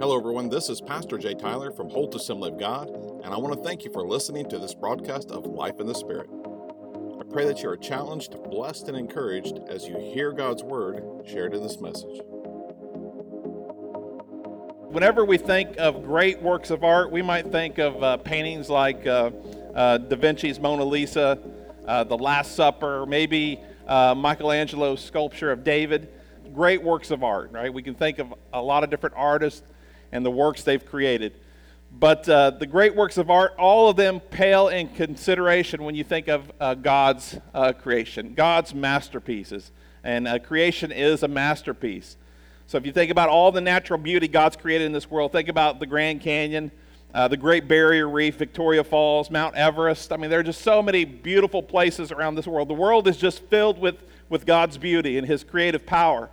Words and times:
Hello, 0.00 0.16
everyone. 0.16 0.48
This 0.48 0.68
is 0.68 0.80
Pastor 0.80 1.18
Jay 1.18 1.34
Tyler 1.34 1.72
from 1.72 1.90
Holt 1.90 2.14
Assembly 2.14 2.52
of 2.52 2.56
God, 2.56 2.88
and 3.24 3.34
I 3.34 3.36
want 3.36 3.56
to 3.56 3.68
thank 3.68 3.84
you 3.84 3.90
for 3.90 4.06
listening 4.06 4.48
to 4.48 4.56
this 4.56 4.72
broadcast 4.72 5.32
of 5.32 5.44
Life 5.44 5.80
in 5.80 5.88
the 5.88 5.94
Spirit. 5.94 6.30
I 7.20 7.24
pray 7.24 7.44
that 7.46 7.64
you 7.64 7.68
are 7.68 7.76
challenged, 7.76 8.40
blessed, 8.44 8.86
and 8.86 8.96
encouraged 8.96 9.58
as 9.68 9.88
you 9.88 9.98
hear 9.98 10.30
God's 10.30 10.62
Word 10.62 11.02
shared 11.26 11.52
in 11.52 11.64
this 11.64 11.80
message. 11.80 12.20
Whenever 14.86 15.24
we 15.24 15.36
think 15.36 15.76
of 15.78 16.04
great 16.04 16.40
works 16.40 16.70
of 16.70 16.84
art, 16.84 17.10
we 17.10 17.20
might 17.20 17.48
think 17.48 17.78
of 17.78 18.00
uh, 18.00 18.18
paintings 18.18 18.70
like 18.70 19.04
uh, 19.04 19.32
uh, 19.74 19.98
Da 19.98 20.14
Vinci's 20.14 20.60
Mona 20.60 20.84
Lisa, 20.84 21.40
uh, 21.88 22.04
The 22.04 22.16
Last 22.16 22.54
Supper, 22.54 23.04
maybe 23.04 23.60
uh, 23.88 24.14
Michelangelo's 24.14 25.04
sculpture 25.04 25.50
of 25.50 25.64
David. 25.64 26.08
Great 26.54 26.84
works 26.84 27.10
of 27.10 27.24
art, 27.24 27.50
right? 27.50 27.74
We 27.74 27.82
can 27.82 27.96
think 27.96 28.20
of 28.20 28.32
a 28.52 28.62
lot 28.62 28.84
of 28.84 28.90
different 28.90 29.16
artists 29.18 29.64
and 30.12 30.24
the 30.24 30.30
works 30.30 30.62
they've 30.62 30.84
created. 30.84 31.34
But 31.90 32.28
uh, 32.28 32.50
the 32.50 32.66
great 32.66 32.94
works 32.94 33.16
of 33.16 33.30
art, 33.30 33.54
all 33.58 33.88
of 33.88 33.96
them 33.96 34.20
pale 34.20 34.68
in 34.68 34.88
consideration 34.88 35.82
when 35.84 35.94
you 35.94 36.04
think 36.04 36.28
of 36.28 36.50
uh, 36.60 36.74
God's 36.74 37.38
uh, 37.54 37.72
creation, 37.72 38.34
God's 38.34 38.74
masterpieces. 38.74 39.72
And 40.04 40.28
uh, 40.28 40.38
creation 40.38 40.92
is 40.92 41.22
a 41.22 41.28
masterpiece. 41.28 42.16
So 42.66 42.76
if 42.76 42.84
you 42.84 42.92
think 42.92 43.10
about 43.10 43.30
all 43.30 43.50
the 43.50 43.62
natural 43.62 43.98
beauty 43.98 44.28
God's 44.28 44.56
created 44.56 44.84
in 44.84 44.92
this 44.92 45.10
world, 45.10 45.32
think 45.32 45.48
about 45.48 45.80
the 45.80 45.86
Grand 45.86 46.20
Canyon, 46.20 46.70
uh, 47.14 47.26
the 47.26 47.36
Great 47.36 47.66
Barrier 47.66 48.06
Reef, 48.06 48.36
Victoria 48.36 48.84
Falls, 48.84 49.30
Mount 49.30 49.54
Everest. 49.54 50.12
I 50.12 50.18
mean, 50.18 50.28
there 50.28 50.40
are 50.40 50.44
just 50.44 50.60
so 50.60 50.82
many 50.82 51.06
beautiful 51.06 51.62
places 51.62 52.12
around 52.12 52.34
this 52.34 52.46
world. 52.46 52.68
The 52.68 52.74
world 52.74 53.08
is 53.08 53.16
just 53.16 53.42
filled 53.44 53.78
with, 53.78 53.96
with 54.28 54.44
God's 54.44 54.76
beauty 54.76 55.16
and 55.16 55.26
His 55.26 55.42
creative 55.42 55.86
power. 55.86 56.28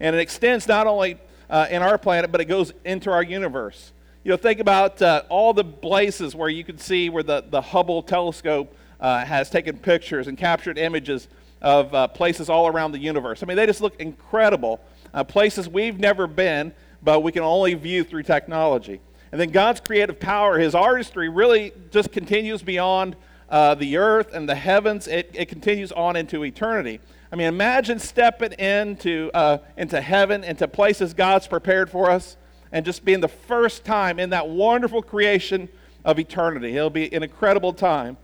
And 0.00 0.16
it 0.16 0.20
extends 0.20 0.66
not 0.66 0.86
only 0.86 1.18
uh, 1.54 1.68
in 1.70 1.82
our 1.82 1.96
planet, 1.96 2.32
but 2.32 2.40
it 2.40 2.46
goes 2.46 2.72
into 2.84 3.12
our 3.12 3.22
universe. 3.22 3.92
You 4.24 4.32
know, 4.32 4.36
think 4.36 4.58
about 4.58 5.00
uh, 5.00 5.22
all 5.28 5.52
the 5.52 5.62
places 5.62 6.34
where 6.34 6.48
you 6.48 6.64
can 6.64 6.78
see 6.78 7.08
where 7.10 7.22
the, 7.22 7.44
the 7.48 7.60
Hubble 7.60 8.02
telescope 8.02 8.76
uh, 8.98 9.24
has 9.24 9.50
taken 9.50 9.78
pictures 9.78 10.26
and 10.26 10.36
captured 10.36 10.78
images 10.78 11.28
of 11.62 11.94
uh, 11.94 12.08
places 12.08 12.50
all 12.50 12.66
around 12.66 12.90
the 12.90 12.98
universe. 12.98 13.40
I 13.40 13.46
mean, 13.46 13.56
they 13.56 13.66
just 13.66 13.80
look 13.80 14.00
incredible. 14.00 14.80
Uh, 15.12 15.22
places 15.22 15.68
we've 15.68 16.00
never 16.00 16.26
been, 16.26 16.74
but 17.04 17.20
we 17.20 17.30
can 17.30 17.44
only 17.44 17.74
view 17.74 18.02
through 18.02 18.24
technology. 18.24 19.00
And 19.30 19.40
then 19.40 19.50
God's 19.50 19.78
creative 19.78 20.18
power, 20.18 20.58
His 20.58 20.74
artistry, 20.74 21.28
really 21.28 21.70
just 21.92 22.10
continues 22.10 22.62
beyond 22.62 23.14
uh, 23.48 23.76
the 23.76 23.96
earth 23.96 24.34
and 24.34 24.48
the 24.48 24.56
heavens. 24.56 25.06
It, 25.06 25.30
it 25.34 25.48
continues 25.48 25.92
on 25.92 26.16
into 26.16 26.44
eternity. 26.44 26.98
I 27.34 27.36
mean, 27.36 27.48
imagine 27.48 27.98
stepping 27.98 28.52
into, 28.52 29.28
uh, 29.34 29.58
into 29.76 30.00
heaven, 30.00 30.44
into 30.44 30.68
places 30.68 31.14
God's 31.14 31.48
prepared 31.48 31.90
for 31.90 32.08
us, 32.08 32.36
and 32.70 32.86
just 32.86 33.04
being 33.04 33.18
the 33.18 33.26
first 33.26 33.84
time 33.84 34.20
in 34.20 34.30
that 34.30 34.48
wonderful 34.48 35.02
creation 35.02 35.68
of 36.04 36.20
eternity. 36.20 36.76
It'll 36.76 36.90
be 36.90 37.12
an 37.12 37.24
incredible 37.24 37.72
time. 37.72 38.18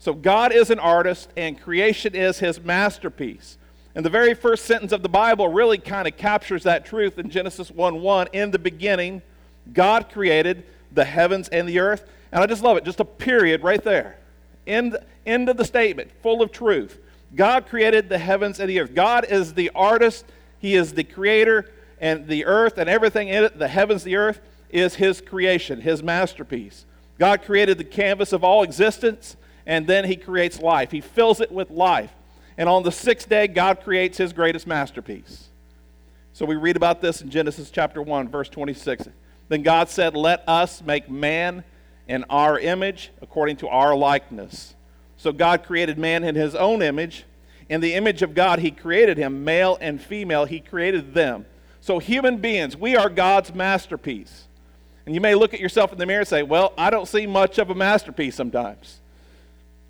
So, 0.00 0.12
God 0.12 0.52
is 0.52 0.70
an 0.70 0.80
artist, 0.80 1.28
and 1.36 1.60
creation 1.60 2.16
is 2.16 2.40
his 2.40 2.60
masterpiece. 2.60 3.56
And 3.94 4.04
the 4.04 4.10
very 4.10 4.34
first 4.34 4.64
sentence 4.64 4.90
of 4.90 5.02
the 5.02 5.08
Bible 5.08 5.46
really 5.46 5.78
kind 5.78 6.08
of 6.08 6.16
captures 6.16 6.64
that 6.64 6.84
truth 6.84 7.20
in 7.20 7.30
Genesis 7.30 7.70
1 7.70 8.00
1. 8.02 8.26
In 8.32 8.50
the 8.50 8.58
beginning, 8.58 9.22
God 9.72 10.10
created 10.10 10.64
the 10.90 11.04
heavens 11.04 11.48
and 11.50 11.68
the 11.68 11.78
earth. 11.78 12.10
And 12.32 12.42
I 12.42 12.46
just 12.48 12.64
love 12.64 12.76
it, 12.76 12.84
just 12.84 12.98
a 12.98 13.04
period 13.04 13.62
right 13.62 13.84
there. 13.84 14.18
End, 14.66 14.98
end 15.24 15.48
of 15.48 15.56
the 15.56 15.64
statement, 15.64 16.10
full 16.20 16.42
of 16.42 16.50
truth. 16.50 16.98
God 17.36 17.66
created 17.66 18.08
the 18.08 18.18
heavens 18.18 18.58
and 18.58 18.68
the 18.68 18.80
earth. 18.80 18.94
God 18.94 19.26
is 19.28 19.54
the 19.54 19.70
artist, 19.74 20.24
He 20.58 20.74
is 20.74 20.94
the 20.94 21.04
creator, 21.04 21.70
and 22.00 22.26
the 22.26 22.46
earth 22.46 22.78
and 22.78 22.88
everything 22.88 23.28
in 23.28 23.44
it, 23.44 23.58
the 23.58 23.68
heavens, 23.68 24.02
the 24.02 24.16
earth, 24.16 24.40
is 24.70 24.96
His 24.96 25.20
creation, 25.20 25.80
His 25.80 26.02
masterpiece. 26.02 26.86
God 27.18 27.42
created 27.42 27.78
the 27.78 27.84
canvas 27.84 28.32
of 28.32 28.42
all 28.42 28.62
existence, 28.62 29.36
and 29.66 29.86
then 29.86 30.04
He 30.04 30.16
creates 30.16 30.60
life. 30.60 30.90
He 30.90 31.00
fills 31.00 31.40
it 31.40 31.52
with 31.52 31.70
life. 31.70 32.10
And 32.58 32.68
on 32.68 32.82
the 32.82 32.92
sixth 32.92 33.28
day, 33.28 33.46
God 33.46 33.82
creates 33.82 34.18
His 34.18 34.32
greatest 34.32 34.66
masterpiece. 34.66 35.48
So 36.32 36.44
we 36.44 36.56
read 36.56 36.76
about 36.76 37.00
this 37.00 37.22
in 37.22 37.30
Genesis 37.30 37.70
chapter 37.70 38.02
1, 38.02 38.28
verse 38.28 38.48
26. 38.48 39.08
Then 39.48 39.62
God 39.62 39.88
said, 39.88 40.16
Let 40.16 40.46
us 40.48 40.82
make 40.82 41.10
man 41.10 41.64
in 42.08 42.24
our 42.30 42.58
image, 42.58 43.10
according 43.20 43.56
to 43.58 43.68
our 43.68 43.94
likeness. 43.96 44.74
So 45.16 45.32
God 45.32 45.64
created 45.64 45.98
man 45.98 46.24
in 46.24 46.34
his 46.34 46.54
own 46.54 46.82
image. 46.82 47.24
In 47.68 47.80
the 47.80 47.94
image 47.94 48.22
of 48.22 48.34
God, 48.34 48.60
he 48.60 48.70
created 48.70 49.18
him, 49.18 49.44
male 49.44 49.76
and 49.80 50.00
female, 50.00 50.44
he 50.44 50.60
created 50.60 51.14
them. 51.14 51.46
So, 51.80 51.98
human 51.98 52.38
beings, 52.38 52.76
we 52.76 52.96
are 52.96 53.08
God's 53.08 53.54
masterpiece. 53.54 54.46
And 55.04 55.14
you 55.14 55.20
may 55.20 55.34
look 55.34 55.54
at 55.54 55.60
yourself 55.60 55.92
in 55.92 55.98
the 55.98 56.06
mirror 56.06 56.20
and 56.20 56.28
say, 56.28 56.42
Well, 56.42 56.72
I 56.76 56.90
don't 56.90 57.06
see 57.06 57.26
much 57.26 57.58
of 57.58 57.70
a 57.70 57.74
masterpiece 57.74 58.34
sometimes. 58.34 59.00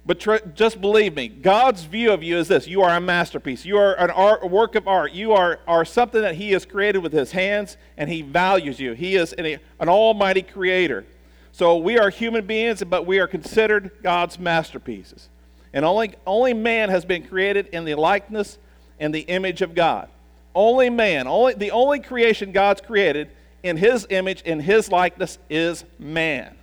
But 0.05 0.21
tr- 0.21 0.37
just 0.55 0.81
believe 0.81 1.17
me, 1.17 1.27
God's 1.27 1.83
view 1.83 2.13
of 2.13 2.23
you 2.23 2.39
is 2.39 2.47
this 2.47 2.69
you 2.69 2.83
are 2.83 2.95
a 2.95 3.01
masterpiece. 3.01 3.65
You 3.65 3.79
are 3.79 3.95
an 3.99 4.11
art, 4.11 4.41
a 4.43 4.47
work 4.47 4.77
of 4.77 4.87
art. 4.87 5.13
You 5.13 5.33
are, 5.33 5.59
are 5.67 5.85
something 5.85 6.23
that 6.23 6.37
He 6.37 6.53
has 6.53 6.65
created 6.65 6.99
with 6.99 7.13
His 7.13 7.33
hands, 7.33 7.77
and 7.97 8.09
He 8.09 8.23
values 8.23 8.79
you. 8.79 8.93
He 8.93 9.17
is 9.17 9.33
an, 9.33 9.59
an 9.81 9.89
almighty 9.89 10.43
creator. 10.43 11.05
So 11.51 11.79
we 11.79 11.99
are 11.99 12.11
human 12.11 12.47
beings, 12.47 12.85
but 12.85 13.07
we 13.07 13.19
are 13.19 13.27
considered 13.27 13.91
God's 14.03 14.39
masterpieces. 14.39 15.29
And 15.77 15.85
only, 15.85 16.15
only 16.27 16.55
man 16.55 16.89
has 16.89 17.05
been 17.05 17.23
created 17.27 17.67
in 17.67 17.85
the 17.85 17.97
likeness 17.97 18.57
and 18.99 19.15
the 19.15 19.21
image 19.21 19.61
of 19.61 19.75
God. 19.75 20.09
Only 20.55 20.89
man, 20.89 21.27
only, 21.27 21.53
the 21.53 21.71
only 21.71 22.01
creation 22.01 22.51
God's 22.51 22.81
created 22.81 23.29
in 23.63 23.77
his 23.77 24.07
image, 24.09 24.41
in 24.41 24.59
his 24.59 24.91
likeness, 24.91 25.39
is 25.51 25.85
man. 25.99 26.57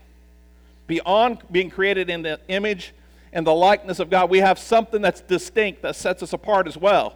Beyond 0.87 1.43
being 1.51 1.69
created 1.69 2.09
in 2.09 2.23
the 2.23 2.39
image 2.47 2.91
and 3.31 3.45
the 3.45 3.53
likeness 3.53 3.99
of 3.99 4.09
God, 4.09 4.31
we 4.31 4.39
have 4.39 4.57
something 4.57 5.03
that's 5.03 5.21
distinct 5.21 5.83
that 5.83 5.95
sets 5.95 6.23
us 6.23 6.33
apart 6.33 6.67
as 6.67 6.75
well. 6.75 7.13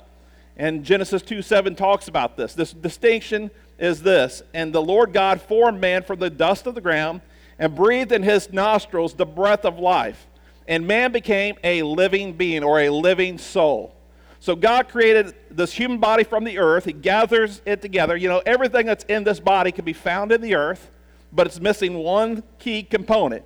And 0.55 0.83
Genesis 0.83 1.23
2 1.23 1.41
7 1.41 1.73
talks 1.75 2.07
about 2.07 2.37
this. 2.37 2.53
This 2.53 2.73
distinction 2.73 3.49
is 3.79 4.03
this 4.03 4.43
And 4.53 4.71
the 4.71 4.83
Lord 4.83 5.13
God 5.13 5.41
formed 5.41 5.81
man 5.81 6.03
from 6.03 6.19
the 6.19 6.29
dust 6.29 6.67
of 6.67 6.75
the 6.75 6.81
ground 6.81 7.21
and 7.57 7.75
breathed 7.75 8.11
in 8.11 8.21
his 8.21 8.53
nostrils 8.53 9.15
the 9.15 9.25
breath 9.25 9.65
of 9.65 9.79
life. 9.79 10.27
And 10.67 10.85
man 10.85 11.11
became 11.11 11.55
a 11.63 11.83
living 11.83 12.33
being 12.33 12.63
or 12.63 12.79
a 12.81 12.89
living 12.89 13.37
soul. 13.37 13.95
So 14.39 14.55
God 14.55 14.89
created 14.89 15.33
this 15.49 15.73
human 15.73 15.99
body 15.99 16.23
from 16.23 16.43
the 16.43 16.59
earth. 16.59 16.85
He 16.85 16.93
gathers 16.93 17.61
it 17.65 17.81
together. 17.81 18.15
You 18.15 18.29
know, 18.29 18.41
everything 18.45 18.85
that's 18.85 19.03
in 19.05 19.23
this 19.23 19.39
body 19.39 19.71
can 19.71 19.85
be 19.85 19.93
found 19.93 20.31
in 20.31 20.41
the 20.41 20.55
earth, 20.55 20.91
but 21.31 21.47
it's 21.47 21.59
missing 21.59 21.95
one 21.95 22.43
key 22.59 22.83
component, 22.83 23.43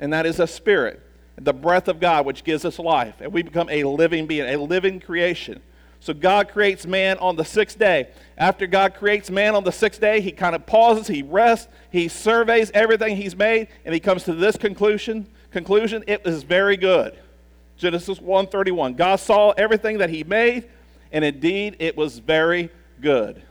and 0.00 0.12
that 0.12 0.26
is 0.26 0.40
a 0.40 0.46
spirit, 0.46 1.00
the 1.36 1.52
breath 1.52 1.88
of 1.88 2.00
God, 2.00 2.26
which 2.26 2.42
gives 2.42 2.64
us 2.64 2.78
life. 2.78 3.20
And 3.20 3.32
we 3.32 3.42
become 3.42 3.68
a 3.70 3.84
living 3.84 4.26
being, 4.26 4.48
a 4.48 4.56
living 4.56 4.98
creation. 4.98 5.62
So 6.00 6.12
God 6.12 6.48
creates 6.48 6.84
man 6.84 7.18
on 7.18 7.36
the 7.36 7.44
sixth 7.44 7.78
day. 7.78 8.08
After 8.36 8.66
God 8.66 8.94
creates 8.94 9.30
man 9.30 9.54
on 9.54 9.62
the 9.62 9.70
sixth 9.70 10.00
day, 10.00 10.20
he 10.20 10.32
kind 10.32 10.56
of 10.56 10.66
pauses, 10.66 11.06
he 11.06 11.22
rests, 11.22 11.68
he 11.90 12.08
surveys 12.08 12.72
everything 12.74 13.16
he's 13.16 13.36
made, 13.36 13.68
and 13.84 13.94
he 13.94 14.00
comes 14.00 14.24
to 14.24 14.34
this 14.34 14.56
conclusion. 14.56 15.28
Conclusion, 15.52 16.02
it 16.06 16.26
is 16.26 16.42
very 16.42 16.76
good. 16.76 17.18
Genesis 17.76 18.18
1:31. 18.18 18.94
God 18.94 19.16
saw 19.16 19.50
everything 19.50 19.98
that 19.98 20.08
he 20.08 20.24
made, 20.24 20.64
and 21.12 21.24
indeed 21.24 21.76
it 21.78 21.96
was 21.96 22.18
very 22.18 22.70
good. 23.00 23.42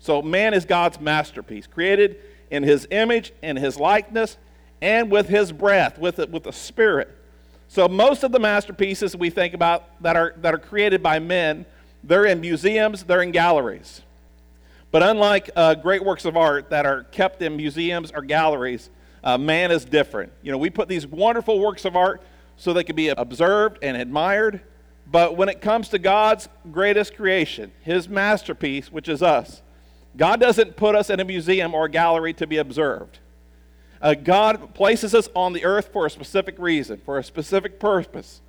So 0.00 0.20
man 0.20 0.52
is 0.52 0.64
God's 0.64 1.00
masterpiece, 1.00 1.66
created 1.66 2.18
in 2.50 2.62
his 2.62 2.86
image, 2.90 3.32
in 3.42 3.56
his 3.56 3.78
likeness, 3.78 4.36
and 4.80 5.10
with 5.10 5.28
his 5.28 5.52
breath, 5.52 5.98
with, 5.98 6.18
it, 6.18 6.30
with 6.30 6.44
the 6.44 6.52
spirit. 6.52 7.08
So 7.68 7.88
most 7.88 8.22
of 8.22 8.32
the 8.32 8.38
masterpieces 8.38 9.16
we 9.16 9.30
think 9.30 9.54
about 9.54 9.84
that 10.02 10.16
are, 10.16 10.34
that 10.38 10.54
are 10.54 10.58
created 10.58 11.02
by 11.02 11.18
men, 11.18 11.66
they're 12.04 12.24
in 12.24 12.40
museums, 12.40 13.04
they're 13.04 13.22
in 13.22 13.32
galleries. 13.32 14.02
But 14.90 15.02
unlike 15.02 15.50
uh, 15.56 15.74
great 15.74 16.04
works 16.04 16.24
of 16.24 16.36
art 16.36 16.70
that 16.70 16.86
are 16.86 17.04
kept 17.04 17.42
in 17.42 17.56
museums 17.56 18.12
or 18.12 18.22
galleries, 18.22 18.90
uh, 19.26 19.36
man 19.36 19.72
is 19.72 19.84
different. 19.84 20.32
You 20.40 20.52
know, 20.52 20.58
we 20.58 20.70
put 20.70 20.88
these 20.88 21.04
wonderful 21.04 21.58
works 21.58 21.84
of 21.84 21.96
art 21.96 22.22
so 22.56 22.72
they 22.72 22.84
can 22.84 22.94
be 22.94 23.08
observed 23.08 23.78
and 23.82 23.96
admired. 23.96 24.60
But 25.10 25.36
when 25.36 25.48
it 25.48 25.60
comes 25.60 25.88
to 25.88 25.98
God's 25.98 26.48
greatest 26.70 27.16
creation, 27.16 27.72
his 27.82 28.08
masterpiece, 28.08 28.92
which 28.92 29.08
is 29.08 29.24
us, 29.24 29.62
God 30.16 30.38
doesn't 30.38 30.76
put 30.76 30.94
us 30.94 31.10
in 31.10 31.18
a 31.18 31.24
museum 31.24 31.74
or 31.74 31.86
a 31.86 31.90
gallery 31.90 32.34
to 32.34 32.46
be 32.46 32.58
observed. 32.58 33.18
Uh, 34.00 34.14
God 34.14 34.74
places 34.74 35.12
us 35.12 35.28
on 35.34 35.52
the 35.52 35.64
earth 35.64 35.90
for 35.92 36.06
a 36.06 36.10
specific 36.10 36.56
reason, 36.60 37.00
for 37.04 37.18
a 37.18 37.24
specific 37.24 37.80
purpose. 37.80 38.40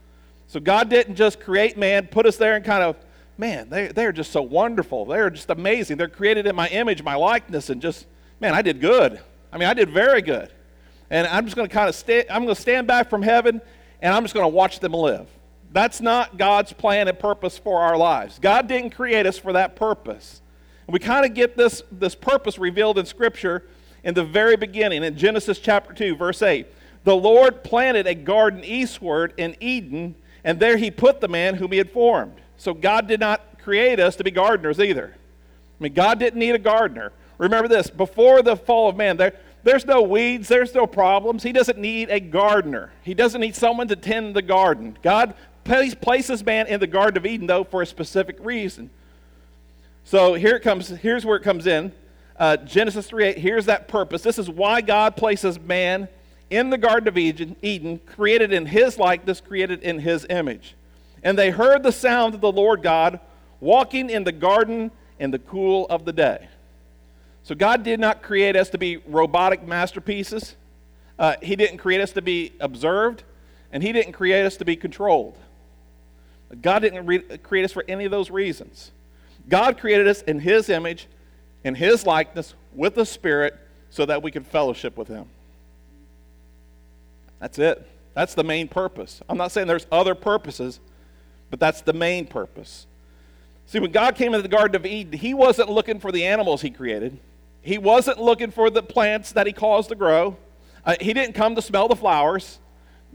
So 0.46 0.60
God 0.60 0.90
didn't 0.90 1.16
just 1.16 1.40
create 1.40 1.76
man, 1.76 2.06
put 2.06 2.28
us 2.28 2.38
there 2.38 2.56
and 2.56 2.64
kind 2.64 2.84
of, 2.84 2.98
man, 3.36 3.70
they, 3.70 3.88
they're 3.88 4.12
just 4.12 4.32
so 4.32 4.44
wonderful. 4.44 5.06
They're 5.06 5.32
just 5.32 5.50
amazing. 5.50 5.98
They're 5.98 6.08
created 6.08 6.46
in 6.46 6.56
my 6.56 6.68
image, 6.68 7.02
my 7.02 7.16
likeness, 7.16 7.72
and 7.72 7.82
just, 7.82 8.06
man, 8.40 8.54
I 8.54 8.62
did 8.62 8.80
good. 8.80 9.20
I 9.52 9.58
mean, 9.58 9.68
I 9.68 9.74
did 9.74 9.90
very 9.90 10.22
good. 10.22 10.54
And 11.10 11.28
I'm 11.28 11.46
just 11.46 11.56
going 11.56 11.68
to 11.68 11.74
kind 11.74 11.90
of 11.90 11.96
stay, 11.96 12.26
I'm 12.30 12.44
going 12.44 12.56
to 12.56 12.62
stand 12.62 12.88
back 12.88 13.10
from 13.10 13.22
heaven 13.22 13.62
and 14.02 14.14
I'm 14.14 14.24
just 14.24 14.34
going 14.34 14.44
to 14.44 14.56
watch 14.56 14.80
them 14.80 14.94
live. 14.94 15.28
That's 15.72 16.02
not 16.02 16.38
God's 16.38 16.74
plan 16.74 17.08
and 17.08 17.18
purpose 17.18 17.58
for 17.58 17.82
our 17.82 17.98
lives. 17.98 18.40
God 18.40 18.68
didn't 18.68 18.92
create 18.92 19.26
us 19.26 19.38
for 19.38 19.54
that 19.54 19.76
purpose. 19.76 20.42
And 20.86 20.94
we 20.94 21.00
kind 21.00 21.26
of 21.26 21.34
get 21.34 21.58
this, 21.58 21.84
this 21.92 22.16
purpose 22.16 22.58
revealed 22.58 22.98
in 22.98 23.06
Scripture 23.06 23.64
in 24.04 24.14
the 24.14 24.24
very 24.24 24.56
beginning, 24.56 25.04
in 25.04 25.18
Genesis 25.18 25.60
chapter 25.60 25.94
2, 25.94 26.16
verse 26.16 26.42
8. 26.42 26.68
The 27.04 27.16
Lord 27.16 27.64
planted 27.64 28.08
a 28.08 28.16
garden 28.16 28.64
eastward 28.64 29.34
in 29.38 29.56
Eden, 29.60 30.16
and 30.44 30.60
there 30.60 30.78
he 30.78 30.92
put 30.92 31.20
the 31.20 31.28
man 31.28 31.56
whom 31.56 31.72
he 31.72 31.78
had 31.78 31.92
formed. 31.92 32.36
So 32.58 32.74
God 32.74 33.08
did 33.08 33.20
not 33.20 33.62
create 33.62 34.00
us 34.00 34.16
to 34.16 34.24
be 34.24 34.32
gardeners 34.32 34.80
either. 34.80 35.14
I 35.14 35.84
mean, 35.84 35.94
God 35.94 36.20
didn't 36.20 36.40
need 36.40 36.56
a 36.56 36.60
gardener. 36.60 37.12
Remember 37.38 37.68
this 37.68 37.90
before 37.90 38.42
the 38.42 38.56
fall 38.56 38.90
of 38.90 38.96
man, 38.96 39.18
there, 39.18 39.34
there's 39.68 39.86
no 39.86 40.02
weeds, 40.02 40.48
there's 40.48 40.74
no 40.74 40.88
problems. 40.88 41.44
He 41.44 41.52
doesn't 41.52 41.78
need 41.78 42.10
a 42.10 42.20
gardener, 42.20 42.92
He 43.04 43.14
doesn't 43.14 43.42
need 43.42 43.56
someone 43.56 43.88
to 43.90 43.96
tend 43.96 44.36
the 44.36 44.42
garden. 44.42 44.98
God 45.04 45.36
places 45.64 46.46
man 46.46 46.68
in 46.68 46.80
the 46.80 46.88
Garden 46.88 47.18
of 47.18 47.26
Eden, 47.26 47.48
though, 47.48 47.66
for 47.66 47.82
a 47.82 47.86
specific 47.86 48.38
reason. 48.40 48.90
So 50.06 50.36
here 50.36 50.56
it 50.56 50.62
comes, 50.62 50.88
here's 50.88 51.26
where 51.26 51.36
it 51.36 51.44
comes 51.44 51.68
in. 51.68 51.92
Uh, 52.40 52.56
Genesis 52.58 53.08
3 53.08 53.26
8, 53.26 53.38
here's 53.38 53.66
that 53.66 53.88
purpose. 53.88 54.22
This 54.22 54.40
is 54.40 54.50
why 54.50 54.80
God 54.80 55.18
places 55.18 55.60
man 55.60 56.08
in 56.50 56.70
the 56.70 56.78
Garden 56.78 57.10
of 57.10 57.18
Eden, 57.18 57.58
Eden, 57.62 58.00
created 58.06 58.54
in 58.54 58.66
his 58.68 58.98
likeness, 58.98 59.42
created 59.42 59.84
in 59.84 60.00
his 60.00 60.26
image. 60.30 60.76
And 61.24 61.38
they 61.38 61.50
heard 61.50 61.84
the 61.84 61.92
sound 61.92 62.36
of 62.36 62.42
the 62.42 62.52
Lord 62.52 62.82
God 62.82 63.20
walking 63.60 64.10
in 64.10 64.24
the 64.24 64.32
garden 64.32 64.92
in 65.20 65.32
the 65.32 65.40
cool 65.40 65.88
of 65.90 66.06
the 66.06 66.14
day. 66.14 66.48
So 67.48 67.56
God 67.56 67.84
did 67.84 68.02
not 68.02 68.24
create 68.24 68.58
us 68.58 68.72
to 68.72 68.78
be 68.78 68.98
robotic 68.98 69.66
masterpieces. 69.66 70.58
Uh, 71.18 71.36
he 71.42 71.56
didn't 71.56 71.78
create 71.78 72.02
us 72.02 72.12
to 72.12 72.22
be 72.22 72.52
observed, 72.60 73.24
and 73.72 73.82
He 73.82 73.94
didn't 73.94 74.12
create 74.12 74.46
us 74.46 74.58
to 74.58 74.66
be 74.66 74.76
controlled. 74.76 75.38
God 76.62 76.80
didn't 76.80 77.06
re- 77.06 77.38
create 77.38 77.64
us 77.64 77.72
for 77.72 77.86
any 77.88 78.04
of 78.04 78.12
those 78.12 78.30
reasons. 78.30 78.92
God 79.48 79.78
created 79.78 80.10
us 80.10 80.24
in 80.24 80.42
His 80.42 80.68
image, 80.68 81.08
in 81.64 81.74
His 81.74 82.06
likeness, 82.06 82.54
with 82.74 82.96
the 82.96 83.06
Spirit, 83.06 83.58
so 83.92 84.06
that 84.06 84.22
we 84.22 84.30
could 84.30 84.46
fellowship 84.46 84.98
with 84.98 85.08
Him. 85.08 85.28
That's 87.40 87.58
it. 87.60 87.88
That's 88.14 88.34
the 88.34 88.44
main 88.44 88.68
purpose. 88.68 89.22
I'm 89.30 89.38
not 89.38 89.54
saying 89.54 89.68
there's 89.68 89.88
other 89.90 90.16
purposes, 90.16 90.82
but 91.50 91.62
that's 91.62 91.80
the 91.80 91.94
main 91.94 92.28
purpose. 92.28 92.88
See, 93.68 93.80
when 93.80 93.94
God 93.94 94.16
came 94.16 94.34
into 94.34 94.42
the 94.42 94.54
Garden 94.54 94.76
of 94.76 94.86
Eden, 94.86 95.14
He 95.14 95.34
wasn't 95.34 95.70
looking 95.70 96.02
for 96.02 96.12
the 96.12 96.26
animals 96.26 96.62
He 96.62 96.72
created, 96.72 97.18
He 97.68 97.78
wasn't 97.78 98.18
looking 98.18 98.52
for 98.52 98.70
the 98.70 98.82
plants 98.82 99.34
that 99.34 99.46
He 99.46 99.52
caused 99.52 99.90
to 99.90 99.96
grow. 99.96 100.38
Uh, 100.86 100.96
he 101.02 101.12
didn't 101.14 101.34
come 101.34 101.54
to 101.56 101.62
smell 101.62 101.90
the 101.90 101.98
flowers. 101.98 102.60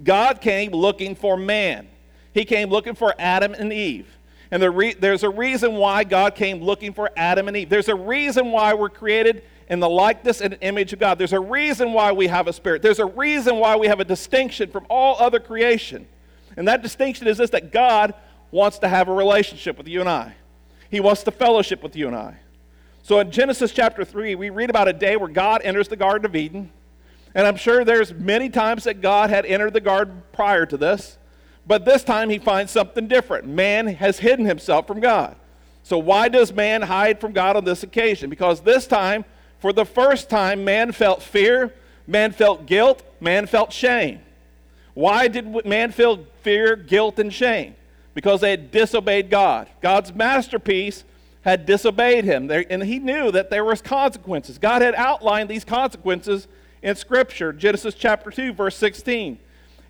God 0.05 0.43
came 0.43 0.73
looking 0.73 1.15
for 1.15 1.39
man. 1.39 1.89
He 2.35 2.45
came 2.45 2.69
looking 2.69 2.95
for 2.95 3.15
Adam 3.19 3.55
and 3.55 3.73
Eve. 3.73 4.07
And 4.51 4.63
the 4.63 4.71
re- 4.71 4.93
there's 4.93 5.23
a 5.23 5.31
reason 5.31 5.77
why 5.77 6.05
God 6.05 6.35
came 6.35 6.61
looking 6.61 6.93
for 6.93 7.11
Adam 7.17 7.49
and 7.49 7.57
Eve. 7.57 7.71
There's 7.71 7.89
a 7.89 7.95
reason 7.95 8.53
why 8.53 8.75
we're 8.75 8.91
created 8.91 9.43
in 9.71 9.81
the 9.81 9.89
likeness 9.89 10.43
and 10.43 10.59
image 10.61 10.93
of 10.93 10.99
God. 10.99 11.17
There's 11.17 11.33
a 11.33 11.41
reason 11.41 11.95
why 11.95 12.13
we 12.13 12.27
have 12.27 12.47
a 12.47 12.53
spirit. 12.53 12.83
There's 12.83 12.99
a 12.99 13.07
reason 13.07 13.57
why 13.57 13.77
we 13.77 13.87
have 13.87 14.01
a 14.01 14.05
distinction 14.05 14.71
from 14.71 14.85
all 14.91 15.17
other 15.19 15.41
creation. 15.41 16.07
And 16.59 16.69
that 16.69 16.83
distinction 16.83 17.27
is 17.27 17.39
this 17.39 17.49
that 17.51 17.73
God 17.73 18.13
wants 18.51 18.81
to 18.81 18.89
have 18.89 19.09
a 19.09 19.15
relationship 19.15 19.79
with 19.79 19.89
you 19.89 20.01
and 20.01 20.11
I. 20.11 20.35
He 20.91 21.01
wants 21.01 21.23
to 21.23 21.31
fellowship 21.31 21.83
with 21.83 21.97
you 21.97 22.09
and 22.09 22.17
I. 22.17 22.37
So 23.05 23.19
in 23.19 23.33
Genesis 23.33 23.73
chapter 23.73 24.05
3, 24.05 24.37
we 24.37 24.51
read 24.51 24.71
about 24.71 24.87
a 24.87 24.93
day 24.93 25.17
where 25.17 25.29
God 25.29 25.63
enters 25.65 25.89
the 25.89 25.97
Garden 25.97 26.25
of 26.25 26.37
Eden. 26.37 26.71
And 27.35 27.47
I'm 27.47 27.57
sure 27.57 27.85
there's 27.85 28.15
many 28.15 28.49
times 28.49 28.85
that 28.85 29.01
God 29.01 29.29
had 29.29 29.45
entered 29.45 29.73
the 29.73 29.81
garden 29.81 30.23
prior 30.33 30.67
to 30.67 30.77
this. 30.77 31.19
But 31.67 31.85
this 31.85 32.05
time 32.05 32.31
he 32.31 32.39
finds 32.39 32.71
something 32.71 33.09
different. 33.09 33.47
Man 33.47 33.89
has 33.89 34.21
hidden 34.21 34.47
himself 34.47 34.87
from 34.87 35.01
God. 35.01 35.35
So, 35.83 35.99
why 35.99 36.29
does 36.29 36.53
man 36.53 36.83
hide 36.83 37.21
from 37.21 37.33
God 37.33 37.57
on 37.57 37.65
this 37.65 37.83
occasion? 37.83 38.31
Because 38.31 38.61
this 38.61 38.87
time, 38.87 39.25
for 39.59 39.73
the 39.73 39.85
first 39.85 40.31
time, 40.31 40.65
man 40.65 40.93
felt 40.93 41.23
fear, 41.23 41.75
man 42.07 42.31
felt 42.31 42.67
guilt, 42.67 43.03
man 43.21 43.47
felt 43.47 43.73
shame. 43.73 44.21
Why 44.95 45.27
did 45.27 45.67
man 45.67 45.91
feel 45.91 46.27
fear, 46.43 46.77
guilt, 46.77 47.19
and 47.19 47.33
shame? 47.33 47.75
Because 48.15 48.43
they 48.43 48.51
had 48.51 48.71
disobeyed 48.71 49.29
God. 49.31 49.69
God's 49.81 50.15
masterpiece 50.15 51.03
had 51.43 51.67
disobeyed 51.67 52.25
him, 52.25 52.50
and 52.50 52.83
he 52.83 52.99
knew 52.99 53.31
that 53.33 53.50
there 53.50 53.65
was 53.65 53.83
consequences. 53.83 54.59
God 54.59 54.81
had 54.81 54.94
outlined 54.94 55.49
these 55.49 55.65
consequences 55.65 56.47
in 56.83 56.97
Scripture, 56.97 57.53
Genesis 57.53 57.94
chapter 57.94 58.31
2, 58.31 58.53
verse 58.53 58.77
16. 58.77 59.39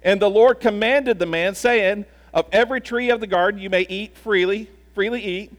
And 0.02 0.20
the 0.20 0.30
Lord 0.30 0.60
commanded 0.60 1.18
the 1.18 1.26
man, 1.26 1.54
saying, 1.54 2.06
Of 2.32 2.46
every 2.52 2.80
tree 2.80 3.10
of 3.10 3.20
the 3.20 3.26
garden 3.26 3.60
you 3.60 3.70
may 3.70 3.82
eat 3.82 4.16
freely, 4.16 4.70
freely 4.94 5.22
eat, 5.22 5.52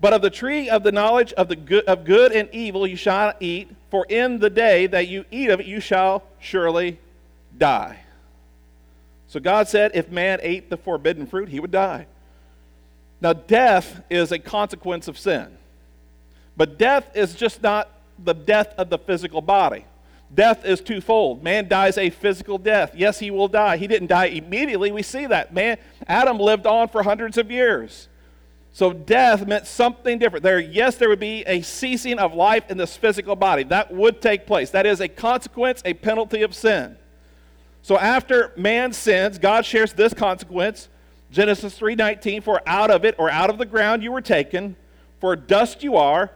but 0.00 0.12
of 0.12 0.20
the 0.20 0.30
tree 0.30 0.68
of 0.68 0.82
the 0.82 0.92
knowledge 0.92 1.32
of, 1.32 1.48
the 1.48 1.56
good, 1.56 1.84
of 1.86 2.04
good 2.04 2.32
and 2.32 2.48
evil 2.52 2.86
you 2.86 2.96
shall 2.96 3.28
not 3.28 3.36
eat, 3.40 3.70
for 3.90 4.04
in 4.08 4.38
the 4.38 4.50
day 4.50 4.86
that 4.86 5.08
you 5.08 5.24
eat 5.30 5.48
of 5.48 5.60
it 5.60 5.66
you 5.66 5.80
shall 5.80 6.22
surely 6.38 6.98
die. 7.56 8.00
So 9.28 9.40
God 9.40 9.68
said, 9.68 9.92
if 9.94 10.10
man 10.10 10.38
ate 10.42 10.68
the 10.68 10.76
forbidden 10.76 11.26
fruit, 11.26 11.48
he 11.48 11.58
would 11.58 11.70
die. 11.70 12.06
Now, 13.20 13.32
death 13.32 14.02
is 14.10 14.32
a 14.32 14.38
consequence 14.38 15.08
of 15.08 15.18
sin. 15.18 15.56
But 16.56 16.78
death 16.78 17.10
is 17.14 17.34
just 17.34 17.62
not 17.62 17.90
the 18.18 18.34
death 18.34 18.74
of 18.78 18.90
the 18.90 18.98
physical 18.98 19.42
body. 19.42 19.84
Death 20.34 20.64
is 20.64 20.80
twofold. 20.80 21.42
Man 21.42 21.68
dies 21.68 21.98
a 21.98 22.10
physical 22.10 22.58
death. 22.58 22.92
Yes, 22.94 23.18
he 23.18 23.30
will 23.30 23.48
die. 23.48 23.76
He 23.76 23.86
didn't 23.86 24.08
die 24.08 24.26
immediately. 24.26 24.90
We 24.90 25.02
see 25.02 25.26
that. 25.26 25.54
Man, 25.54 25.78
Adam 26.08 26.38
lived 26.38 26.66
on 26.66 26.88
for 26.88 27.02
hundreds 27.02 27.38
of 27.38 27.50
years. 27.50 28.08
So 28.72 28.92
death 28.92 29.46
meant 29.46 29.66
something 29.66 30.18
different. 30.18 30.42
There, 30.42 30.58
yes, 30.58 30.96
there 30.96 31.08
would 31.08 31.20
be 31.20 31.44
a 31.46 31.62
ceasing 31.62 32.18
of 32.18 32.34
life 32.34 32.70
in 32.70 32.76
this 32.76 32.96
physical 32.96 33.36
body. 33.36 33.62
That 33.62 33.92
would 33.94 34.20
take 34.20 34.46
place. 34.46 34.70
That 34.70 34.84
is 34.84 35.00
a 35.00 35.08
consequence, 35.08 35.80
a 35.84 35.94
penalty 35.94 36.42
of 36.42 36.54
sin. 36.54 36.96
So 37.80 37.96
after 37.98 38.52
man 38.56 38.92
sins, 38.92 39.38
God 39.38 39.64
shares 39.64 39.92
this 39.92 40.12
consequence. 40.12 40.88
Genesis 41.30 41.78
3:19, 41.78 42.42
for 42.42 42.60
out 42.66 42.90
of 42.90 43.04
it 43.04 43.14
or 43.18 43.30
out 43.30 43.50
of 43.50 43.58
the 43.58 43.66
ground 43.66 44.02
you 44.02 44.12
were 44.12 44.20
taken, 44.20 44.76
for 45.20 45.34
dust 45.36 45.82
you 45.82 45.96
are, 45.96 46.30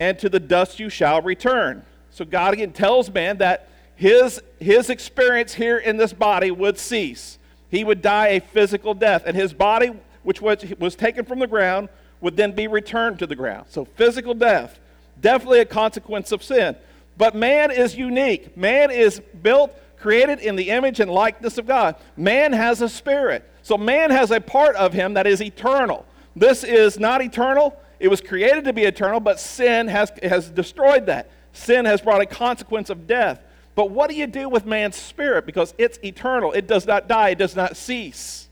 and 0.00 0.18
to 0.18 0.28
the 0.28 0.40
dust 0.40 0.80
you 0.80 0.88
shall 0.88 1.22
return. 1.22 1.84
So 2.10 2.24
God 2.24 2.54
again 2.54 2.72
tells 2.72 3.10
man 3.10 3.38
that 3.38 3.68
his, 3.94 4.42
his 4.58 4.90
experience 4.90 5.54
here 5.54 5.78
in 5.78 5.96
this 5.96 6.12
body 6.12 6.50
would 6.50 6.78
cease. 6.78 7.38
He 7.70 7.84
would 7.84 8.02
die 8.02 8.28
a 8.28 8.40
physical 8.40 8.94
death, 8.94 9.22
and 9.26 9.36
his 9.36 9.52
body, 9.52 9.92
which 10.22 10.42
was, 10.42 10.64
was 10.78 10.94
taken 10.94 11.24
from 11.24 11.38
the 11.38 11.46
ground, 11.46 11.88
would 12.20 12.36
then 12.36 12.52
be 12.52 12.66
returned 12.66 13.18
to 13.20 13.26
the 13.26 13.36
ground. 13.36 13.66
So 13.70 13.84
physical 13.84 14.34
death, 14.34 14.78
definitely 15.20 15.60
a 15.60 15.64
consequence 15.64 16.32
of 16.32 16.42
sin. 16.42 16.76
But 17.16 17.34
man 17.34 17.70
is 17.70 17.96
unique. 17.96 18.56
Man 18.56 18.90
is 18.90 19.20
built, 19.42 19.74
created 20.02 20.40
in 20.40 20.56
the 20.56 20.70
image 20.70 21.00
and 21.00 21.10
likeness 21.10 21.56
of 21.56 21.66
God. 21.66 21.96
Man 22.16 22.52
has 22.52 22.82
a 22.82 22.88
spirit. 22.88 23.48
So 23.62 23.78
man 23.78 24.10
has 24.10 24.30
a 24.30 24.40
part 24.40 24.74
of 24.76 24.92
him 24.92 25.14
that 25.14 25.26
is 25.26 25.40
eternal. 25.40 26.04
This 26.34 26.64
is 26.64 26.98
not 26.98 27.22
eternal. 27.22 27.78
It 28.00 28.08
was 28.08 28.20
created 28.20 28.64
to 28.64 28.72
be 28.72 28.82
eternal, 28.82 29.20
but 29.20 29.38
sin 29.38 29.86
has, 29.86 30.10
has 30.22 30.50
destroyed 30.50 31.06
that. 31.06 31.30
Sin 31.52 31.84
has 31.84 32.00
brought 32.00 32.20
a 32.20 32.26
consequence 32.26 32.90
of 32.90 33.06
death. 33.06 33.40
But 33.74 33.90
what 33.90 34.10
do 34.10 34.16
you 34.16 34.26
do 34.26 34.48
with 34.48 34.66
man's 34.66 34.96
spirit? 34.96 35.46
Because 35.46 35.72
it's 35.78 35.98
eternal, 36.02 36.52
it 36.52 36.66
does 36.66 36.86
not 36.86 37.08
die, 37.08 37.30
it 37.30 37.38
does 37.38 37.56
not 37.56 37.76
cease. 37.76 38.48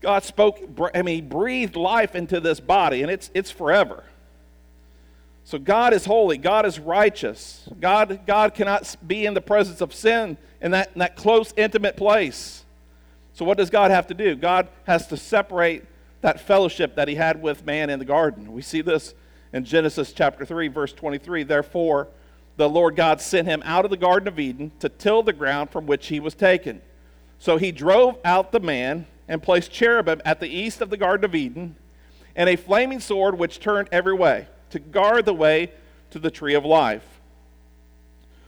God 0.00 0.24
spoke, 0.24 0.60
I 0.94 1.02
mean, 1.02 1.14
he 1.16 1.20
breathed 1.22 1.76
life 1.76 2.14
into 2.14 2.40
this 2.40 2.60
body, 2.60 3.02
and 3.02 3.10
it's, 3.10 3.30
it's 3.32 3.50
forever. 3.50 4.04
So 5.46 5.60
God 5.60 5.94
is 5.94 6.04
holy, 6.04 6.38
God 6.38 6.66
is 6.66 6.80
righteous. 6.80 7.68
God, 7.80 8.22
God 8.26 8.52
cannot 8.52 8.96
be 9.06 9.26
in 9.26 9.32
the 9.32 9.40
presence 9.40 9.80
of 9.80 9.94
sin 9.94 10.36
in 10.60 10.72
that, 10.72 10.90
in 10.94 10.98
that 10.98 11.14
close, 11.14 11.54
intimate 11.56 11.96
place. 11.96 12.64
So 13.32 13.44
what 13.44 13.56
does 13.56 13.70
God 13.70 13.92
have 13.92 14.08
to 14.08 14.14
do? 14.14 14.34
God 14.34 14.66
has 14.88 15.06
to 15.06 15.16
separate 15.16 15.84
that 16.20 16.40
fellowship 16.40 16.96
that 16.96 17.06
he 17.06 17.14
had 17.14 17.40
with 17.40 17.64
man 17.64 17.90
in 17.90 18.00
the 18.00 18.04
garden. 18.04 18.52
We 18.52 18.60
see 18.60 18.80
this 18.80 19.14
in 19.52 19.64
Genesis 19.64 20.12
chapter 20.12 20.44
3, 20.44 20.66
verse 20.66 20.92
23. 20.92 21.44
Therefore, 21.44 22.08
the 22.56 22.68
Lord 22.68 22.96
God 22.96 23.20
sent 23.20 23.46
him 23.46 23.62
out 23.64 23.84
of 23.84 23.92
the 23.92 23.96
Garden 23.96 24.26
of 24.26 24.40
Eden 24.40 24.72
to 24.80 24.88
till 24.88 25.22
the 25.22 25.32
ground 25.32 25.70
from 25.70 25.86
which 25.86 26.08
he 26.08 26.18
was 26.18 26.34
taken. 26.34 26.82
So 27.38 27.56
he 27.56 27.70
drove 27.70 28.18
out 28.24 28.50
the 28.50 28.58
man 28.58 29.06
and 29.28 29.40
placed 29.40 29.70
cherubim 29.70 30.20
at 30.24 30.40
the 30.40 30.48
east 30.48 30.80
of 30.80 30.90
the 30.90 30.96
Garden 30.96 31.24
of 31.24 31.36
Eden 31.36 31.76
and 32.34 32.48
a 32.48 32.56
flaming 32.56 32.98
sword 32.98 33.38
which 33.38 33.60
turned 33.60 33.88
every 33.92 34.14
way 34.14 34.48
to 34.70 34.78
guard 34.78 35.24
the 35.24 35.34
way 35.34 35.72
to 36.10 36.18
the 36.18 36.30
tree 36.30 36.54
of 36.54 36.64
life. 36.64 37.06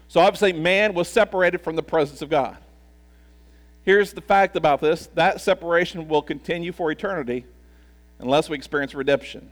So 0.08 0.20
obviously, 0.20 0.52
man 0.52 0.94
was 0.94 1.08
separated 1.08 1.60
from 1.60 1.76
the 1.76 1.82
presence 1.82 2.22
of 2.22 2.30
God. 2.30 2.56
Here's 3.84 4.12
the 4.12 4.20
fact 4.20 4.56
about 4.56 4.80
this 4.80 5.08
that 5.14 5.40
separation 5.40 6.08
will 6.08 6.22
continue 6.22 6.72
for 6.72 6.90
eternity 6.90 7.44
unless 8.18 8.48
we 8.48 8.56
experience 8.56 8.94
redemption 8.94 9.50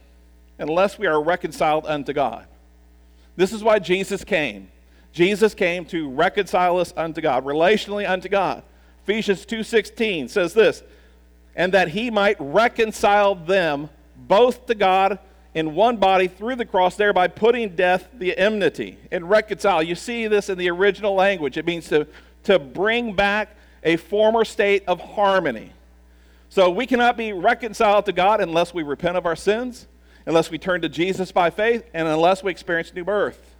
unless 0.58 0.98
we 0.98 1.06
are 1.06 1.22
reconciled 1.22 1.86
unto 1.86 2.12
God. 2.12 2.46
This 3.36 3.52
is 3.52 3.62
why 3.62 3.78
Jesus 3.78 4.24
came. 4.24 4.68
Jesus 5.12 5.54
came 5.54 5.84
to 5.86 6.10
reconcile 6.10 6.78
us 6.78 6.92
unto 6.96 7.20
God, 7.20 7.44
relationally 7.44 8.08
unto 8.08 8.28
God. 8.28 8.62
Ephesians 9.04 9.46
2:16 9.46 10.28
says 10.28 10.54
this, 10.54 10.82
and 11.54 11.72
that 11.72 11.88
he 11.88 12.10
might 12.10 12.36
reconcile 12.38 13.34
them 13.34 13.88
both 14.16 14.66
to 14.66 14.74
God 14.74 15.18
in 15.56 15.74
one 15.74 15.96
body 15.96 16.28
through 16.28 16.54
the 16.54 16.66
cross, 16.66 16.96
thereby 16.96 17.26
putting 17.26 17.74
death 17.74 18.10
the 18.12 18.36
enmity 18.36 18.98
and 19.10 19.30
reconcile. 19.30 19.82
You 19.82 19.94
see 19.94 20.26
this 20.26 20.50
in 20.50 20.58
the 20.58 20.68
original 20.68 21.14
language. 21.14 21.56
It 21.56 21.64
means 21.64 21.88
to, 21.88 22.06
to 22.44 22.58
bring 22.58 23.14
back 23.14 23.56
a 23.82 23.96
former 23.96 24.44
state 24.44 24.84
of 24.86 25.00
harmony. 25.00 25.72
So 26.50 26.68
we 26.68 26.86
cannot 26.86 27.16
be 27.16 27.32
reconciled 27.32 28.04
to 28.04 28.12
God 28.12 28.42
unless 28.42 28.74
we 28.74 28.82
repent 28.82 29.16
of 29.16 29.24
our 29.24 29.34
sins, 29.34 29.86
unless 30.26 30.50
we 30.50 30.58
turn 30.58 30.82
to 30.82 30.90
Jesus 30.90 31.32
by 31.32 31.48
faith, 31.48 31.88
and 31.94 32.06
unless 32.06 32.42
we 32.42 32.50
experience 32.50 32.92
new 32.92 33.04
birth. 33.04 33.54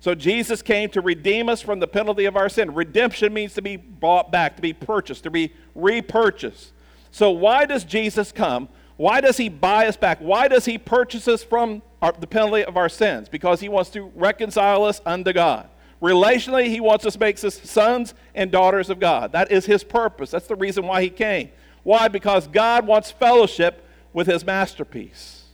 So 0.00 0.16
Jesus 0.16 0.60
came 0.60 0.90
to 0.90 1.00
redeem 1.00 1.48
us 1.48 1.62
from 1.62 1.78
the 1.78 1.86
penalty 1.86 2.24
of 2.24 2.36
our 2.36 2.48
sin. 2.48 2.74
Redemption 2.74 3.32
means 3.32 3.54
to 3.54 3.62
be 3.62 3.76
bought 3.76 4.32
back, 4.32 4.56
to 4.56 4.62
be 4.62 4.72
purchased, 4.72 5.22
to 5.22 5.30
be 5.30 5.52
repurchased. 5.76 6.72
So 7.12 7.30
why 7.30 7.64
does 7.64 7.84
Jesus 7.84 8.32
come? 8.32 8.68
Why 8.98 9.20
does 9.20 9.36
he 9.36 9.48
buy 9.48 9.86
us 9.86 9.96
back? 9.96 10.18
Why 10.18 10.48
does 10.48 10.64
he 10.64 10.76
purchase 10.76 11.28
us 11.28 11.44
from 11.44 11.82
our, 12.02 12.12
the 12.12 12.26
penalty 12.26 12.64
of 12.64 12.76
our 12.76 12.88
sins? 12.88 13.28
Because 13.28 13.60
he 13.60 13.68
wants 13.68 13.90
to 13.90 14.02
reconcile 14.14 14.84
us 14.84 15.00
unto 15.06 15.32
God. 15.32 15.68
Relationally, 16.02 16.66
he 16.66 16.80
wants 16.80 17.06
us 17.06 17.18
makes 17.18 17.44
us 17.44 17.54
sons 17.62 18.12
and 18.34 18.50
daughters 18.50 18.90
of 18.90 18.98
God. 18.98 19.32
That 19.32 19.52
is 19.52 19.66
his 19.66 19.84
purpose. 19.84 20.32
That's 20.32 20.48
the 20.48 20.56
reason 20.56 20.84
why 20.84 21.02
he 21.02 21.10
came. 21.10 21.50
Why? 21.84 22.08
Because 22.08 22.48
God 22.48 22.88
wants 22.88 23.12
fellowship 23.12 23.88
with 24.12 24.26
his 24.26 24.44
masterpiece. 24.44 25.44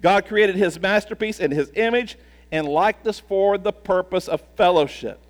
God 0.00 0.26
created 0.26 0.54
his 0.54 0.80
masterpiece 0.80 1.40
in 1.40 1.50
his 1.50 1.72
image 1.74 2.16
and 2.52 2.68
likeness 2.68 3.18
for 3.18 3.58
the 3.58 3.72
purpose 3.72 4.28
of 4.28 4.40
fellowship. 4.56 5.20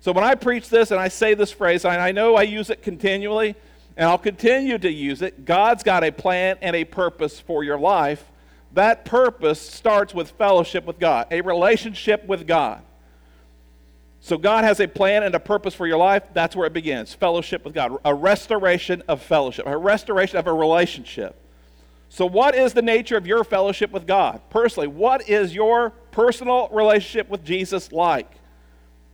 So 0.00 0.12
when 0.12 0.22
I 0.22 0.34
preach 0.34 0.68
this 0.68 0.90
and 0.90 1.00
I 1.00 1.08
say 1.08 1.32
this 1.32 1.50
phrase, 1.50 1.86
and 1.86 1.94
I 1.94 2.12
know 2.12 2.34
I 2.34 2.42
use 2.42 2.68
it 2.68 2.82
continually, 2.82 3.54
and 3.96 4.08
I'll 4.08 4.18
continue 4.18 4.78
to 4.78 4.90
use 4.90 5.22
it, 5.22 5.44
God's 5.44 5.82
got 5.82 6.02
a 6.02 6.10
plan 6.10 6.58
and 6.60 6.74
a 6.74 6.84
purpose 6.84 7.38
for 7.38 7.62
your 7.62 7.78
life. 7.78 8.24
That 8.72 9.04
purpose 9.04 9.60
starts 9.60 10.12
with 10.12 10.30
fellowship 10.32 10.84
with 10.84 10.98
God, 10.98 11.28
a 11.30 11.40
relationship 11.40 12.26
with 12.26 12.46
God. 12.46 12.82
So 14.20 14.36
God 14.36 14.64
has 14.64 14.80
a 14.80 14.88
plan 14.88 15.22
and 15.22 15.34
a 15.34 15.38
purpose 15.38 15.74
for 15.74 15.86
your 15.86 15.98
life. 15.98 16.22
That's 16.32 16.56
where 16.56 16.66
it 16.66 16.72
begins 16.72 17.14
fellowship 17.14 17.64
with 17.64 17.74
God, 17.74 17.98
a 18.04 18.14
restoration 18.14 19.02
of 19.06 19.22
fellowship, 19.22 19.66
a 19.66 19.76
restoration 19.76 20.38
of 20.38 20.46
a 20.46 20.52
relationship. 20.52 21.36
So, 22.08 22.26
what 22.26 22.54
is 22.54 22.72
the 22.72 22.82
nature 22.82 23.16
of 23.16 23.26
your 23.26 23.44
fellowship 23.44 23.90
with 23.90 24.06
God? 24.06 24.40
Personally, 24.48 24.86
what 24.86 25.28
is 25.28 25.54
your 25.54 25.90
personal 26.10 26.68
relationship 26.72 27.28
with 27.28 27.44
Jesus 27.44 27.92
like? 27.92 28.30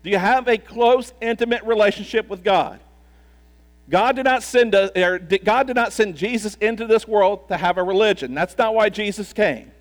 Do 0.03 0.11
you 0.11 0.19
have 0.19 0.49
a 0.49 0.59
close, 0.59 1.13
intimate 1.21 1.65
relationship 1.65 2.29
with 2.29 2.45
God? 2.45 2.79
God 3.90 4.14
did 4.14 4.25
not 4.25 4.44
send 4.44 4.75
us, 4.75 4.90
God 5.44 5.66
did 5.66 5.75
not 5.75 5.92
send 5.92 6.16
Jesus 6.16 6.54
into 6.56 6.87
this 6.87 7.09
world 7.09 7.49
to 7.49 7.56
have 7.56 7.76
a 7.76 7.82
religion. 7.82 8.35
That's 8.35 8.56
not 8.56 8.73
why 8.73 8.88
Jesus 8.88 9.32
came. 9.32 9.73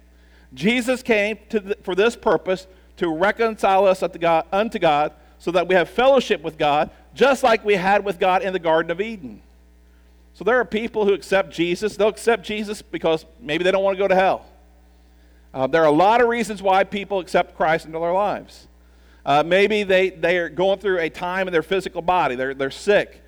Jesus 0.51 1.03
came 1.03 1.37
the, 1.49 1.77
for 1.83 1.93
this 1.93 2.15
purpose 2.15 2.65
to 2.97 3.07
reconcile 3.07 3.85
us 3.85 4.01
unto 4.01 4.17
God, 4.17 4.45
unto 4.51 4.79
God 4.79 5.13
so 5.37 5.51
that 5.51 5.67
we 5.67 5.75
have 5.75 5.89
fellowship 5.89 6.41
with 6.41 6.57
God, 6.57 6.89
just 7.13 7.43
like 7.43 7.63
we 7.63 7.75
had 7.75 8.03
with 8.03 8.19
God 8.19 8.41
in 8.41 8.51
the 8.51 8.59
Garden 8.59 8.91
of 8.91 8.99
Eden. 8.99 9.43
So 10.33 10.43
there 10.43 10.59
are 10.59 10.65
people 10.65 11.05
who 11.05 11.13
accept 11.13 11.51
Jesus. 11.51 11.95
They'll 11.95 12.07
accept 12.07 12.43
Jesus 12.43 12.81
because 12.81 13.27
maybe 13.39 13.63
they 13.63 13.71
don't 13.71 13.83
want 13.83 13.95
to 13.95 14.03
go 14.03 14.07
to 14.07 14.15
hell. 14.15 14.45
Uh, 15.53 15.67
there 15.67 15.83
are 15.83 15.87
a 15.87 15.91
lot 15.91 16.19
of 16.19 16.27
reasons 16.27 16.63
why 16.63 16.83
people 16.83 17.19
accept 17.19 17.55
Christ 17.55 17.85
into 17.85 17.99
their 17.99 18.13
lives. 18.13 18.67
Uh, 19.23 19.43
maybe 19.45 19.83
they, 19.83 20.09
they 20.09 20.37
are 20.37 20.49
going 20.49 20.79
through 20.79 20.99
a 20.99 21.09
time 21.09 21.47
in 21.47 21.51
their 21.51 21.61
physical 21.61 22.01
body, 22.01 22.33
they're, 22.33 22.55
they're 22.55 22.71
sick 22.71 23.21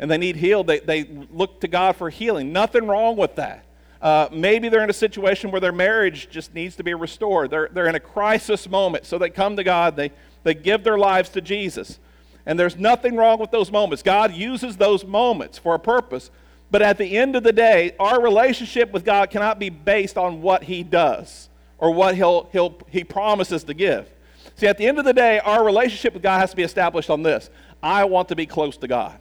and 0.00 0.10
they 0.10 0.18
need 0.18 0.34
healed. 0.34 0.66
They, 0.66 0.80
they 0.80 1.04
look 1.30 1.60
to 1.60 1.68
God 1.68 1.94
for 1.94 2.10
healing. 2.10 2.52
Nothing 2.52 2.86
wrong 2.86 3.16
with 3.16 3.36
that. 3.36 3.64
Uh, 4.00 4.28
maybe 4.32 4.70
they're 4.70 4.82
in 4.82 4.90
a 4.90 4.94
situation 4.94 5.50
where 5.50 5.60
their 5.60 5.72
marriage 5.72 6.30
just 6.30 6.54
needs 6.54 6.74
to 6.76 6.82
be 6.82 6.94
restored. 6.94 7.50
They're, 7.50 7.68
they're 7.70 7.86
in 7.86 7.94
a 7.94 8.00
crisis 8.00 8.68
moment, 8.68 9.04
so 9.04 9.18
they 9.18 9.28
come 9.28 9.56
to 9.56 9.62
God, 9.62 9.94
they, 9.94 10.10
they 10.42 10.54
give 10.54 10.84
their 10.84 10.96
lives 10.96 11.28
to 11.30 11.42
Jesus. 11.42 11.98
And 12.46 12.58
there's 12.58 12.76
nothing 12.76 13.14
wrong 13.14 13.38
with 13.38 13.50
those 13.50 13.70
moments. 13.70 14.02
God 14.02 14.32
uses 14.32 14.78
those 14.78 15.04
moments 15.04 15.58
for 15.58 15.74
a 15.74 15.78
purpose. 15.78 16.30
But 16.70 16.80
at 16.80 16.96
the 16.96 17.18
end 17.18 17.36
of 17.36 17.42
the 17.42 17.52
day, 17.52 17.94
our 18.00 18.22
relationship 18.22 18.92
with 18.92 19.04
God 19.04 19.28
cannot 19.28 19.58
be 19.58 19.68
based 19.68 20.16
on 20.16 20.40
what 20.40 20.64
He 20.64 20.82
does 20.82 21.50
or 21.76 21.92
what 21.92 22.14
he'll, 22.14 22.48
he'll, 22.52 22.78
He 22.88 23.04
promises 23.04 23.64
to 23.64 23.74
give. 23.74 24.10
See, 24.56 24.66
at 24.66 24.78
the 24.78 24.86
end 24.86 24.98
of 24.98 25.04
the 25.04 25.12
day, 25.12 25.40
our 25.40 25.62
relationship 25.62 26.14
with 26.14 26.22
God 26.22 26.38
has 26.38 26.50
to 26.50 26.56
be 26.56 26.62
established 26.62 27.10
on 27.10 27.22
this 27.22 27.50
I 27.82 28.04
want 28.04 28.28
to 28.28 28.36
be 28.36 28.46
close 28.46 28.78
to 28.78 28.88
God. 28.88 29.18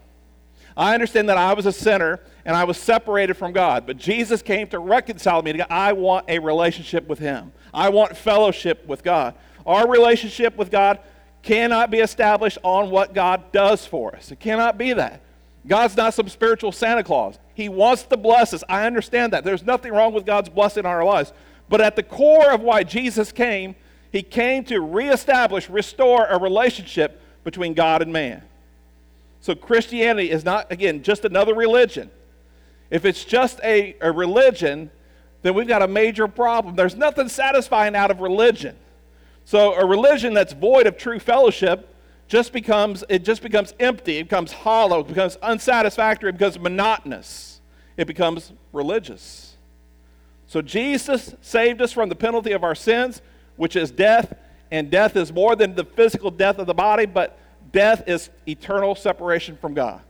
I 0.79 0.93
understand 0.93 1.27
that 1.27 1.37
I 1.37 1.53
was 1.53 1.65
a 1.65 1.73
sinner 1.73 2.21
and 2.45 2.55
I 2.55 2.63
was 2.63 2.77
separated 2.77 3.33
from 3.33 3.51
God, 3.51 3.85
but 3.85 3.97
Jesus 3.97 4.41
came 4.41 4.65
to 4.69 4.79
reconcile 4.79 5.41
me 5.41 5.51
to 5.51 5.57
God. 5.57 5.67
I 5.69 5.91
want 5.91 6.29
a 6.29 6.39
relationship 6.39 7.05
with 7.09 7.19
Him, 7.19 7.51
I 7.73 7.89
want 7.89 8.15
fellowship 8.15 8.87
with 8.87 9.03
God. 9.03 9.35
Our 9.65 9.89
relationship 9.89 10.55
with 10.55 10.71
God 10.71 10.99
cannot 11.43 11.91
be 11.91 11.99
established 11.99 12.57
on 12.63 12.91
what 12.91 13.13
God 13.13 13.51
does 13.51 13.85
for 13.85 14.15
us, 14.15 14.31
it 14.31 14.39
cannot 14.39 14.77
be 14.77 14.93
that. 14.93 15.21
God's 15.67 15.97
not 15.97 16.13
some 16.13 16.29
spiritual 16.29 16.71
Santa 16.71 17.03
Claus. 17.03 17.37
He 17.53 17.67
wants 17.67 18.03
to 18.03 18.15
bless 18.15 18.53
us. 18.53 18.63
I 18.69 18.87
understand 18.87 19.33
that. 19.33 19.43
There's 19.43 19.65
nothing 19.65 19.91
wrong 19.91 20.13
with 20.13 20.25
God's 20.25 20.47
blessing 20.47 20.81
in 20.81 20.85
our 20.85 21.03
lives. 21.03 21.33
But 21.67 21.81
at 21.81 21.97
the 21.97 22.01
core 22.01 22.51
of 22.51 22.61
why 22.61 22.83
Jesus 22.83 23.33
came, 23.33 23.75
he 24.09 24.23
came 24.23 24.63
to 24.63 24.79
reestablish, 24.79 25.69
restore 25.69 26.25
a 26.25 26.39
relationship 26.39 27.21
between 27.43 27.73
God 27.73 28.01
and 28.01 28.13
man. 28.13 28.41
So 29.41 29.55
Christianity 29.55 30.29
is 30.29 30.43
not, 30.43 30.71
again, 30.71 31.01
just 31.01 31.25
another 31.25 31.53
religion. 31.53 32.11
If 32.89 33.05
it's 33.05 33.23
just 33.23 33.59
a, 33.63 33.95
a 34.01 34.11
religion, 34.11 34.91
then 35.41 35.53
we've 35.53 35.67
got 35.67 35.81
a 35.81 35.87
major 35.87 36.27
problem. 36.27 36.75
There's 36.75 36.95
nothing 36.95 37.29
satisfying 37.29 37.95
out 37.95 38.11
of 38.11 38.19
religion. 38.19 38.75
So 39.45 39.73
a 39.73 39.85
religion 39.85 40.33
that's 40.33 40.53
void 40.53 40.87
of 40.87 40.97
true 40.97 41.19
fellowship 41.19 41.95
just 42.27 42.53
becomes 42.53 43.03
it 43.09 43.25
just 43.25 43.41
becomes 43.41 43.73
empty, 43.79 44.17
it 44.17 44.25
becomes 44.25 44.51
hollow, 44.51 44.99
it 44.99 45.07
becomes 45.07 45.35
unsatisfactory, 45.37 46.29
it 46.29 46.33
becomes 46.33 46.59
monotonous. 46.59 47.59
It 47.97 48.07
becomes 48.07 48.53
religious. 48.71 49.57
So 50.47 50.61
Jesus 50.61 51.35
saved 51.41 51.81
us 51.81 51.91
from 51.91 52.07
the 52.07 52.15
penalty 52.15 52.53
of 52.53 52.63
our 52.63 52.73
sins, 52.73 53.21
which 53.57 53.75
is 53.75 53.91
death, 53.91 54.33
and 54.71 54.89
death 54.89 55.17
is 55.17 55.33
more 55.33 55.55
than 55.55 55.75
the 55.75 55.83
physical 55.83 56.31
death 56.31 56.59
of 56.59 56.67
the 56.67 56.73
body, 56.73 57.05
but 57.05 57.37
death 57.71 58.07
is 58.07 58.29
eternal 58.47 58.95
separation 58.95 59.57
from 59.57 59.73
God. 59.73 60.01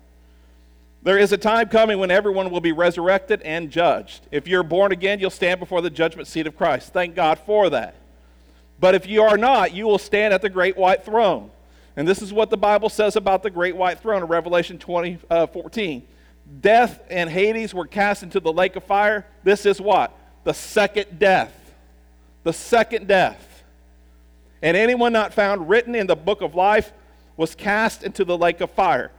There 1.02 1.18
is 1.18 1.32
a 1.32 1.38
time 1.38 1.70
coming 1.70 1.98
when 1.98 2.12
everyone 2.12 2.52
will 2.52 2.60
be 2.60 2.74
resurrected 2.74 3.42
and 3.44 3.72
judged. 3.72 4.28
If 4.32 4.48
you're 4.48 4.64
born 4.64 4.92
again, 4.92 5.20
you'll 5.20 5.30
stand 5.30 5.60
before 5.60 5.82
the 5.82 5.90
judgment 5.90 6.28
seat 6.28 6.46
of 6.46 6.58
Christ. 6.58 6.92
Thank 6.92 7.16
God 7.16 7.40
for 7.40 7.70
that. 7.70 7.96
But 8.80 8.96
if 8.96 9.08
you 9.08 9.24
are 9.24 9.38
not, 9.38 9.74
you 9.74 9.86
will 9.86 9.98
stand 9.98 10.34
at 10.34 10.42
the 10.42 10.50
great 10.50 10.78
white 10.78 11.06
throne. 11.06 11.52
And 11.96 12.08
this 12.08 12.22
is 12.22 12.34
what 12.34 12.50
the 12.50 12.58
Bible 12.58 12.90
says 12.90 13.16
about 13.16 13.44
the 13.44 13.50
great 13.50 13.76
white 13.76 14.00
throne 14.00 14.22
in 14.24 14.28
Revelation 14.28 14.78
20, 14.78 15.20
uh, 15.30 15.48
14. 15.48 16.06
Death 16.62 17.02
and 17.10 17.30
Hades 17.30 17.74
were 17.74 17.88
cast 17.88 18.24
into 18.24 18.40
the 18.40 18.52
lake 18.52 18.76
of 18.76 18.84
fire. 18.84 19.26
This 19.44 19.66
is 19.66 19.80
what? 19.80 20.18
The 20.44 20.54
second 20.54 21.20
death. 21.20 21.54
The 22.44 22.54
second 22.54 23.08
death. 23.08 23.64
And 24.62 24.76
anyone 24.76 25.14
not 25.14 25.34
found 25.34 25.70
written 25.70 25.96
in 25.96 26.08
the 26.08 26.16
book 26.16 26.42
of 26.42 26.56
life 26.56 26.92
was 27.40 27.56
cast 27.56 28.04
into 28.04 28.26
the 28.26 28.38
lake 28.38 28.60
of 28.60 28.70
fire. 28.70 29.12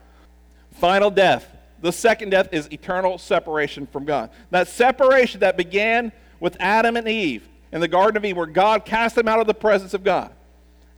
Final 0.74 1.10
death. 1.10 1.48
The 1.80 1.90
second 1.90 2.28
death 2.28 2.50
is 2.52 2.70
eternal 2.70 3.16
separation 3.16 3.86
from 3.86 4.04
God. 4.04 4.28
That 4.50 4.68
separation 4.68 5.40
that 5.40 5.56
began 5.56 6.12
with 6.38 6.54
Adam 6.60 6.98
and 6.98 7.08
Eve 7.08 7.48
in 7.72 7.80
the 7.80 7.88
Garden 7.88 8.18
of 8.18 8.24
Eden, 8.26 8.36
where 8.36 8.46
God 8.46 8.84
cast 8.84 9.14
them 9.14 9.26
out 9.26 9.40
of 9.40 9.46
the 9.46 9.54
presence 9.54 9.94
of 9.94 10.04
God 10.04 10.30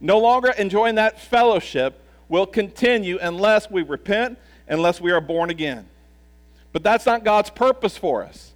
no 0.01 0.19
longer 0.19 0.51
enjoying 0.59 0.97
that 0.97 1.21
fellowship 1.21 2.03
will 2.29 2.45
continue 2.45 3.19
unless 3.23 3.71
we 3.71 3.83
repent, 3.83 4.37
unless 4.67 5.01
we 5.01 5.13
are 5.13 5.21
born 5.21 5.49
again. 5.49 5.87
But 6.73 6.83
that's 6.83 7.07
not 7.07 7.23
God's 7.23 7.51
purpose 7.51 7.97
for 7.97 8.25
us. 8.25 8.51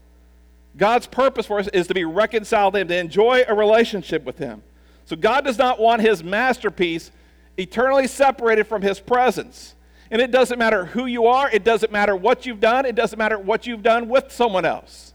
God's 0.76 1.06
purpose 1.06 1.46
for 1.46 1.60
us 1.60 1.68
is 1.68 1.86
to 1.86 1.94
be 1.94 2.04
reconciled 2.04 2.74
to 2.74 2.80
Him, 2.80 2.88
to 2.88 2.98
enjoy 2.98 3.44
a 3.46 3.54
relationship 3.54 4.24
with 4.24 4.38
Him. 4.38 4.64
So 5.04 5.14
God 5.14 5.44
does 5.44 5.56
not 5.56 5.78
want 5.78 6.02
His 6.02 6.24
masterpiece 6.24 7.12
eternally 7.56 8.06
separated 8.06 8.64
from 8.64 8.82
His 8.82 9.00
presence. 9.00 9.74
And 10.10 10.22
it 10.22 10.30
doesn't 10.30 10.58
matter 10.58 10.84
who 10.84 11.06
you 11.06 11.26
are, 11.26 11.50
it 11.50 11.64
doesn't 11.64 11.90
matter 11.90 12.14
what 12.14 12.46
you've 12.46 12.60
done, 12.60 12.86
it 12.86 12.94
doesn't 12.94 13.18
matter 13.18 13.38
what 13.38 13.66
you've 13.66 13.82
done 13.82 14.08
with 14.08 14.30
someone 14.30 14.64
else. 14.64 15.14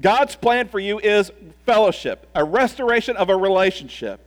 God's 0.00 0.36
plan 0.36 0.68
for 0.68 0.78
you 0.78 1.00
is 1.00 1.32
fellowship, 1.66 2.28
a 2.34 2.44
restoration 2.44 3.16
of 3.16 3.30
a 3.30 3.36
relationship. 3.36 4.20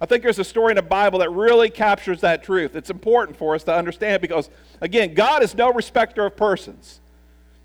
I 0.00 0.06
think 0.06 0.22
there's 0.22 0.38
a 0.38 0.44
story 0.44 0.72
in 0.72 0.76
the 0.76 0.82
Bible 0.82 1.18
that 1.18 1.30
really 1.30 1.70
captures 1.70 2.20
that 2.20 2.42
truth. 2.44 2.76
It's 2.76 2.88
important 2.88 3.36
for 3.36 3.54
us 3.54 3.64
to 3.64 3.74
understand 3.74 4.22
because, 4.22 4.48
again, 4.80 5.12
God 5.12 5.42
is 5.42 5.54
no 5.54 5.72
respecter 5.72 6.24
of 6.24 6.36
persons. 6.36 7.00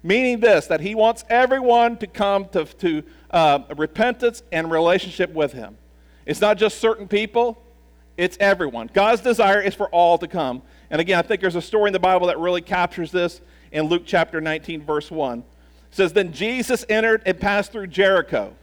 Meaning 0.01 0.41
this, 0.41 0.67
that 0.67 0.81
He 0.81 0.95
wants 0.95 1.23
everyone 1.29 1.97
to 1.97 2.07
come 2.07 2.49
to, 2.49 2.65
to 2.65 3.03
uh, 3.31 3.59
repentance 3.77 4.43
and 4.51 4.69
relationship 4.69 5.31
with 5.31 5.53
Him. 5.53 5.77
It's 6.25 6.41
not 6.41 6.57
just 6.57 6.79
certain 6.79 7.07
people, 7.07 7.61
it's 8.17 8.37
everyone. 8.39 8.89
God's 8.93 9.21
desire 9.21 9.61
is 9.61 9.73
for 9.73 9.87
all 9.89 10.17
to 10.17 10.27
come. 10.27 10.61
And 10.89 11.01
again, 11.01 11.17
I 11.17 11.21
think 11.23 11.41
there's 11.41 11.55
a 11.55 11.61
story 11.61 11.87
in 11.87 11.93
the 11.93 11.99
Bible 11.99 12.27
that 12.27 12.39
really 12.39 12.61
captures 12.61 13.11
this 13.11 13.41
in 13.71 13.85
Luke 13.85 14.03
chapter 14.05 14.39
19, 14.39 14.83
verse 14.83 15.09
1. 15.09 15.39
It 15.39 15.45
says, 15.91 16.13
Then 16.13 16.31
Jesus 16.31 16.85
entered 16.89 17.23
and 17.25 17.39
passed 17.39 17.71
through 17.71 17.87
Jericho. 17.87 18.53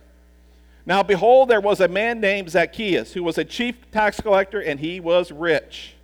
Now, 0.86 1.02
behold, 1.02 1.48
there 1.48 1.60
was 1.60 1.80
a 1.80 1.88
man 1.88 2.20
named 2.20 2.50
Zacchaeus 2.50 3.12
who 3.12 3.22
was 3.22 3.38
a 3.38 3.44
chief 3.44 3.90
tax 3.90 4.20
collector, 4.20 4.60
and 4.60 4.80
he 4.80 5.00
was 5.00 5.30
rich. 5.30 5.94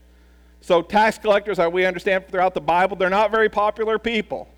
So, 0.60 0.82
tax 0.82 1.18
collectors, 1.18 1.58
as 1.58 1.72
we 1.72 1.86
understand 1.86 2.28
throughout 2.28 2.54
the 2.54 2.60
Bible, 2.60 2.96
they're 2.96 3.08
not 3.08 3.30
very 3.30 3.48
popular 3.48 3.98
people. 3.98 4.48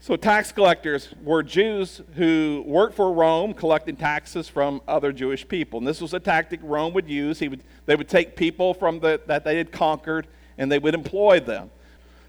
So, 0.00 0.14
tax 0.14 0.52
collectors 0.52 1.12
were 1.24 1.42
Jews 1.42 2.02
who 2.14 2.62
worked 2.64 2.94
for 2.94 3.12
Rome, 3.12 3.52
collecting 3.52 3.96
taxes 3.96 4.48
from 4.48 4.80
other 4.86 5.12
Jewish 5.12 5.46
people. 5.46 5.78
And 5.78 5.86
this 5.86 6.00
was 6.00 6.14
a 6.14 6.20
tactic 6.20 6.60
Rome 6.62 6.94
would 6.94 7.08
use. 7.08 7.40
He 7.40 7.48
would, 7.48 7.64
they 7.86 7.96
would 7.96 8.08
take 8.08 8.36
people 8.36 8.74
from 8.74 9.00
the, 9.00 9.20
that 9.26 9.42
they 9.44 9.58
had 9.58 9.72
conquered 9.72 10.28
and 10.56 10.70
they 10.70 10.78
would 10.78 10.94
employ 10.94 11.40
them. 11.40 11.70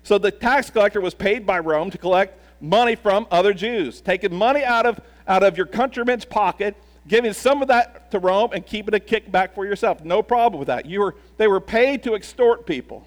So, 0.04 0.18
the 0.18 0.32
tax 0.32 0.72
collector 0.72 1.00
was 1.00 1.14
paid 1.14 1.46
by 1.46 1.60
Rome 1.60 1.92
to 1.92 1.98
collect 2.00 2.40
money 2.60 2.96
from 2.96 3.28
other 3.30 3.54
Jews, 3.54 4.02
taking 4.02 4.34
money 4.34 4.64
out 4.64 4.88
of, 4.88 5.00
out 5.28 5.44
of 5.44 5.56
your 5.56 5.68
countryman's 5.68 6.26
pocket 6.26 6.76
giving 7.08 7.34
some 7.34 7.62
of 7.62 7.68
that 7.68 8.12
to 8.12 8.20
Rome 8.20 8.52
and 8.54 8.66
keeping 8.66 8.94
a 8.94 9.00
kickback 9.00 9.54
for 9.54 9.66
yourself. 9.66 10.06
No 10.06 10.22
problem 10.22 10.60
with 10.60 10.68
that. 10.68 10.86
You 10.86 11.02
were, 11.02 11.16
they 11.38 11.48
were 11.48 11.60
paid 11.60 12.04
to 12.04 12.14
extort 12.14 12.66
people. 12.66 13.06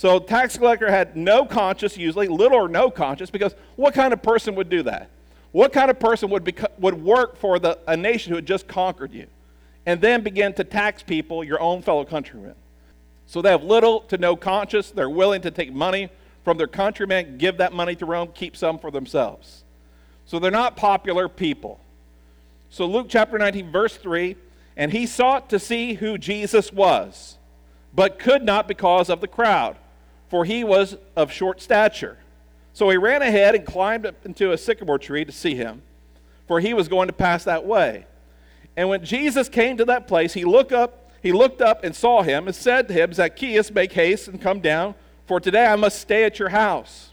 So 0.00 0.18
tax 0.18 0.56
collector 0.56 0.90
had 0.90 1.14
no 1.14 1.44
conscience, 1.44 1.94
usually 1.98 2.26
little 2.26 2.56
or 2.56 2.70
no 2.70 2.90
conscience, 2.90 3.28
because 3.28 3.54
what 3.76 3.92
kind 3.92 4.14
of 4.14 4.22
person 4.22 4.54
would 4.54 4.70
do 4.70 4.82
that? 4.84 5.10
What 5.52 5.74
kind 5.74 5.90
of 5.90 6.00
person 6.00 6.30
would, 6.30 6.42
beco- 6.42 6.70
would 6.78 6.94
work 6.94 7.36
for 7.36 7.58
the, 7.58 7.78
a 7.86 7.98
nation 7.98 8.30
who 8.30 8.36
had 8.36 8.46
just 8.46 8.66
conquered 8.66 9.12
you 9.12 9.26
and 9.84 10.00
then 10.00 10.22
begin 10.22 10.54
to 10.54 10.64
tax 10.64 11.02
people, 11.02 11.44
your 11.44 11.60
own 11.60 11.82
fellow 11.82 12.06
countrymen? 12.06 12.54
So 13.26 13.42
they 13.42 13.50
have 13.50 13.62
little 13.62 14.00
to 14.08 14.16
no 14.16 14.36
conscience. 14.36 14.90
They're 14.90 15.10
willing 15.10 15.42
to 15.42 15.50
take 15.50 15.70
money 15.70 16.08
from 16.44 16.56
their 16.56 16.66
countrymen, 16.66 17.36
give 17.36 17.58
that 17.58 17.74
money 17.74 17.94
to 17.96 18.06
Rome, 18.06 18.30
keep 18.34 18.56
some 18.56 18.78
for 18.78 18.90
themselves. 18.90 19.64
So 20.24 20.38
they're 20.38 20.50
not 20.50 20.78
popular 20.78 21.28
people. 21.28 21.78
So, 22.70 22.86
Luke 22.86 23.08
chapter 23.10 23.36
19, 23.36 23.70
verse 23.70 23.98
3 23.98 24.34
and 24.78 24.92
he 24.92 25.04
sought 25.04 25.50
to 25.50 25.58
see 25.58 25.92
who 25.92 26.16
Jesus 26.16 26.72
was, 26.72 27.36
but 27.92 28.18
could 28.18 28.42
not 28.42 28.66
because 28.66 29.10
of 29.10 29.20
the 29.20 29.28
crowd, 29.28 29.76
for 30.30 30.44
he 30.44 30.64
was 30.64 30.96
of 31.16 31.30
short 31.30 31.60
stature. 31.60 32.16
So 32.72 32.88
he 32.88 32.96
ran 32.96 33.20
ahead 33.20 33.54
and 33.54 33.66
climbed 33.66 34.06
up 34.06 34.14
into 34.24 34.52
a 34.52 34.58
sycamore 34.58 34.98
tree 34.98 35.24
to 35.24 35.32
see 35.32 35.56
him, 35.56 35.82
for 36.46 36.60
he 36.60 36.72
was 36.72 36.88
going 36.88 37.08
to 37.08 37.12
pass 37.12 37.44
that 37.44 37.66
way. 37.66 38.06
And 38.76 38.88
when 38.88 39.04
Jesus 39.04 39.48
came 39.48 39.76
to 39.76 39.84
that 39.86 40.06
place, 40.06 40.32
he 40.32 40.44
looked 40.44 40.72
up, 40.72 41.10
he 41.20 41.32
looked 41.32 41.60
up 41.60 41.82
and 41.82 41.94
saw 41.94 42.22
him 42.22 42.46
and 42.46 42.54
said 42.54 42.88
to 42.88 42.94
him, 42.94 43.12
Zacchaeus, 43.12 43.70
make 43.72 43.92
haste 43.92 44.28
and 44.28 44.40
come 44.40 44.60
down, 44.60 44.94
for 45.26 45.40
today 45.40 45.66
I 45.66 45.76
must 45.76 46.00
stay 46.00 46.24
at 46.24 46.38
your 46.38 46.48
house. 46.50 47.10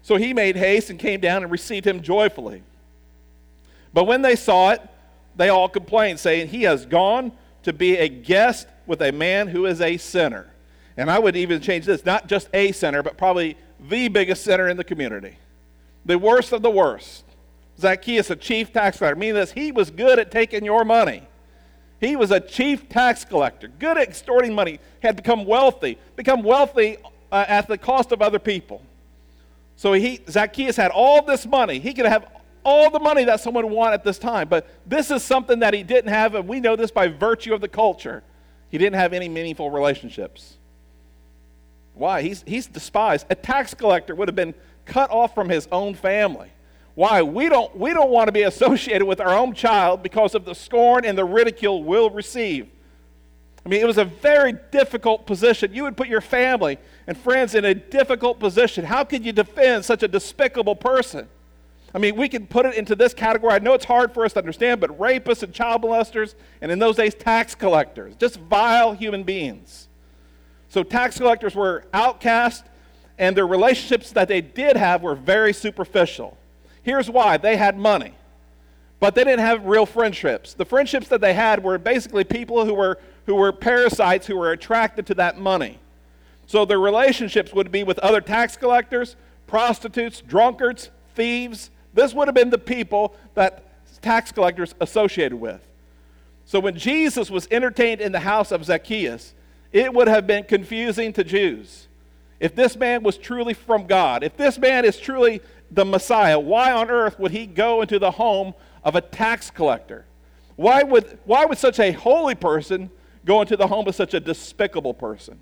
So 0.00 0.14
he 0.14 0.32
made 0.32 0.54
haste 0.54 0.88
and 0.88 1.00
came 1.00 1.20
down 1.20 1.42
and 1.42 1.50
received 1.50 1.84
him 1.84 2.00
joyfully. 2.00 2.62
But 3.92 4.04
when 4.04 4.22
they 4.22 4.36
saw 4.36 4.70
it, 4.70 4.80
they 5.34 5.48
all 5.48 5.68
complained, 5.68 6.20
saying, 6.20 6.48
He 6.48 6.62
has 6.62 6.86
gone 6.86 7.32
to 7.64 7.72
be 7.72 7.96
a 7.96 8.08
guest 8.08 8.68
with 8.86 9.02
a 9.02 9.10
man 9.10 9.48
who 9.48 9.66
is 9.66 9.80
a 9.80 9.96
sinner. 9.96 10.48
And 10.96 11.10
I 11.10 11.18
would 11.18 11.36
even 11.36 11.60
change 11.60 11.84
this 11.84 12.04
not 12.04 12.26
just 12.26 12.48
a 12.54 12.72
sinner, 12.72 13.02
but 13.02 13.16
probably 13.16 13.56
the 13.88 14.08
biggest 14.08 14.44
sinner 14.44 14.68
in 14.68 14.76
the 14.76 14.84
community. 14.84 15.36
The 16.04 16.18
worst 16.18 16.52
of 16.52 16.62
the 16.62 16.70
worst. 16.70 17.24
Zacchaeus, 17.78 18.30
a 18.30 18.36
chief 18.36 18.72
tax 18.72 18.98
collector, 18.98 19.16
meaning 19.16 19.34
this, 19.34 19.52
he 19.52 19.72
was 19.72 19.90
good 19.90 20.18
at 20.18 20.30
taking 20.30 20.64
your 20.64 20.84
money. 20.84 21.22
He 22.00 22.16
was 22.16 22.30
a 22.30 22.40
chief 22.40 22.88
tax 22.88 23.24
collector, 23.24 23.68
good 23.68 23.98
at 23.98 24.08
extorting 24.08 24.54
money, 24.54 24.80
had 25.02 25.16
become 25.16 25.44
wealthy, 25.44 25.98
become 26.14 26.42
wealthy 26.42 26.98
uh, 27.30 27.44
at 27.48 27.68
the 27.68 27.76
cost 27.78 28.12
of 28.12 28.22
other 28.22 28.38
people. 28.38 28.82
So 29.76 29.92
he, 29.92 30.20
Zacchaeus 30.28 30.76
had 30.76 30.90
all 30.90 31.22
this 31.22 31.46
money. 31.46 31.78
He 31.78 31.92
could 31.92 32.06
have 32.06 32.26
all 32.64 32.90
the 32.90 32.98
money 32.98 33.24
that 33.24 33.40
someone 33.40 33.64
would 33.64 33.72
want 33.72 33.94
at 33.94 34.04
this 34.04 34.18
time. 34.18 34.48
But 34.48 34.66
this 34.86 35.10
is 35.10 35.22
something 35.22 35.60
that 35.60 35.74
he 35.74 35.82
didn't 35.82 36.10
have, 36.10 36.34
and 36.34 36.48
we 36.48 36.60
know 36.60 36.76
this 36.76 36.90
by 36.90 37.08
virtue 37.08 37.54
of 37.54 37.60
the 37.60 37.68
culture. 37.68 38.22
He 38.70 38.78
didn't 38.78 38.98
have 38.98 39.12
any 39.12 39.28
meaningful 39.28 39.70
relationships. 39.70 40.56
Why? 41.96 42.22
He's, 42.22 42.44
he's 42.46 42.66
despised. 42.66 43.26
A 43.30 43.34
tax 43.34 43.74
collector 43.74 44.14
would 44.14 44.28
have 44.28 44.36
been 44.36 44.54
cut 44.84 45.10
off 45.10 45.34
from 45.34 45.48
his 45.48 45.66
own 45.72 45.94
family. 45.94 46.50
Why? 46.94 47.22
We 47.22 47.48
don't, 47.48 47.74
we 47.76 47.92
don't 47.92 48.10
want 48.10 48.28
to 48.28 48.32
be 48.32 48.42
associated 48.42 49.06
with 49.06 49.20
our 49.20 49.34
own 49.34 49.54
child 49.54 50.02
because 50.02 50.34
of 50.34 50.44
the 50.44 50.54
scorn 50.54 51.04
and 51.04 51.16
the 51.16 51.24
ridicule 51.24 51.82
we'll 51.82 52.10
receive. 52.10 52.68
I 53.64 53.68
mean, 53.68 53.80
it 53.80 53.86
was 53.86 53.98
a 53.98 54.04
very 54.04 54.54
difficult 54.70 55.26
position. 55.26 55.74
You 55.74 55.82
would 55.84 55.96
put 55.96 56.06
your 56.06 56.20
family 56.20 56.78
and 57.06 57.18
friends 57.18 57.54
in 57.54 57.64
a 57.64 57.74
difficult 57.74 58.38
position. 58.38 58.84
How 58.84 59.02
could 59.02 59.24
you 59.24 59.32
defend 59.32 59.84
such 59.84 60.02
a 60.02 60.08
despicable 60.08 60.76
person? 60.76 61.28
I 61.94 61.98
mean, 61.98 62.14
we 62.14 62.28
can 62.28 62.46
put 62.46 62.66
it 62.66 62.74
into 62.74 62.94
this 62.94 63.14
category. 63.14 63.54
I 63.54 63.58
know 63.58 63.72
it's 63.72 63.86
hard 63.86 64.12
for 64.12 64.24
us 64.24 64.34
to 64.34 64.38
understand, 64.38 64.80
but 64.80 64.96
rapists 64.98 65.42
and 65.42 65.52
child 65.52 65.82
molesters, 65.82 66.34
and 66.60 66.70
in 66.70 66.78
those 66.78 66.96
days, 66.96 67.14
tax 67.14 67.54
collectors, 67.54 68.14
just 68.16 68.36
vile 68.36 68.92
human 68.92 69.22
beings. 69.22 69.85
So, 70.68 70.82
tax 70.82 71.18
collectors 71.18 71.54
were 71.54 71.84
outcast, 71.92 72.64
and 73.18 73.36
their 73.36 73.46
relationships 73.46 74.10
that 74.12 74.28
they 74.28 74.40
did 74.40 74.76
have 74.76 75.02
were 75.02 75.14
very 75.14 75.52
superficial. 75.52 76.36
Here's 76.82 77.08
why 77.08 77.36
they 77.36 77.56
had 77.56 77.78
money, 77.78 78.14
but 79.00 79.14
they 79.14 79.24
didn't 79.24 79.40
have 79.40 79.64
real 79.64 79.86
friendships. 79.86 80.54
The 80.54 80.64
friendships 80.64 81.08
that 81.08 81.20
they 81.20 81.34
had 81.34 81.62
were 81.62 81.78
basically 81.78 82.24
people 82.24 82.64
who 82.64 82.74
were, 82.74 82.98
who 83.26 83.34
were 83.34 83.52
parasites 83.52 84.26
who 84.26 84.36
were 84.36 84.52
attracted 84.52 85.06
to 85.06 85.14
that 85.14 85.38
money. 85.38 85.78
So, 86.46 86.64
their 86.64 86.80
relationships 86.80 87.52
would 87.52 87.70
be 87.70 87.84
with 87.84 87.98
other 88.00 88.20
tax 88.20 88.56
collectors, 88.56 89.16
prostitutes, 89.46 90.20
drunkards, 90.20 90.90
thieves, 91.14 91.70
this 91.96 92.12
would 92.12 92.28
have 92.28 92.34
been 92.34 92.50
the 92.50 92.58
people 92.58 93.16
that 93.34 93.64
tax 94.02 94.30
collectors 94.30 94.74
associated 94.80 95.34
with. 95.34 95.66
So 96.44 96.60
when 96.60 96.76
Jesus 96.76 97.30
was 97.30 97.48
entertained 97.50 98.00
in 98.00 98.12
the 98.12 98.20
house 98.20 98.52
of 98.52 98.64
Zacchaeus, 98.64 99.34
it 99.72 99.92
would 99.92 100.08
have 100.08 100.26
been 100.26 100.44
confusing 100.44 101.12
to 101.14 101.24
Jews. 101.24 101.88
If 102.38 102.54
this 102.54 102.76
man 102.76 103.02
was 103.02 103.16
truly 103.16 103.54
from 103.54 103.86
God, 103.86 104.22
if 104.22 104.36
this 104.36 104.58
man 104.58 104.84
is 104.84 104.98
truly 104.98 105.40
the 105.70 105.84
Messiah, 105.84 106.38
why 106.38 106.72
on 106.72 106.90
earth 106.90 107.18
would 107.18 107.32
he 107.32 107.46
go 107.46 107.82
into 107.82 107.98
the 107.98 108.10
home 108.10 108.54
of 108.84 108.94
a 108.94 109.00
tax 109.00 109.50
collector? 109.50 110.04
Why 110.56 110.82
would, 110.82 111.18
why 111.24 111.44
would 111.44 111.58
such 111.58 111.80
a 111.80 111.92
holy 111.92 112.34
person 112.34 112.90
go 113.24 113.40
into 113.40 113.56
the 113.56 113.66
home 113.66 113.88
of 113.88 113.94
such 113.94 114.14
a 114.14 114.20
despicable 114.20 114.94
person? 114.94 115.38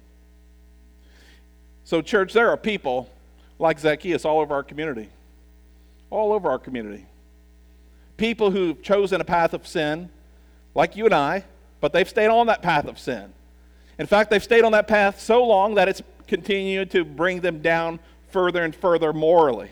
So, 1.84 2.00
church, 2.00 2.32
there 2.32 2.48
are 2.48 2.56
people 2.56 3.10
like 3.58 3.78
Zacchaeus 3.78 4.24
all 4.24 4.40
over 4.40 4.54
our 4.54 4.62
community 4.62 5.10
all 6.14 6.32
over 6.32 6.48
our 6.48 6.58
community. 6.58 7.06
People 8.16 8.50
who've 8.50 8.80
chosen 8.82 9.20
a 9.20 9.24
path 9.24 9.52
of 9.52 9.66
sin, 9.66 10.08
like 10.74 10.96
you 10.96 11.04
and 11.06 11.14
I, 11.14 11.44
but 11.80 11.92
they've 11.92 12.08
stayed 12.08 12.28
on 12.28 12.46
that 12.46 12.62
path 12.62 12.87
of 12.87 12.98
sin. 12.98 13.32
In 13.98 14.07
fact, 14.07 14.30
they've 14.30 14.42
stayed 14.42 14.64
on 14.64 14.72
that 14.72 14.88
path 14.88 15.20
so 15.20 15.44
long 15.44 15.74
that 15.74 15.88
it's 15.88 16.02
continued 16.26 16.90
to 16.92 17.04
bring 17.04 17.40
them 17.40 17.61
down 17.61 18.00
further 18.30 18.64
and 18.64 18.74
further 18.74 19.12
morally. 19.12 19.70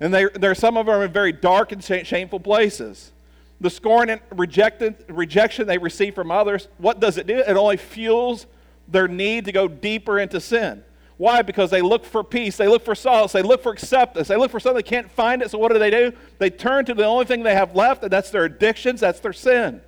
And 0.00 0.12
there 0.12 0.30
are 0.50 0.54
some 0.54 0.76
of 0.76 0.86
them 0.86 1.00
in 1.00 1.10
very 1.10 1.32
dark 1.32 1.72
and 1.72 1.82
shameful 1.82 2.40
places. 2.40 3.12
The 3.60 3.70
scorn 3.70 4.10
and 4.10 4.20
rejection 4.30 5.66
they 5.66 5.78
receive 5.78 6.14
from 6.14 6.30
others, 6.30 6.68
what 6.76 7.00
does 7.00 7.16
it 7.16 7.26
do? 7.26 7.38
It 7.38 7.56
only 7.56 7.78
fuels 7.78 8.46
their 8.86 9.08
need 9.08 9.46
to 9.46 9.52
go 9.52 9.66
deeper 9.68 10.18
into 10.18 10.38
sin. 10.40 10.84
Why? 11.16 11.40
Because 11.40 11.70
they 11.70 11.80
look 11.80 12.04
for 12.04 12.22
peace, 12.22 12.58
they 12.58 12.68
look 12.68 12.84
for 12.84 12.94
solace, 12.94 13.32
they 13.32 13.40
look 13.40 13.62
for 13.62 13.72
acceptance, 13.72 14.28
they 14.28 14.36
look 14.36 14.50
for 14.50 14.60
something 14.60 14.76
they 14.76 14.82
can't 14.82 15.10
find 15.10 15.40
it. 15.40 15.50
So 15.50 15.56
what 15.56 15.72
do 15.72 15.78
they 15.78 15.90
do? 15.90 16.12
They 16.38 16.50
turn 16.50 16.84
to 16.84 16.92
the 16.92 17.06
only 17.06 17.24
thing 17.24 17.42
they 17.42 17.54
have 17.54 17.74
left, 17.74 18.02
and 18.02 18.12
that's 18.12 18.30
their 18.30 18.44
addictions, 18.44 19.00
that's 19.00 19.20
their 19.20 19.32
sin. 19.32 19.80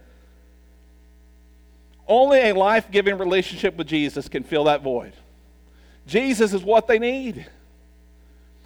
Only 2.09 2.49
a 2.49 2.55
life 2.55 2.91
giving 2.91 3.19
relationship 3.19 3.77
with 3.77 3.87
Jesus 3.87 4.29
can 4.29 4.43
fill 4.43 4.65
that 4.65 4.83
void. 4.83 5.13
Jesus 6.07 6.55
is 6.55 6.63
what 6.63 6.89
they 6.89 6.99
need. 6.99 7.47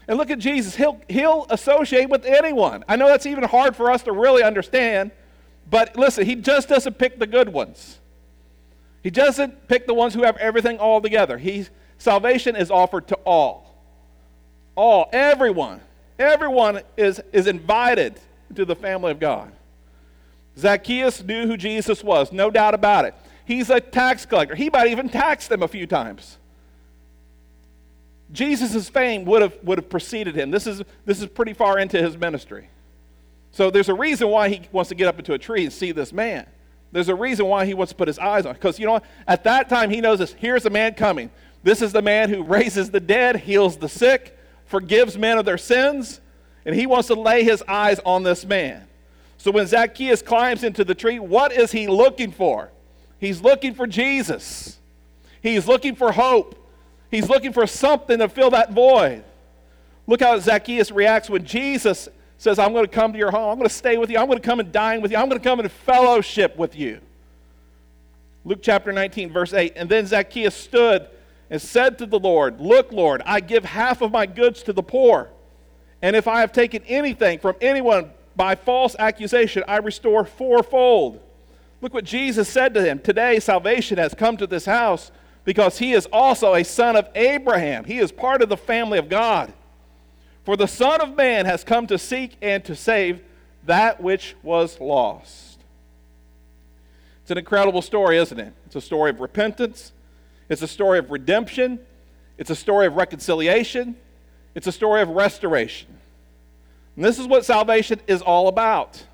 And 0.09 0.17
look 0.17 0.31
at 0.31 0.39
Jesus. 0.39 0.77
He'll, 0.77 1.01
he'll 1.09 1.47
associate 1.51 2.09
with 2.09 2.25
anyone. 2.25 2.85
I 2.89 2.97
know 2.97 3.09
that's 3.09 3.27
even 3.27 3.45
hard 3.45 3.77
for 3.77 3.91
us 3.91 4.03
to 4.05 4.13
really 4.13 4.43
understand, 4.43 5.11
but 5.69 5.97
listen, 5.97 6.25
he 6.25 6.37
just 6.37 6.69
doesn't 6.69 6.99
pick 6.99 7.19
the 7.19 7.27
good 7.27 7.49
ones. 7.49 7.99
He 9.03 9.11
doesn't 9.11 9.69
pick 9.69 9.87
the 9.87 9.95
ones 9.95 10.15
who 10.15 10.23
have 10.23 10.37
everything 10.37 10.79
all 10.79 11.01
together. 11.01 11.37
He's 11.39 11.71
Salvation 12.03 12.57
is 12.57 12.69
offered 12.69 13.07
to 13.09 13.15
all. 13.25 13.77
All, 14.75 15.09
everyone. 15.13 15.81
Everyone 16.19 16.81
is, 16.97 17.21
is 17.33 17.47
invited 17.47 18.19
to 18.57 18.65
the 18.65 18.75
family 18.75 19.13
of 19.13 19.21
God. 19.21 19.53
Zacchaeus 20.59 21.23
knew 21.23 21.47
who 21.47 21.57
Jesus 21.57 22.03
was, 22.03 22.33
no 22.33 22.51
doubt 22.51 22.75
about 22.75 23.05
it. 23.05 23.15
He's 23.53 23.69
a 23.69 23.81
tax 23.81 24.25
collector. 24.25 24.55
He 24.55 24.71
might 24.71 24.89
even 24.89 25.11
tax 25.11 25.47
them 25.47 25.63
a 25.63 25.69
few 25.69 25.87
times. 25.87 26.39
Jesus' 28.33 28.89
fame 28.89 29.27
would 29.27 29.43
have, 29.43 29.55
would 29.63 29.77
have 29.77 29.91
preceded 29.91 30.35
him. 30.35 30.51
This 30.51 30.67
is, 30.67 30.83
this 31.05 31.21
is 31.21 31.27
pretty 31.27 31.53
far 31.53 31.79
into 31.79 32.03
his 32.03 32.17
ministry. 32.17 32.71
So 33.51 33.71
there's 33.71 33.91
a 33.91 33.95
reason 33.95 34.29
why 34.29 34.49
he 34.49 34.63
wants 34.73 34.89
to 34.89 34.95
get 34.95 35.07
up 35.07 35.19
into 35.19 35.35
a 35.35 35.39
tree 35.39 35.65
and 35.65 35.73
see 35.73 35.93
this 35.93 36.15
man. 36.15 36.47
There's 36.93 37.11
a 37.11 37.15
reason 37.15 37.45
why 37.45 37.67
he 37.67 37.75
wants 37.75 37.93
to 37.93 37.97
put 37.97 38.09
his 38.09 38.19
eyes 38.19 38.47
on. 38.47 38.55
Because 38.55 38.79
you 38.79 38.87
know, 38.87 39.01
at 39.29 39.45
that 39.45 39.69
time 39.69 39.91
he 39.91 40.01
knows 40.01 40.19
this. 40.19 40.33
Here's 40.33 40.65
a 40.65 40.71
man 40.71 40.95
coming. 40.95 41.31
This 41.63 41.83
is 41.83 41.93
the 41.93 42.01
man 42.01 42.31
who 42.31 42.43
raises 42.45 42.91
the 42.91 43.01
dead, 43.01 43.37
heals 43.37 43.77
the 43.77 43.89
sick, 43.89 44.39
forgives 44.65 45.19
men 45.19 45.37
of 45.37 45.45
their 45.45 45.59
sins, 45.59 46.23
and 46.65 46.75
he 46.75 46.87
wants 46.87 47.09
to 47.09 47.15
lay 47.15 47.45
his 47.45 47.63
eyes 47.69 48.01
on 48.07 48.23
this 48.23 48.47
man. 48.47 48.89
So 49.37 49.51
when 49.51 49.67
Zacchaeus 49.67 50.23
climbs 50.23 50.65
into 50.65 50.85
the 50.85 50.95
tree, 50.95 51.19
what 51.19 51.53
is 51.53 51.71
he 51.71 51.87
looking 51.87 52.33
for? 52.33 52.71
He's 53.23 53.41
looking 53.41 53.73
for 53.75 53.87
Jesus. 53.87 54.81
He's 55.41 55.69
looking 55.69 55.95
for 55.95 56.11
hope. 56.11 56.57
He's 57.09 57.29
looking 57.29 57.53
for 57.53 57.69
something 57.69 58.19
to 58.19 58.29
fill 58.29 58.51
that 58.51 58.73
void. 58.73 59.23
Look 60.09 60.21
how 60.21 60.37
Zacchaeus 60.41 60.91
reacts 60.91 61.31
when 61.31 61.45
Jesus 61.45 62.09
says, 62.37 62.59
I'm 62.59 62.73
going 62.73 62.85
to 62.85 62.91
come 62.91 63.13
to 63.13 63.19
your 63.21 63.31
home. 63.31 63.49
I'm 63.49 63.59
going 63.59 63.69
to 63.69 63.75
stay 63.75 63.97
with 63.97 64.11
you. 64.11 64.19
I'm 64.19 64.27
going 64.27 64.41
to 64.41 64.45
come 64.45 64.59
and 64.59 64.73
dine 64.73 65.03
with 65.03 65.13
you. 65.13 65.19
I'm 65.19 65.29
going 65.29 65.41
to 65.41 65.49
come 65.49 65.61
and 65.61 65.71
fellowship 65.71 66.57
with 66.57 66.75
you. 66.75 67.01
Luke 68.45 68.59
chapter 68.61 68.93
19, 68.93 69.33
verse 69.33 69.55
8. 69.55 69.75
And 69.77 69.89
then 69.89 70.05
Zacchaeus 70.05 70.57
stood 70.57 71.07
and 71.49 71.63
said 71.63 71.99
to 71.99 72.07
the 72.07 72.19
Lord, 72.19 72.61
Look, 72.61 72.91
Lord, 72.91 73.23
I 73.25 73.39
give 73.39 73.65
half 73.65 74.03
of 74.03 74.11
my 74.11 74.27
goods 74.27 74.65
to 74.65 74.73
the 74.73 74.83
poor. 74.83 75.31
And 76.03 76.17
if 76.17 76.27
I 76.27 76.41
have 76.41 76.51
taken 76.51 76.83
anything 76.89 77.39
from 77.39 77.55
anyone 77.61 78.11
by 78.35 78.57
false 78.57 78.97
accusation, 78.99 79.63
I 79.69 79.77
restore 79.77 80.25
fourfold. 80.25 81.21
Look 81.83 81.93
what 81.93 82.05
Jesus 82.05 82.49
said 82.49 82.73
to 82.75 82.83
him. 82.83 83.01
Today, 83.01 83.41
salvation 83.41 83.99
has 83.99 84.15
come 84.15 84.37
to 84.37 84.47
this 84.47 84.65
house 84.65 85.11
because 85.45 85.79
he 85.79 85.93
is 85.93 86.07
also 86.13 86.55
a 86.55 86.63
son 86.63 86.95
of 86.95 87.09
Abraham. 87.17 87.85
He 87.85 87.99
is 87.99 88.13
part 88.13 88.41
of 88.41 88.49
the 88.49 88.57
family 88.57 88.99
of 88.99 89.09
God. 89.09 89.53
For 90.45 90.57
the 90.57 90.69
Son 90.69 91.01
of 91.01 91.17
Man 91.17 91.45
has 91.45 91.65
come 91.65 91.89
to 91.89 91.99
seek 91.99 92.37
and 92.41 92.65
to 92.65 92.77
save 92.77 93.21
that 93.67 94.01
which 94.01 94.37
was 94.45 94.81
lost. 94.81 95.59
It's 97.23 97.31
an 97.33 97.39
incredible 97.39 97.83
story, 97.83 98.19
isn't 98.19 98.39
it? 98.39 98.53
It's 98.67 98.77
a 98.77 98.81
story 98.81 99.11
of 99.11 99.21
repentance, 99.21 99.93
it's 100.49 100.63
a 100.63 100.69
story 100.69 100.99
of 100.99 101.11
redemption, 101.11 101.81
it's 102.39 102.51
a 102.51 102.57
story 102.57 102.87
of 102.87 102.95
reconciliation, 102.95 103.97
it's 104.55 104.67
a 104.67 104.73
story 104.73 105.03
of 105.03 105.09
restoration. 105.11 105.89
And 106.97 107.05
this 107.05 107.19
is 107.19 107.27
what 107.27 107.45
salvation 107.45 108.01
is 108.07 108.23
all 108.23 108.49
about. 108.49 109.05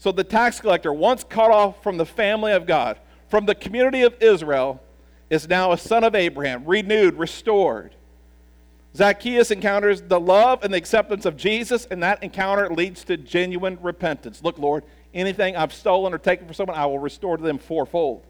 So 0.00 0.10
the 0.12 0.24
tax 0.24 0.58
collector, 0.60 0.94
once 0.94 1.24
cut 1.24 1.50
off 1.50 1.82
from 1.82 1.98
the 1.98 2.06
family 2.06 2.52
of 2.52 2.64
God, 2.64 2.98
from 3.28 3.44
the 3.44 3.54
community 3.54 4.00
of 4.00 4.14
Israel, 4.22 4.82
is 5.28 5.46
now 5.46 5.72
a 5.72 5.76
son 5.76 6.04
of 6.04 6.14
Abraham, 6.14 6.64
renewed, 6.64 7.18
restored. 7.18 7.94
Zacchaeus 8.96 9.50
encounters 9.50 10.00
the 10.00 10.18
love 10.18 10.64
and 10.64 10.72
the 10.72 10.78
acceptance 10.78 11.26
of 11.26 11.36
Jesus, 11.36 11.84
and 11.90 12.02
that 12.02 12.22
encounter 12.22 12.70
leads 12.70 13.04
to 13.04 13.18
genuine 13.18 13.76
repentance. 13.82 14.42
Look, 14.42 14.58
Lord, 14.58 14.84
anything 15.12 15.54
I've 15.54 15.74
stolen 15.74 16.14
or 16.14 16.18
taken 16.18 16.46
from 16.46 16.54
someone, 16.54 16.78
I 16.78 16.86
will 16.86 16.98
restore 16.98 17.36
to 17.36 17.42
them 17.42 17.58
fourfold. 17.58 18.24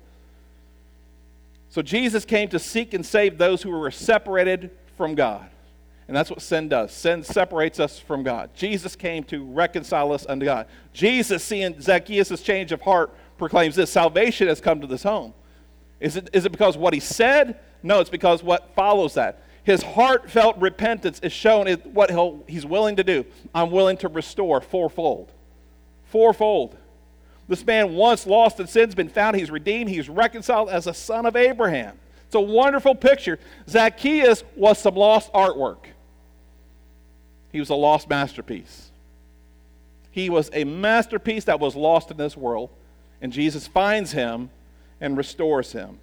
So 1.69 1.83
Jesus 1.83 2.25
came 2.25 2.49
to 2.49 2.59
seek 2.59 2.95
and 2.95 3.07
save 3.07 3.39
those 3.39 3.63
who 3.63 3.71
were 3.71 3.93
separated 3.93 4.73
from 4.97 5.15
God. 5.15 5.49
And 6.11 6.17
that's 6.17 6.29
what 6.29 6.43
sin 6.43 6.69
does. 6.69 6.91
Sin 6.91 7.23
separates 7.23 7.79
us 7.79 8.01
from 8.01 8.25
God. 8.25 8.51
Jesus 8.53 8.97
came 8.97 9.23
to 9.25 9.45
reconcile 9.45 10.11
us 10.11 10.27
unto 10.29 10.45
God. 10.45 10.67
Jesus, 10.93 11.45
seeing 11.45 11.81
Zacchaeus' 11.81 12.43
change 12.43 12.73
of 12.73 12.81
heart, 12.83 13.15
proclaims 13.39 13.77
this 13.77 13.93
salvation 13.93 14.49
has 14.49 14.61
come 14.61 14.81
to 14.81 14.89
this 14.89 15.05
home. 15.05 15.33
Is 16.01 16.17
it, 16.17 16.29
is 16.33 16.47
it 16.47 16.51
because 16.51 16.77
what 16.77 16.95
he 16.95 16.99
said? 16.99 17.61
No, 17.85 18.01
it's 18.01 18.11
because 18.11 18.43
what 18.43 18.75
follows 18.75 19.15
that. 19.15 19.45
His 19.63 19.85
heartfelt 19.85 20.57
repentance 20.59 21.21
is 21.21 21.33
shown 21.33 21.69
in 21.69 21.79
what 21.79 22.11
he's 22.49 22.67
willing 22.67 22.97
to 22.97 23.05
do. 23.05 23.25
I'm 23.55 23.71
willing 23.71 23.97
to 23.99 24.09
restore 24.09 24.61
fourfold. 24.61 25.31
Fourfold. 26.07 26.77
This 27.47 27.65
man, 27.65 27.95
once 27.95 28.27
lost 28.27 28.59
in 28.59 28.67
sin, 28.67 28.87
has 28.87 28.97
been 28.97 29.09
found. 29.09 29.37
He's 29.37 29.53
redeemed. 29.53 29.89
He's 29.89 30.09
reconciled 30.09 30.71
as 30.71 30.89
a 30.89 30.93
son 30.93 31.25
of 31.25 31.37
Abraham. 31.37 32.01
It's 32.27 32.35
a 32.35 32.41
wonderful 32.41 32.97
picture. 32.97 33.39
Zacchaeus 33.69 34.43
was 34.57 34.79
some 34.79 34.97
lost 34.97 35.33
artwork, 35.33 35.87
he 37.53 37.61
was 37.61 37.71
a 37.71 37.75
lost 37.75 38.09
masterpiece. 38.09 38.91
He 40.11 40.29
was 40.29 40.51
a 40.53 40.65
masterpiece 40.65 41.45
that 41.45 41.61
was 41.61 41.77
lost 41.77 42.11
in 42.11 42.17
this 42.17 42.37
world, 42.37 42.71
and 43.21 43.33
Jesus 43.33 43.67
finds 43.67 44.13
him 44.13 44.51
and 45.01 45.17
restores 45.17 45.73
him. 45.73 45.99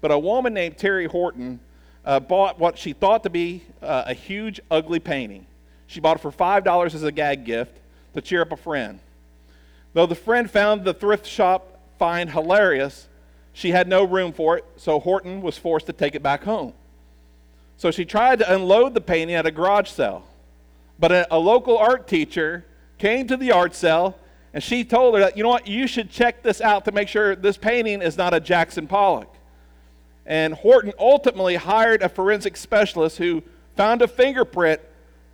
But 0.00 0.10
a 0.10 0.18
woman 0.18 0.52
named 0.52 0.76
Terry 0.76 1.06
Horton 1.06 1.60
uh, 2.04 2.20
bought 2.20 2.58
what 2.58 2.76
she 2.76 2.92
thought 2.92 3.22
to 3.22 3.30
be 3.30 3.62
uh, 3.82 4.04
a 4.06 4.14
huge, 4.14 4.60
ugly 4.70 5.00
painting. 5.00 5.46
She 5.86 6.00
bought 6.00 6.16
it 6.16 6.20
for 6.20 6.30
$5 6.30 6.94
as 6.94 7.02
a 7.02 7.12
gag 7.12 7.44
gift 7.44 7.78
to 8.14 8.20
cheer 8.20 8.42
up 8.42 8.52
a 8.52 8.56
friend. 8.56 9.00
Though 9.94 10.06
the 10.06 10.14
friend 10.14 10.50
found 10.50 10.84
the 10.84 10.94
thrift 10.94 11.26
shop 11.26 11.78
find 11.98 12.30
hilarious, 12.30 13.08
she 13.52 13.70
had 13.70 13.88
no 13.88 14.04
room 14.04 14.32
for 14.32 14.58
it, 14.58 14.64
so 14.76 14.98
Horton 14.98 15.40
was 15.40 15.56
forced 15.56 15.86
to 15.86 15.92
take 15.92 16.14
it 16.14 16.22
back 16.22 16.44
home. 16.44 16.74
So 17.76 17.90
she 17.90 18.04
tried 18.04 18.40
to 18.40 18.54
unload 18.54 18.94
the 18.94 19.00
painting 19.00 19.36
at 19.36 19.46
a 19.46 19.50
garage 19.50 19.88
sale. 19.88 20.24
But 20.98 21.12
a, 21.12 21.34
a 21.34 21.38
local 21.38 21.76
art 21.76 22.06
teacher 22.06 22.64
came 22.98 23.26
to 23.28 23.36
the 23.36 23.52
art 23.52 23.74
sale 23.74 24.18
and 24.54 24.62
she 24.62 24.84
told 24.84 25.14
her 25.14 25.20
that, 25.20 25.36
you 25.36 25.42
know 25.42 25.48
what, 25.48 25.66
you 25.66 25.88
should 25.88 26.08
check 26.08 26.42
this 26.42 26.60
out 26.60 26.84
to 26.84 26.92
make 26.92 27.08
sure 27.08 27.34
this 27.34 27.56
painting 27.56 28.00
is 28.00 28.16
not 28.16 28.32
a 28.32 28.40
Jackson 28.40 28.86
Pollock. 28.86 29.34
And 30.26 30.54
Horton 30.54 30.92
ultimately 30.98 31.56
hired 31.56 32.02
a 32.02 32.08
forensic 32.08 32.56
specialist 32.56 33.18
who 33.18 33.42
found 33.76 34.00
a 34.00 34.08
fingerprint 34.08 34.80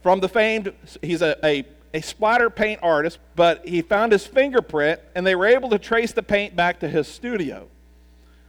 from 0.02 0.20
the 0.20 0.28
famed, 0.28 0.72
he's 1.02 1.20
a, 1.20 1.36
a, 1.44 1.64
a, 1.92 2.00
splatter 2.00 2.48
paint 2.48 2.80
artist, 2.82 3.18
but 3.36 3.66
he 3.68 3.82
found 3.82 4.12
his 4.12 4.26
fingerprint 4.26 4.98
and 5.14 5.26
they 5.26 5.34
were 5.34 5.46
able 5.46 5.68
to 5.68 5.78
trace 5.78 6.12
the 6.12 6.22
paint 6.22 6.56
back 6.56 6.80
to 6.80 6.88
his 6.88 7.06
studio. 7.06 7.68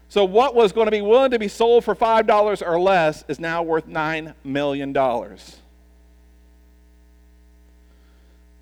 So, 0.07 0.23
what 0.23 0.55
was 0.55 0.71
going 0.71 0.87
to 0.87 0.91
be 0.91 1.01
willing 1.01 1.31
to 1.31 1.39
be 1.39 1.47
sold 1.47 1.83
for 1.83 1.95
$5 1.95 2.61
or 2.65 2.79
less 2.79 3.25
is 3.27 3.39
now 3.39 3.63
worth 3.63 3.87
$9 3.87 4.33
million. 4.43 4.93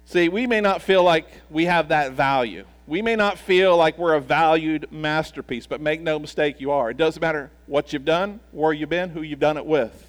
See, 0.10 0.28
we 0.28 0.48
may 0.48 0.60
not 0.60 0.82
feel 0.82 1.04
like 1.04 1.28
we 1.52 1.65
have 1.65 1.89
that 1.89 2.13
value. 2.13 2.65
We 2.88 3.04
may 3.04 3.15
not 3.15 3.38
feel 3.38 3.78
like 3.78 4.00
we're 4.00 4.15
a 4.15 4.19
valued 4.19 4.91
masterpiece, 4.91 5.67
but 5.67 5.82
make 5.82 6.02
no 6.02 6.17
mistake, 6.17 6.60
you 6.60 6.72
are. 6.72 6.89
It 6.89 6.98
doesn't 6.98 7.22
matter 7.22 7.52
what 7.67 7.93
you've 7.93 8.06
done, 8.06 8.39
where 8.52 8.74
you've 8.74 8.89
been, 8.89 9.12
who 9.12 9.22
you've 9.22 9.39
done 9.39 9.56
it 9.56 9.67
with. 9.67 10.08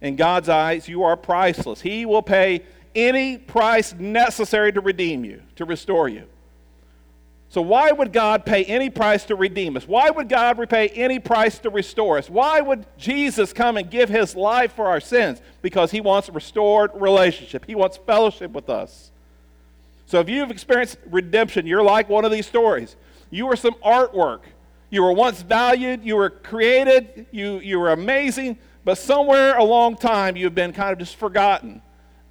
In 0.00 0.16
God's 0.16 0.48
eyes, 0.48 0.88
you 0.88 1.04
are 1.04 1.16
priceless. 1.16 1.80
He 1.80 2.04
will 2.04 2.22
pay 2.22 2.64
any 2.92 3.38
price 3.38 3.94
necessary 3.94 4.72
to 4.72 4.80
redeem 4.80 5.24
you, 5.24 5.42
to 5.54 5.64
restore 5.64 6.08
you. 6.08 6.24
So, 7.54 7.62
why 7.62 7.92
would 7.92 8.12
God 8.12 8.44
pay 8.44 8.64
any 8.64 8.90
price 8.90 9.22
to 9.26 9.36
redeem 9.36 9.76
us? 9.76 9.86
Why 9.86 10.10
would 10.10 10.28
God 10.28 10.58
repay 10.58 10.88
any 10.88 11.20
price 11.20 11.56
to 11.60 11.70
restore 11.70 12.18
us? 12.18 12.28
Why 12.28 12.60
would 12.60 12.84
Jesus 12.98 13.52
come 13.52 13.76
and 13.76 13.88
give 13.88 14.08
his 14.08 14.34
life 14.34 14.72
for 14.72 14.86
our 14.86 14.98
sins? 14.98 15.40
Because 15.62 15.92
he 15.92 16.00
wants 16.00 16.28
a 16.28 16.32
restored 16.32 16.90
relationship, 16.94 17.64
he 17.64 17.76
wants 17.76 17.96
fellowship 17.96 18.50
with 18.50 18.68
us. 18.68 19.12
So 20.06 20.18
if 20.18 20.28
you've 20.28 20.50
experienced 20.50 20.98
redemption, 21.08 21.64
you're 21.64 21.84
like 21.84 22.08
one 22.08 22.24
of 22.24 22.32
these 22.32 22.44
stories. 22.44 22.96
You 23.30 23.46
were 23.46 23.54
some 23.54 23.74
artwork. 23.74 24.40
You 24.90 25.04
were 25.04 25.12
once 25.12 25.42
valued, 25.42 26.02
you 26.02 26.16
were 26.16 26.30
created, 26.30 27.26
you, 27.30 27.60
you 27.60 27.78
were 27.78 27.92
amazing, 27.92 28.58
but 28.84 28.98
somewhere 28.98 29.56
along 29.56 29.98
time 29.98 30.36
you've 30.36 30.56
been 30.56 30.72
kind 30.72 30.92
of 30.92 30.98
just 30.98 31.14
forgotten. 31.14 31.82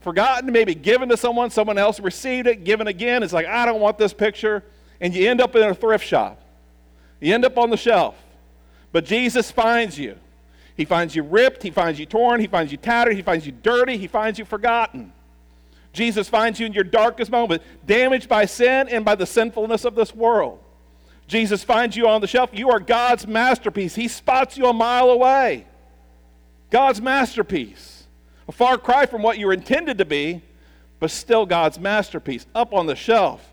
Forgotten, 0.02 0.52
maybe 0.52 0.76
given 0.76 1.08
to 1.08 1.16
someone, 1.16 1.50
someone 1.50 1.78
else 1.78 2.02
received 2.02 2.46
it, 2.46 2.66
given 2.66 2.88
again. 2.88 3.24
It's 3.24 3.32
like, 3.32 3.46
I 3.46 3.66
don't 3.66 3.80
want 3.80 3.98
this 3.98 4.12
picture. 4.12 4.66
And 5.04 5.13
you 5.13 5.30
end 5.30 5.42
up 5.42 5.54
in 5.56 5.63
a 5.63 5.76
thrift 5.76 6.08
shop. 6.08 6.42
You 7.20 7.36
end 7.36 7.44
up 7.44 7.58
on 7.58 7.70
the 7.70 7.78
shelf. 7.78 8.16
But 8.94 9.04
Jesus 9.04 9.52
finds 9.52 10.00
you. 10.00 10.18
He 10.78 10.86
finds 10.86 11.13
you 11.16 11.24
ripped, 11.24 11.62
He 11.62 11.72
finds 11.72 12.00
you 12.00 12.06
torn, 12.06 12.39
He 12.39 12.48
finds 12.48 12.72
you 12.72 12.78
tattered, 12.78 13.16
He 13.16 13.22
finds 13.22 13.46
you 13.46 13.52
dirty, 13.52 13.98
He 13.98 14.08
finds 14.08 14.39
you 14.39 14.46
forgotten. 14.46 15.12
Jesus 15.92 16.28
finds 16.30 16.60
you 16.60 16.66
in 16.66 16.74
your 16.74 16.86
darkest 16.86 17.30
moment, 17.30 17.62
damaged 17.86 18.28
by 18.28 18.46
sin 18.46 18.88
and 18.89 19.06
by 19.06 19.13
the 19.13 19.26
sinfulness 19.26 19.86
of 19.86 19.94
this 19.94 20.16
world. 20.16 20.60
Jesus 21.28 21.63
finds 21.63 21.96
you 21.96 22.08
on 22.08 22.22
the 22.22 22.28
shelf. 22.28 22.50
You 22.54 22.72
are 22.72 22.80
God's 22.80 23.28
masterpiece. 23.28 23.94
He 23.94 24.08
spots 24.08 24.58
you 24.58 24.66
a 24.66 24.74
mile 24.74 25.10
away. 25.10 25.68
God's 26.72 27.02
masterpiece. 27.02 28.06
A 28.48 28.52
far 28.52 28.78
cry 28.78 29.06
from 29.06 29.22
what 29.22 29.38
you 29.38 29.48
were 29.48 29.54
intended 29.54 30.00
to 30.00 30.06
be, 30.06 30.42
but 31.00 31.12
still 31.12 31.46
God's 31.46 31.80
masterpiece 31.80 32.46
up 32.56 32.74
on 32.74 32.88
the 32.88 32.96
shelf. 32.96 33.53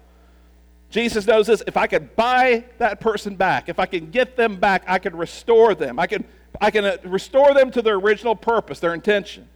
Jesus 0.90 1.26
knows 1.26 1.46
this. 1.46 1.62
If 1.66 1.76
I 1.76 1.86
could 1.86 2.16
buy 2.16 2.64
that 2.78 3.00
person 3.00 3.36
back, 3.36 3.68
if 3.68 3.78
I 3.78 3.86
can 3.86 4.10
get 4.10 4.36
them 4.36 4.56
back, 4.56 4.82
I 4.86 4.98
can 4.98 5.16
restore 5.16 5.74
them. 5.74 5.98
I 5.98 6.06
can, 6.06 6.24
I 6.60 6.70
can 6.70 6.84
uh, 6.84 6.96
restore 7.04 7.54
them 7.54 7.70
to 7.70 7.82
their 7.82 7.94
original 7.94 8.34
purpose, 8.34 8.80
their 8.80 8.92
intention. 8.92 9.48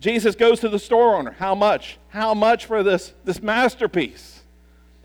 Jesus 0.00 0.34
goes 0.34 0.60
to 0.60 0.68
the 0.68 0.78
store 0.78 1.16
owner. 1.16 1.32
How 1.32 1.54
much? 1.54 1.98
How 2.08 2.34
much 2.34 2.66
for 2.66 2.82
this, 2.82 3.14
this 3.24 3.40
masterpiece? 3.40 4.42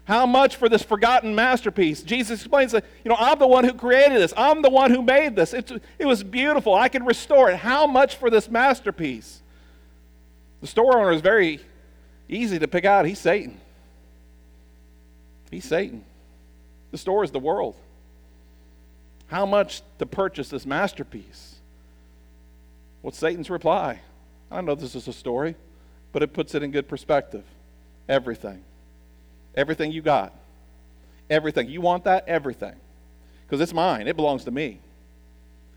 How 0.06 0.26
much 0.26 0.58
for 0.58 0.68
this 0.68 0.84
forgotten 0.84 1.34
masterpiece? 1.34 2.04
Jesus 2.04 2.42
explains 2.42 2.74
that, 2.74 2.84
you 3.04 3.10
know, 3.10 3.16
I'm 3.18 3.40
the 3.40 3.48
one 3.48 3.64
who 3.64 3.74
created 3.74 4.20
this. 4.20 4.34
I'm 4.36 4.62
the 4.62 4.70
one 4.70 4.92
who 4.92 5.02
made 5.02 5.36
this. 5.36 5.54
It's, 5.54 5.72
it 5.98 6.06
was 6.06 6.24
beautiful. 6.24 6.74
I 6.74 6.90
can 6.90 7.06
restore 7.06 7.50
it. 7.50 7.58
How 7.58 7.88
much 7.88 8.18
for 8.18 8.30
this 8.30 8.50
masterpiece? 8.50 9.42
The 10.62 10.68
store 10.68 10.98
owner 10.98 11.12
is 11.12 11.22
very 11.22 11.60
easy 12.28 12.60
to 12.60 12.68
pick 12.68 12.84
out. 12.84 13.06
He's 13.06 13.20
Satan. 13.20 13.60
He's 15.54 15.66
Satan. 15.66 16.04
The 16.90 16.98
store 16.98 17.24
is 17.24 17.30
the 17.30 17.40
world. 17.40 17.76
How 19.28 19.46
much 19.46 19.84
to 20.00 20.06
purchase 20.08 20.50
this 20.50 20.66
masterpiece? 20.66 21.56
What's 23.04 23.20
Satan's 23.20 23.52
reply? 23.52 24.00
I 24.50 24.62
know 24.62 24.74
this 24.74 24.96
is 24.96 25.08
a 25.08 25.14
story, 25.14 25.56
but 26.12 26.24
it 26.24 26.34
puts 26.34 26.56
it 26.56 26.64
in 26.64 26.72
good 26.72 26.88
perspective. 26.88 27.44
Everything. 28.10 28.64
Everything 29.56 29.92
you 29.92 30.02
got. 30.02 30.34
Everything. 31.30 31.70
You 31.70 31.82
want 31.82 32.06
that? 32.06 32.28
Everything. 32.28 32.76
Because 33.46 33.62
it's 33.62 33.74
mine, 33.74 34.08
it 34.08 34.16
belongs 34.16 34.46
to 34.46 34.52
me. 34.52 34.80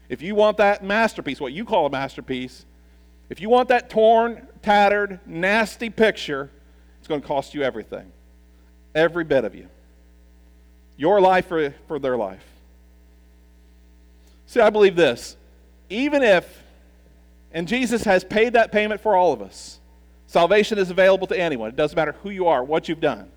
If 0.08 0.22
you 0.22 0.34
want 0.34 0.56
that 0.56 0.82
masterpiece, 0.82 1.38
what 1.38 1.52
you 1.52 1.66
call 1.66 1.84
a 1.84 1.90
masterpiece, 1.90 2.64
if 3.28 3.42
you 3.42 3.50
want 3.50 3.68
that 3.68 3.90
torn, 3.90 4.46
tattered, 4.62 5.20
nasty 5.26 5.90
picture, 5.90 6.50
it's 6.98 7.08
going 7.08 7.20
to 7.20 7.26
cost 7.26 7.52
you 7.52 7.62
everything. 7.62 8.10
Every 8.96 9.24
bit 9.24 9.44
of 9.44 9.54
you. 9.54 9.68
Your 10.96 11.20
life 11.20 11.48
for, 11.48 11.74
for 11.86 11.98
their 11.98 12.16
life. 12.16 12.42
See, 14.46 14.58
I 14.58 14.70
believe 14.70 14.96
this. 14.96 15.36
Even 15.90 16.22
if, 16.22 16.62
and 17.52 17.68
Jesus 17.68 18.04
has 18.04 18.24
paid 18.24 18.54
that 18.54 18.72
payment 18.72 19.02
for 19.02 19.14
all 19.14 19.34
of 19.34 19.42
us, 19.42 19.78
salvation 20.26 20.78
is 20.78 20.90
available 20.90 21.26
to 21.26 21.38
anyone. 21.38 21.68
It 21.68 21.76
doesn't 21.76 21.94
matter 21.94 22.16
who 22.22 22.30
you 22.30 22.46
are, 22.46 22.64
what 22.64 22.88
you've 22.88 23.00
done. 23.00 23.30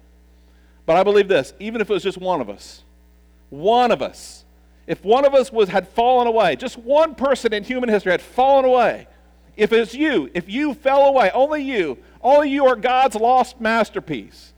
But 0.86 0.96
I 0.96 1.04
believe 1.04 1.28
this 1.28 1.54
even 1.60 1.82
if 1.82 1.90
it 1.90 1.94
was 1.94 2.04
just 2.04 2.18
one 2.18 2.40
of 2.40 2.50
us, 2.50 2.84
one 3.50 3.92
of 3.92 4.02
us, 4.02 4.46
if 4.88 5.04
one 5.04 5.26
of 5.26 5.36
us 5.36 5.52
was, 5.52 5.68
had 5.68 5.90
fallen 5.90 6.26
away, 6.26 6.56
just 6.56 6.78
one 6.78 7.16
person 7.16 7.54
in 7.54 7.66
human 7.66 7.90
history 7.90 8.14
had 8.14 8.22
fallen 8.22 8.64
away, 8.64 9.08
if 9.58 9.74
it's 9.74 9.94
you, 9.94 10.32
if 10.34 10.50
you 10.50 10.74
fell 10.74 11.02
away, 11.02 11.30
only 11.34 11.64
you, 11.64 11.98
only 12.22 12.50
you 12.50 12.66
are 12.66 12.78
God's 12.78 13.16
lost 13.16 13.60
masterpiece. 13.60 14.54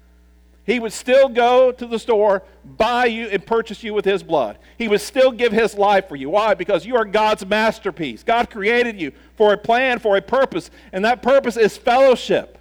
He 0.63 0.79
would 0.79 0.93
still 0.93 1.27
go 1.27 1.71
to 1.71 1.85
the 1.87 1.97
store, 1.97 2.43
buy 2.63 3.05
you, 3.05 3.27
and 3.27 3.45
purchase 3.45 3.83
you 3.83 3.93
with 3.93 4.05
His 4.05 4.21
blood. 4.21 4.59
He 4.77 4.87
would 4.87 5.01
still 5.01 5.31
give 5.31 5.51
His 5.51 5.75
life 5.75 6.07
for 6.07 6.15
you. 6.15 6.29
Why? 6.29 6.53
Because 6.53 6.85
you 6.85 6.95
are 6.95 7.05
God's 7.05 7.45
masterpiece. 7.45 8.23
God 8.23 8.49
created 8.49 9.01
you 9.01 9.11
for 9.35 9.53
a 9.53 9.57
plan, 9.57 9.99
for 9.99 10.17
a 10.17 10.21
purpose, 10.21 10.69
and 10.93 11.03
that 11.03 11.23
purpose 11.23 11.57
is 11.57 11.77
fellowship. 11.77 12.59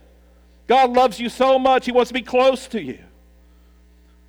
God 0.66 0.92
loves 0.92 1.20
you 1.20 1.28
so 1.28 1.58
much, 1.58 1.84
He 1.84 1.92
wants 1.92 2.08
to 2.08 2.14
be 2.14 2.22
close 2.22 2.66
to 2.68 2.82
you. 2.82 2.98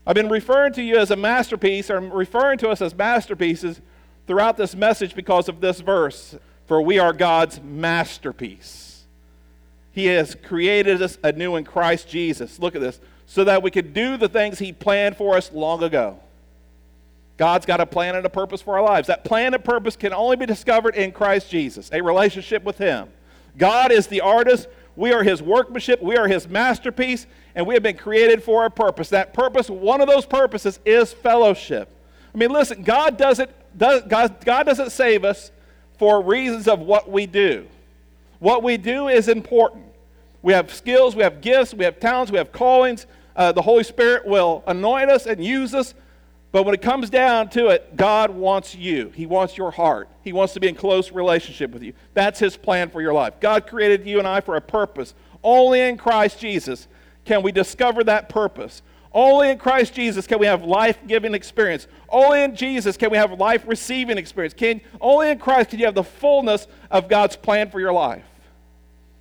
I've 0.05 0.15
been 0.15 0.29
referring 0.29 0.73
to 0.73 0.83
you 0.83 0.97
as 0.97 1.11
a 1.11 1.15
masterpiece, 1.15 1.89
or 1.89 1.97
I'm 1.97 2.11
referring 2.11 2.57
to 2.59 2.69
us 2.69 2.81
as 2.81 2.93
masterpieces 2.95 3.79
throughout 4.27 4.57
this 4.57 4.75
message 4.75 5.15
because 5.15 5.47
of 5.47 5.61
this 5.61 5.79
verse. 5.79 6.35
For 6.65 6.81
we 6.81 6.99
are 6.99 7.13
God's 7.13 7.61
masterpiece. 7.61 9.03
He 9.91 10.05
has 10.05 10.35
created 10.35 11.01
us 11.01 11.17
anew 11.23 11.55
in 11.57 11.65
Christ 11.65 12.07
Jesus. 12.07 12.59
Look 12.59 12.75
at 12.75 12.81
this 12.81 12.99
so 13.31 13.45
that 13.45 13.63
we 13.63 13.71
could 13.71 13.93
do 13.93 14.17
the 14.17 14.27
things 14.27 14.59
He 14.59 14.73
planned 14.73 15.15
for 15.15 15.37
us 15.37 15.53
long 15.53 15.83
ago. 15.83 16.19
God's 17.37 17.65
got 17.65 17.79
a 17.79 17.85
plan 17.85 18.17
and 18.17 18.25
a 18.25 18.29
purpose 18.29 18.61
for 18.61 18.77
our 18.77 18.83
lives. 18.83 19.07
That 19.07 19.23
plan 19.23 19.53
and 19.53 19.63
purpose 19.63 19.95
can 19.95 20.13
only 20.13 20.35
be 20.35 20.45
discovered 20.45 20.95
in 20.95 21.13
Christ 21.13 21.49
Jesus, 21.49 21.89
a 21.93 22.01
relationship 22.01 22.65
with 22.65 22.77
Him. 22.77 23.07
God 23.57 23.93
is 23.93 24.07
the 24.07 24.19
artist. 24.19 24.67
We 24.97 25.13
are 25.13 25.23
His 25.23 25.41
workmanship. 25.41 26.01
We 26.01 26.17
are 26.17 26.27
His 26.27 26.49
masterpiece, 26.49 27.25
and 27.55 27.65
we 27.65 27.73
have 27.73 27.81
been 27.81 27.95
created 27.95 28.43
for 28.43 28.65
a 28.65 28.69
purpose. 28.69 29.07
That 29.07 29.33
purpose, 29.33 29.69
one 29.69 30.01
of 30.01 30.09
those 30.09 30.25
purposes, 30.25 30.81
is 30.85 31.13
fellowship. 31.13 31.87
I 32.35 32.37
mean, 32.37 32.51
listen, 32.51 32.83
God 32.83 33.15
doesn't, 33.15 33.49
does, 33.77 34.01
God, 34.09 34.43
God 34.43 34.65
doesn't 34.65 34.89
save 34.89 35.23
us 35.23 35.53
for 35.97 36.21
reasons 36.21 36.67
of 36.67 36.79
what 36.81 37.09
we 37.09 37.27
do. 37.27 37.65
What 38.39 38.61
we 38.61 38.75
do 38.75 39.07
is 39.07 39.29
important. 39.29 39.85
We 40.41 40.51
have 40.51 40.73
skills, 40.73 41.15
we 41.15 41.23
have 41.23 41.39
gifts, 41.39 41.73
we 41.73 41.85
have 41.85 41.97
talents, 42.01 42.29
we 42.29 42.37
have 42.37 42.51
callings 42.51 43.05
uh, 43.35 43.51
the 43.51 43.61
Holy 43.61 43.83
Spirit 43.83 44.25
will 44.25 44.63
anoint 44.67 45.09
us 45.09 45.25
and 45.25 45.43
use 45.43 45.73
us. 45.73 45.93
But 46.51 46.63
when 46.63 46.75
it 46.75 46.81
comes 46.81 47.09
down 47.09 47.49
to 47.51 47.67
it, 47.67 47.95
God 47.95 48.29
wants 48.29 48.75
you. 48.75 49.09
He 49.15 49.25
wants 49.25 49.57
your 49.57 49.71
heart. 49.71 50.09
He 50.21 50.33
wants 50.33 50.53
to 50.53 50.59
be 50.59 50.67
in 50.67 50.75
close 50.75 51.11
relationship 51.11 51.71
with 51.71 51.81
you. 51.81 51.93
That's 52.13 52.39
His 52.39 52.57
plan 52.57 52.89
for 52.89 53.01
your 53.01 53.13
life. 53.13 53.39
God 53.39 53.67
created 53.67 54.05
you 54.05 54.19
and 54.19 54.27
I 54.27 54.41
for 54.41 54.57
a 54.57 54.61
purpose. 54.61 55.13
Only 55.43 55.81
in 55.81 55.97
Christ 55.97 56.39
Jesus 56.39 56.87
can 57.23 57.41
we 57.41 57.51
discover 57.51 58.03
that 58.03 58.27
purpose. 58.27 58.81
Only 59.13 59.49
in 59.49 59.57
Christ 59.57 59.93
Jesus 59.93 60.27
can 60.27 60.39
we 60.39 60.45
have 60.45 60.63
life 60.63 60.97
giving 61.07 61.33
experience. 61.33 61.87
Only 62.09 62.43
in 62.43 62.55
Jesus 62.55 62.97
can 62.97 63.11
we 63.11 63.17
have 63.17 63.31
life 63.39 63.63
receiving 63.65 64.17
experience. 64.17 64.53
Can, 64.53 64.81
only 64.99 65.29
in 65.29 65.39
Christ 65.39 65.69
can 65.69 65.79
you 65.79 65.85
have 65.85 65.95
the 65.95 66.03
fullness 66.03 66.67
of 66.89 67.07
God's 67.07 67.35
plan 67.35 67.69
for 67.69 67.79
your 67.79 67.93
life. 67.93 68.25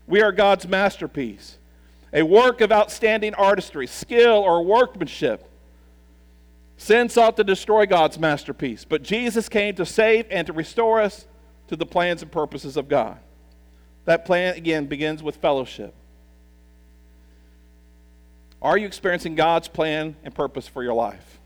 We 0.07 0.23
are 0.23 0.33
God's 0.33 0.67
masterpiece 0.67 1.59
a 2.13 2.23
work 2.23 2.61
of 2.61 2.73
outstanding 2.73 3.35
artistry, 3.35 3.87
skill, 3.87 4.33
or 4.33 4.65
workmanship. 4.65 5.47
Sin 6.77 7.09
sought 7.09 7.37
to 7.37 7.45
destroy 7.45 7.87
God's 7.87 8.19
masterpiece, 8.19 8.85
but 8.85 9.03
Jesus 9.03 9.49
came 9.49 9.75
to 9.77 9.85
save 9.85 10.27
and 10.31 10.47
to 10.47 10.53
restore 10.53 11.01
us 11.01 11.27
to 11.69 11.77
the 11.77 11.87
plans 11.87 12.23
and 12.23 12.33
purposes 12.33 12.77
of 12.77 12.89
God. 12.89 13.19
That 14.07 14.25
plan, 14.25 14.57
again, 14.57 14.87
begins 14.87 15.23
with 15.23 15.37
fellowship. 15.37 15.95
Are 18.63 18.77
you 18.77 18.87
experiencing 18.87 19.35
God's 19.35 19.69
plan 19.69 20.17
and 20.25 20.35
purpose 20.35 20.67
for 20.67 20.83
your 20.83 20.95
life? 20.95 21.39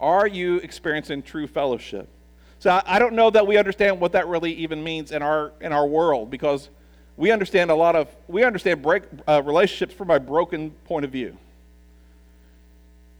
Are 0.00 0.26
you 0.26 0.56
experiencing 0.56 1.22
true 1.22 1.46
fellowship? 1.46 2.08
So 2.58 2.80
I 2.84 2.98
don't 2.98 3.14
know 3.14 3.30
that 3.30 3.46
we 3.46 3.58
understand 3.58 4.00
what 4.00 4.12
that 4.12 4.28
really 4.28 4.52
even 4.54 4.82
means 4.82 5.12
in 5.12 5.22
our 5.22 5.52
in 5.60 5.72
our 5.72 5.86
world 5.86 6.30
because 6.30 6.68
we 7.16 7.30
understand 7.30 7.70
a 7.70 7.74
lot 7.74 7.96
of 7.96 8.08
we 8.28 8.44
understand 8.44 8.82
break, 8.82 9.04
uh, 9.26 9.42
relationships 9.44 9.94
from 9.94 10.10
a 10.10 10.20
broken 10.20 10.70
point 10.84 11.04
of 11.04 11.10
view. 11.10 11.36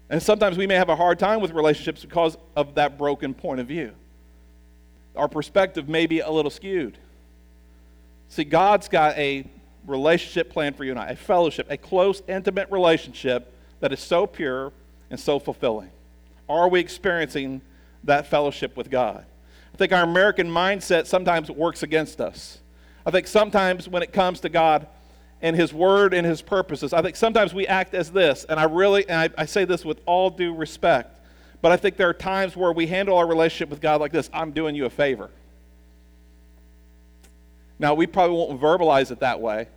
And 0.09 0.23
sometimes 0.23 0.57
we 0.57 0.67
may 0.67 0.75
have 0.75 0.89
a 0.89 0.97
hard 0.97 1.19
time 1.19 1.41
with 1.41 1.51
relationships 1.51 2.03
because 2.03 2.37
of 2.55 2.75
that 2.77 2.97
broken 2.97 3.35
point 3.35 3.61
of 3.61 3.67
view. 3.67 3.93
Our 5.17 5.29
perspective 5.29 5.89
may 5.89 6.07
be 6.07 6.21
a 6.21 6.31
little 6.31 6.51
skewed. 6.51 6.99
See 8.29 8.45
god's 8.45 8.89
got 8.89 9.17
a 9.17 9.45
relationship 9.87 10.51
plan 10.51 10.75
for 10.75 10.83
you 10.83 10.91
and 10.91 10.99
i 10.99 11.11
a 11.11 11.17
fellowship 11.17 11.71
a 11.71 11.77
close 11.77 12.21
intimate 12.27 12.69
relationship 12.73 13.53
that 13.79 13.93
is 13.93 14.01
so 14.01 14.27
pure 14.27 14.73
and 15.11 15.19
so 15.19 15.39
fulfilling. 15.39 15.91
Are 16.49 16.69
we 16.69 16.81
experiencing 16.81 17.63
that 18.05 18.27
fellowship 18.27 18.77
with 18.77 18.91
god? 18.91 19.25
I 19.73 19.77
think 19.77 19.93
our 19.93 20.03
american 20.03 20.51
mindset 20.51 21.07
sometimes 21.07 21.51
works 21.51 21.83
against 21.83 22.21
us 22.21 22.59
I 23.07 23.13
think 23.13 23.29
sometimes 23.29 23.89
when 23.89 24.03
it 24.03 24.13
comes 24.13 24.41
to 24.41 24.49
God 24.49 24.89
and 25.41 25.55
His 25.55 25.73
Word 25.73 26.13
and 26.13 26.27
His 26.27 26.43
purposes, 26.43 26.93
I 26.93 27.03
think 27.03 27.15
sometimes 27.15 27.55
we 27.55 27.67
act 27.69 27.95
as 27.95 28.11
this, 28.11 28.45
and 28.49 28.59
I 28.59 28.65
really, 28.65 29.09
and 29.09 29.33
I, 29.37 29.43
I 29.43 29.47
say 29.47 29.65
this 29.65 29.85
with 29.85 30.01
all 30.07 30.29
due 30.29 30.53
respect, 30.53 31.21
but 31.63 31.71
I 31.71 31.77
think 31.77 31.97
there 31.97 32.09
are 32.09 32.15
times 32.15 32.57
where 32.57 32.73
we 32.73 32.89
handle 32.89 33.17
our 33.17 33.27
relationship 33.27 33.71
with 33.71 33.81
God 33.81 34.01
like 34.01 34.11
this 34.11 34.29
I'm 34.33 34.51
doing 34.51 34.75
you 34.75 34.87
a 34.87 34.91
favor. 34.91 35.31
Now, 37.79 37.95
we 37.95 38.07
probably 38.07 38.37
won't 38.37 38.61
verbalize 38.61 39.13
it 39.13 39.21
that 39.21 39.41
way, 39.41 39.69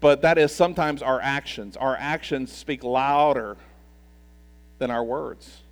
but 0.00 0.22
that 0.22 0.36
is 0.36 0.54
sometimes 0.54 1.00
our 1.00 1.20
actions. 1.20 1.76
Our 1.76 1.96
actions 1.96 2.52
speak 2.52 2.84
louder 2.84 3.56
than 4.78 4.90
our 4.90 5.04
words. 5.04 5.62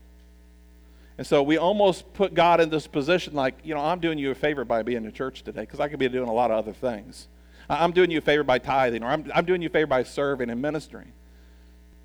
And 1.19 1.27
so 1.27 1.43
we 1.43 1.57
almost 1.57 2.13
put 2.13 2.35
God 2.35 2.61
in 2.61 2.69
this 2.69 2.87
position 2.87 3.35
like, 3.35 3.55
you 3.65 3.75
know, 3.75 3.81
I'm 3.81 4.01
doing 4.01 4.19
you 4.19 4.31
a 4.31 4.35
favor 4.35 4.65
by 4.65 4.83
being 4.83 5.05
in 5.05 5.13
church 5.13 5.43
today 5.43 5.63
because 5.63 5.81
I 5.81 5.89
could 5.89 5.99
be 5.99 6.09
doing 6.09 6.29
a 6.29 6.33
lot 6.33 6.51
of 6.51 6.59
other 6.59 6.73
things. 6.73 7.29
I'm 7.69 7.93
doing 7.93 8.11
you 8.11 8.19
a 8.19 8.23
favor 8.23 8.45
by 8.45 8.59
tithing 8.59 9.03
or 9.03 9.09
I'm, 9.09 9.31
I'm 9.35 9.45
doing 9.45 9.63
you 9.63 9.69
a 9.69 9.73
favor 9.73 9.87
by 9.87 10.03
serving 10.03 10.51
and 10.51 10.61
ministering. 10.61 11.13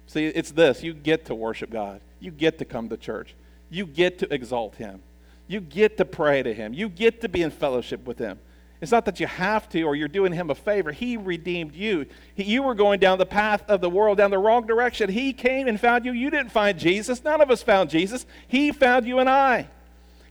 See, 0.07 0.25
it's 0.25 0.51
this 0.51 0.83
you 0.83 0.93
get 0.93 1.25
to 1.25 1.35
worship 1.35 1.69
God, 1.69 2.01
you 2.19 2.31
get 2.31 2.57
to 2.59 2.65
come 2.65 2.89
to 2.89 2.97
church, 2.97 3.35
you 3.69 3.85
get 3.85 4.19
to 4.19 4.33
exalt 4.33 4.75
Him, 4.75 5.01
you 5.47 5.61
get 5.61 5.97
to 5.97 6.05
pray 6.05 6.41
to 6.43 6.53
Him, 6.53 6.73
you 6.73 6.89
get 6.89 7.21
to 7.21 7.29
be 7.29 7.41
in 7.41 7.51
fellowship 7.51 8.05
with 8.05 8.17
Him. 8.17 8.39
It's 8.81 8.91
not 8.91 9.05
that 9.05 9.19
you 9.19 9.27
have 9.27 9.69
to 9.69 9.83
or 9.83 9.95
you're 9.95 10.07
doing 10.07 10.33
him 10.33 10.49
a 10.49 10.55
favor. 10.55 10.91
He 10.91 11.15
redeemed 11.15 11.75
you. 11.75 12.07
He, 12.33 12.43
you 12.43 12.63
were 12.63 12.73
going 12.73 12.99
down 12.99 13.19
the 13.19 13.27
path 13.27 13.63
of 13.67 13.79
the 13.79 13.89
world, 13.89 14.17
down 14.17 14.31
the 14.31 14.39
wrong 14.39 14.65
direction. 14.65 15.07
He 15.09 15.33
came 15.33 15.67
and 15.67 15.79
found 15.79 16.03
you. 16.03 16.13
You 16.13 16.31
didn't 16.31 16.51
find 16.51 16.79
Jesus. 16.79 17.23
None 17.23 17.41
of 17.41 17.51
us 17.51 17.61
found 17.61 17.91
Jesus. 17.91 18.25
He 18.47 18.71
found 18.71 19.05
you 19.05 19.19
and 19.19 19.29
I. 19.29 19.67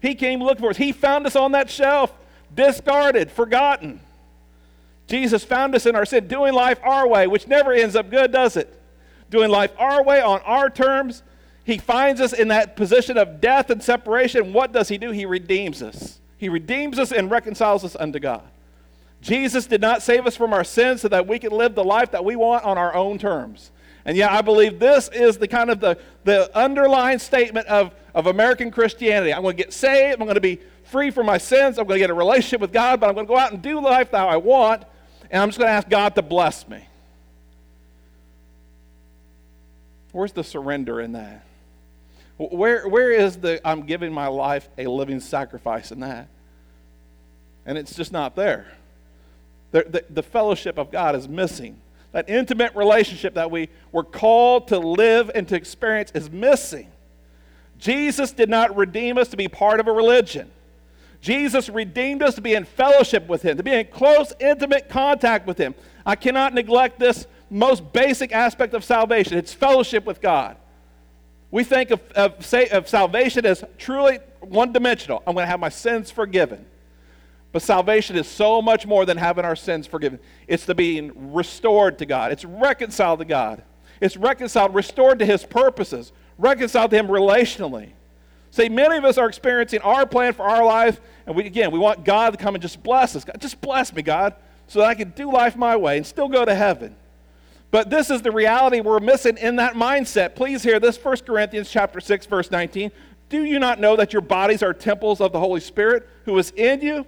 He 0.02 0.16
came 0.16 0.42
looking 0.42 0.62
for 0.62 0.70
us. 0.70 0.76
He 0.76 0.90
found 0.90 1.26
us 1.26 1.36
on 1.36 1.52
that 1.52 1.70
shelf, 1.70 2.12
discarded, 2.52 3.30
forgotten. 3.30 4.00
Jesus 5.06 5.44
found 5.44 5.74
us 5.76 5.86
in 5.86 5.94
our 5.94 6.04
sin, 6.04 6.26
doing 6.26 6.52
life 6.52 6.80
our 6.82 7.06
way, 7.06 7.28
which 7.28 7.46
never 7.46 7.72
ends 7.72 7.94
up 7.94 8.10
good, 8.10 8.32
does 8.32 8.56
it? 8.56 8.76
Doing 9.28 9.50
life 9.50 9.72
our 9.78 10.02
way 10.02 10.20
on 10.20 10.40
our 10.40 10.70
terms. 10.70 11.22
He 11.64 11.78
finds 11.78 12.20
us 12.20 12.32
in 12.32 12.48
that 12.48 12.74
position 12.74 13.16
of 13.16 13.40
death 13.40 13.70
and 13.70 13.80
separation. 13.80 14.52
What 14.52 14.72
does 14.72 14.88
he 14.88 14.98
do? 14.98 15.12
He 15.12 15.24
redeems 15.24 15.82
us. 15.82 16.19
He 16.40 16.48
redeems 16.48 16.98
us 16.98 17.12
and 17.12 17.30
reconciles 17.30 17.84
us 17.84 17.94
unto 17.94 18.18
God. 18.18 18.40
Jesus 19.20 19.66
did 19.66 19.82
not 19.82 20.00
save 20.00 20.26
us 20.26 20.34
from 20.34 20.54
our 20.54 20.64
sins 20.64 21.02
so 21.02 21.08
that 21.08 21.26
we 21.26 21.38
can 21.38 21.52
live 21.52 21.74
the 21.74 21.84
life 21.84 22.12
that 22.12 22.24
we 22.24 22.34
want 22.34 22.64
on 22.64 22.78
our 22.78 22.94
own 22.94 23.18
terms. 23.18 23.70
And 24.06 24.16
yeah, 24.16 24.34
I 24.34 24.40
believe 24.40 24.78
this 24.78 25.10
is 25.12 25.36
the 25.36 25.46
kind 25.46 25.68
of 25.68 25.80
the, 25.80 25.98
the 26.24 26.50
underlying 26.58 27.18
statement 27.18 27.66
of, 27.66 27.92
of 28.14 28.26
American 28.26 28.70
Christianity. 28.70 29.34
I'm 29.34 29.42
going 29.42 29.54
to 29.54 29.62
get 29.62 29.74
saved. 29.74 30.18
I'm 30.18 30.24
going 30.24 30.36
to 30.36 30.40
be 30.40 30.60
free 30.84 31.10
from 31.10 31.26
my 31.26 31.36
sins. 31.36 31.78
I'm 31.78 31.86
going 31.86 31.98
to 31.98 32.04
get 32.04 32.08
a 32.08 32.14
relationship 32.14 32.62
with 32.62 32.72
God, 32.72 33.00
but 33.00 33.10
I'm 33.10 33.14
going 33.14 33.26
to 33.26 33.30
go 33.30 33.38
out 33.38 33.52
and 33.52 33.60
do 33.60 33.78
life 33.78 34.10
how 34.10 34.26
I 34.26 34.38
want. 34.38 34.84
And 35.30 35.42
I'm 35.42 35.50
just 35.50 35.58
going 35.58 35.68
to 35.68 35.74
ask 35.74 35.90
God 35.90 36.14
to 36.14 36.22
bless 36.22 36.66
me. 36.66 36.86
Where's 40.12 40.32
the 40.32 40.42
surrender 40.42 41.02
in 41.02 41.12
that? 41.12 41.44
Where, 42.48 42.88
where 42.88 43.10
is 43.10 43.36
the 43.36 43.60
I'm 43.68 43.82
giving 43.82 44.12
my 44.12 44.28
life 44.28 44.66
a 44.78 44.86
living 44.86 45.20
sacrifice 45.20 45.92
in 45.92 46.00
that? 46.00 46.28
And 47.66 47.76
it's 47.76 47.94
just 47.94 48.12
not 48.12 48.34
there. 48.34 48.72
The, 49.72 49.84
the, 49.86 50.04
the 50.08 50.22
fellowship 50.22 50.78
of 50.78 50.90
God 50.90 51.14
is 51.14 51.28
missing. 51.28 51.76
that 52.12 52.28
intimate 52.30 52.74
relationship 52.74 53.34
that 53.34 53.50
we 53.50 53.68
were 53.92 54.02
called 54.02 54.68
to 54.68 54.78
live 54.78 55.30
and 55.34 55.46
to 55.48 55.54
experience 55.54 56.10
is 56.14 56.30
missing. 56.30 56.90
Jesus 57.78 58.32
did 58.32 58.48
not 58.48 58.74
redeem 58.74 59.18
us 59.18 59.28
to 59.28 59.36
be 59.36 59.46
part 59.46 59.78
of 59.78 59.86
a 59.86 59.92
religion. 59.92 60.50
Jesus 61.20 61.68
redeemed 61.68 62.22
us 62.22 62.34
to 62.36 62.40
be 62.40 62.54
in 62.54 62.64
fellowship 62.64 63.28
with 63.28 63.42
Him, 63.42 63.58
to 63.58 63.62
be 63.62 63.74
in 63.74 63.86
close, 63.88 64.32
intimate 64.40 64.88
contact 64.88 65.46
with 65.46 65.58
Him. 65.58 65.74
I 66.06 66.16
cannot 66.16 66.54
neglect 66.54 66.98
this 66.98 67.26
most 67.50 67.92
basic 67.92 68.32
aspect 68.32 68.72
of 68.72 68.82
salvation 68.82 69.36
it's 69.36 69.52
fellowship 69.52 70.06
with 70.06 70.22
God. 70.22 70.56
We 71.50 71.64
think 71.64 71.90
of, 71.90 72.00
of, 72.12 72.44
say, 72.44 72.68
of 72.68 72.88
salvation 72.88 73.44
as 73.44 73.64
truly 73.78 74.18
one 74.40 74.72
dimensional. 74.72 75.22
I'm 75.26 75.34
going 75.34 75.44
to 75.44 75.50
have 75.50 75.60
my 75.60 75.68
sins 75.68 76.10
forgiven. 76.10 76.64
But 77.52 77.62
salvation 77.62 78.16
is 78.16 78.28
so 78.28 78.62
much 78.62 78.86
more 78.86 79.04
than 79.04 79.16
having 79.16 79.44
our 79.44 79.56
sins 79.56 79.86
forgiven. 79.86 80.20
It's 80.46 80.64
the 80.64 80.74
being 80.74 81.32
restored 81.32 81.98
to 81.98 82.06
God. 82.06 82.30
It's 82.30 82.44
reconciled 82.44 83.18
to 83.18 83.24
God. 83.24 83.62
It's 84.00 84.16
reconciled, 84.16 84.74
restored 84.74 85.18
to 85.18 85.26
His 85.26 85.44
purposes, 85.44 86.12
reconciled 86.38 86.92
to 86.92 86.96
Him 86.98 87.08
relationally. 87.08 87.90
See, 88.52 88.68
many 88.68 88.96
of 88.96 89.04
us 89.04 89.18
are 89.18 89.28
experiencing 89.28 89.80
our 89.80 90.06
plan 90.06 90.32
for 90.32 90.42
our 90.42 90.64
life, 90.64 91.00
and 91.26 91.36
we 91.36 91.44
again 91.46 91.70
we 91.70 91.78
want 91.78 92.04
God 92.04 92.30
to 92.30 92.36
come 92.36 92.54
and 92.54 92.62
just 92.62 92.82
bless 92.82 93.14
us. 93.14 93.24
God, 93.24 93.40
just 93.40 93.60
bless 93.60 93.92
me, 93.92 94.02
God, 94.02 94.34
so 94.66 94.80
that 94.80 94.88
I 94.88 94.94
can 94.94 95.10
do 95.10 95.32
life 95.32 95.54
my 95.54 95.76
way 95.76 95.96
and 95.96 96.06
still 96.06 96.28
go 96.28 96.44
to 96.44 96.54
heaven. 96.54 96.96
But 97.70 97.88
this 97.88 98.10
is 98.10 98.22
the 98.22 98.32
reality 98.32 98.80
we're 98.80 99.00
missing 99.00 99.36
in 99.36 99.56
that 99.56 99.74
mindset. 99.74 100.34
Please 100.34 100.62
hear 100.62 100.80
this 100.80 101.02
1 101.02 101.18
Corinthians 101.18 101.70
chapter 101.70 102.00
6 102.00 102.26
verse 102.26 102.50
19. 102.50 102.90
Do 103.28 103.44
you 103.44 103.60
not 103.60 103.78
know 103.78 103.94
that 103.96 104.12
your 104.12 104.22
bodies 104.22 104.62
are 104.62 104.74
temples 104.74 105.20
of 105.20 105.30
the 105.32 105.38
Holy 105.38 105.60
Spirit 105.60 106.08
who 106.24 106.36
is 106.36 106.50
in 106.56 106.80
you, 106.80 107.06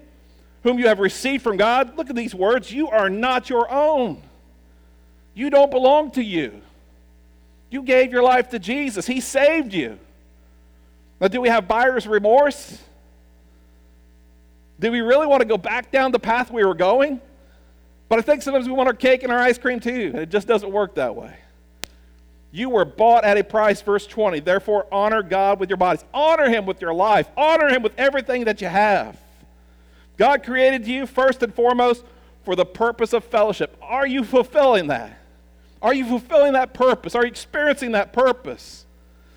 whom 0.63 0.79
you 0.79 0.87
have 0.87 1.01
received 1.01 1.43
from 1.43 1.57
God? 1.57 1.97
Look 1.97 2.11
at 2.11 2.17
these 2.17 2.35
words. 2.35 2.71
You 2.73 2.89
are 2.89 3.11
not 3.11 3.51
your 3.51 3.69
own. 3.71 4.23
You 5.35 5.51
don't 5.51 5.71
belong 5.71 6.13
to 6.13 6.23
you. 6.23 6.63
You 7.71 7.83
gave 7.83 8.13
your 8.13 8.23
life 8.23 8.51
to 8.51 8.59
Jesus. 8.59 9.07
He 9.07 9.21
saved 9.21 9.73
you. 9.73 9.99
Now, 11.21 11.29
do 11.29 11.41
we 11.41 11.49
have 11.49 11.67
buyer's 11.67 12.07
remorse? 12.07 12.79
Do 14.79 14.93
we 14.93 15.01
really 15.01 15.27
want 15.27 15.41
to 15.41 15.47
go 15.47 15.57
back 15.57 15.91
down 15.91 16.13
the 16.13 16.19
path 16.19 16.51
we 16.51 16.65
were 16.65 16.75
going? 16.75 17.21
But 18.13 18.19
I 18.19 18.23
think 18.25 18.43
sometimes 18.43 18.67
we 18.67 18.75
want 18.75 18.89
our 18.89 18.95
cake 18.95 19.23
and 19.23 19.33
our 19.33 19.39
ice 19.39 19.57
cream 19.57 19.81
too, 19.81 20.11
and 20.13 20.19
it 20.19 20.29
just 20.29 20.47
doesn't 20.47 20.71
work 20.71 20.97
that 20.97 21.17
way. 21.17 21.35
You 22.51 22.69
were 22.69 22.85
bought 22.85 23.25
at 23.25 23.39
a 23.39 23.43
price, 23.43 23.81
verse 23.81 24.07
20. 24.07 24.41
Therefore, 24.41 24.87
honor 24.93 25.23
God 25.23 25.59
with 25.59 25.71
your 25.71 25.79
bodies. 25.79 26.05
Honor 26.13 26.51
Him 26.51 26.67
with 26.67 26.83
your 26.83 26.93
life. 26.93 27.27
Honor 27.39 27.71
Him 27.71 27.81
with 27.81 27.95
everything 27.97 28.45
that 28.45 28.61
you 28.61 28.69
have. 28.69 29.19
God 30.19 30.43
created 30.43 30.87
you 30.87 31.07
first 31.07 31.43
and 31.43 31.55
foremost 31.55 32.05
for 32.45 32.55
the 32.55 32.67
purpose 32.67 33.15
of 33.15 33.25
fellowship. 33.25 33.79
Are 33.81 34.07
you 34.07 34.25
fulfilling 34.25 34.89
that? 34.89 35.19
Are 35.81 35.95
you 35.95 36.05
fulfilling 36.05 36.53
that 36.53 36.75
purpose? 36.75 37.15
Are 37.15 37.25
you 37.25 37.31
experiencing 37.31 37.93
that 37.93 38.13
purpose? 38.13 38.85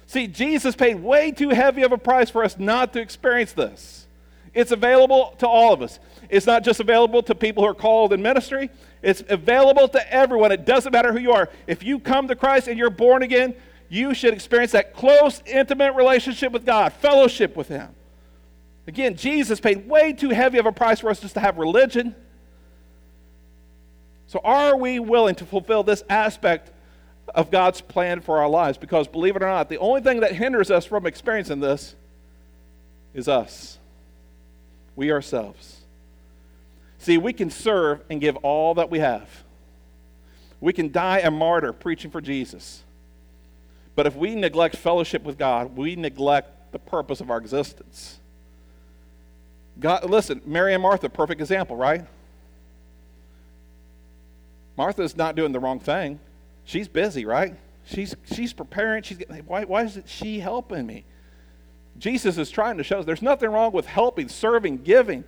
See, 0.05 0.27
Jesus 0.27 0.75
paid 0.75 0.95
way 0.95 1.31
too 1.31 1.51
heavy 1.51 1.83
of 1.83 1.93
a 1.93 1.97
price 1.97 2.29
for 2.29 2.43
us 2.43 2.59
not 2.59 2.91
to 2.91 2.99
experience 2.99 3.53
this. 3.53 4.05
It's 4.53 4.71
available 4.71 5.33
to 5.39 5.47
all 5.47 5.73
of 5.73 5.81
us. 5.81 5.97
It's 6.29 6.45
not 6.45 6.63
just 6.63 6.79
available 6.79 7.23
to 7.23 7.35
people 7.35 7.63
who 7.63 7.69
are 7.69 7.75
called 7.75 8.13
in 8.13 8.21
ministry, 8.21 8.69
it's 9.01 9.23
available 9.29 9.88
to 9.89 10.13
everyone. 10.13 10.51
It 10.51 10.65
doesn't 10.65 10.91
matter 10.91 11.13
who 11.13 11.19
you 11.19 11.31
are. 11.31 11.49
If 11.67 11.83
you 11.83 11.99
come 11.99 12.27
to 12.27 12.35
Christ 12.35 12.67
and 12.67 12.77
you're 12.77 12.89
born 12.89 13.21
again, 13.21 13.55
you 13.89 14.13
should 14.13 14.33
experience 14.33 14.71
that 14.71 14.93
close, 14.93 15.41
intimate 15.45 15.93
relationship 15.93 16.51
with 16.51 16.65
God, 16.65 16.93
fellowship 16.93 17.55
with 17.55 17.67
Him. 17.67 17.89
Again, 18.88 19.15
Jesus 19.15 19.59
paid 19.59 19.88
way 19.88 20.13
too 20.13 20.29
heavy 20.29 20.57
of 20.57 20.65
a 20.65 20.71
price 20.71 20.99
for 20.99 21.09
us 21.09 21.19
just 21.19 21.35
to 21.35 21.39
have 21.39 21.57
religion. 21.57 22.15
So, 24.27 24.41
are 24.43 24.75
we 24.75 24.99
willing 24.99 25.35
to 25.35 25.45
fulfill 25.45 25.83
this 25.83 26.03
aspect 26.09 26.71
of 27.33 27.51
God's 27.51 27.81
plan 27.81 28.21
for 28.21 28.39
our 28.39 28.49
lives? 28.49 28.77
Because, 28.77 29.07
believe 29.07 29.35
it 29.35 29.43
or 29.43 29.47
not, 29.47 29.69
the 29.69 29.77
only 29.77 30.01
thing 30.01 30.21
that 30.21 30.33
hinders 30.33 30.71
us 30.71 30.85
from 30.85 31.05
experiencing 31.05 31.59
this 31.59 31.95
is 33.13 33.27
us, 33.27 33.77
we 34.95 35.11
ourselves. 35.11 35.85
See, 36.99 37.17
we 37.17 37.34
can 37.34 37.49
serve 37.49 38.01
and 38.10 38.19
give 38.21 38.36
all 38.38 38.75
that 38.75 38.89
we 38.89 38.99
have. 38.99 39.43
We 40.62 40.73
can 40.73 40.91
die 40.91 41.19
a 41.19 41.29
martyr 41.29 41.73
preaching 41.73 42.12
for 42.12 42.21
Jesus. 42.21 42.84
But 43.95 44.08
if 44.08 44.15
we 44.15 44.36
neglect 44.36 44.75
fellowship 44.75 45.23
with 45.23 45.38
God, 45.38 45.77
we 45.77 45.95
neglect 45.95 46.71
the 46.71 46.79
purpose 46.79 47.21
of 47.21 47.29
our 47.29 47.38
existence. 47.38 48.19
God, 49.79 50.10
listen, 50.10 50.41
Mary 50.45 50.73
and 50.73 50.81
Martha, 50.81 51.10
perfect 51.10 51.41
example, 51.41 51.75
right? 51.75 52.05
Martha's 54.77 55.15
not 55.15 55.36
doing 55.36 55.51
the 55.51 55.60
wrong 55.60 55.79
thing. 55.79 56.19
She's 56.65 56.88
busy, 56.88 57.25
right? 57.25 57.55
She's, 57.86 58.15
she's 58.34 58.51
preparing. 58.51 59.03
She's 59.03 59.17
getting, 59.17 59.38
why, 59.45 59.63
why 59.63 59.84
is 59.84 59.99
she 60.05 60.39
helping 60.39 60.86
me? 60.86 61.05
Jesus 61.97 62.38
is 62.38 62.49
trying 62.49 62.77
to 62.77 62.84
show 62.84 62.99
us 62.99 63.05
there's 63.05 63.21
nothing 63.21 63.49
wrong 63.49 63.71
with 63.71 63.86
helping, 63.86 64.27
serving, 64.27 64.84
giving. 64.84 65.23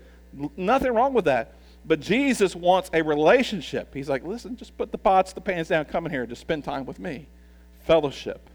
Nothing 0.58 0.94
wrong 0.94 1.14
with 1.14 1.26
that. 1.26 1.54
But 1.88 2.02
Jesus 2.02 2.54
wants 2.54 2.90
a 2.92 3.02
relationship. 3.02 3.94
He's 3.94 4.10
like, 4.10 4.26
listen, 4.26 4.58
just 4.58 4.78
put 4.78 4.92
the 4.92 4.98
pots, 4.98 5.32
the 5.32 5.40
pans 5.40 5.70
down, 5.70 5.86
come 5.86 6.06
in 6.06 6.12
here, 6.12 6.26
just 6.26 6.42
spend 6.42 6.66
time 6.66 6.86
with 6.86 7.00
me. 7.00 7.28
Fellowship. 7.86 8.50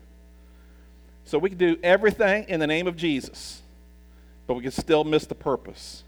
So 1.25 1.39
we 1.39 1.49
can 1.49 1.59
do 1.59 1.79
everything 1.83 2.45
in 2.49 2.61
the 2.61 2.67
name 2.67 2.87
of 2.87 2.95
Jesus, 2.95 3.63
but 4.47 4.55
we 4.55 4.63
can 4.63 4.71
still 4.71 5.03
miss 5.05 5.25
the 5.25 5.35
purpose. 5.35 6.05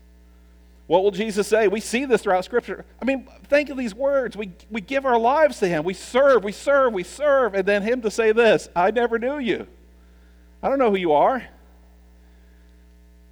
What 0.87 1.03
will 1.03 1.13
Jesus 1.13 1.49
say? 1.49 1.67
We 1.67 1.81
see 1.81 2.05
this 2.05 2.21
throughout 2.21 2.45
Scripture. 2.45 2.85
I 3.01 3.07
mean, 3.07 3.27
think 3.45 3.71
of 3.71 3.79
these 3.79 3.95
words. 3.95 4.37
We, 4.37 4.53
we 4.71 4.83
give 4.83 5.07
our 5.07 5.19
lives 5.19 5.61
to 5.61 5.67
Him. 5.67 5.83
We 5.83 5.95
serve, 5.95 6.45
we 6.45 6.53
serve, 6.53 6.93
we 6.93 7.05
serve. 7.05 7.55
And 7.55 7.65
then 7.65 7.81
Him 7.81 8.03
to 8.03 8.11
say 8.11 8.33
this 8.33 8.69
I 8.77 8.91
never 8.91 9.19
knew 9.19 9.39
you. 9.39 9.67
I 10.63 10.69
don't 10.69 10.79
know 10.79 10.91
who 10.91 10.99
you 10.99 11.13
are. 11.13 11.43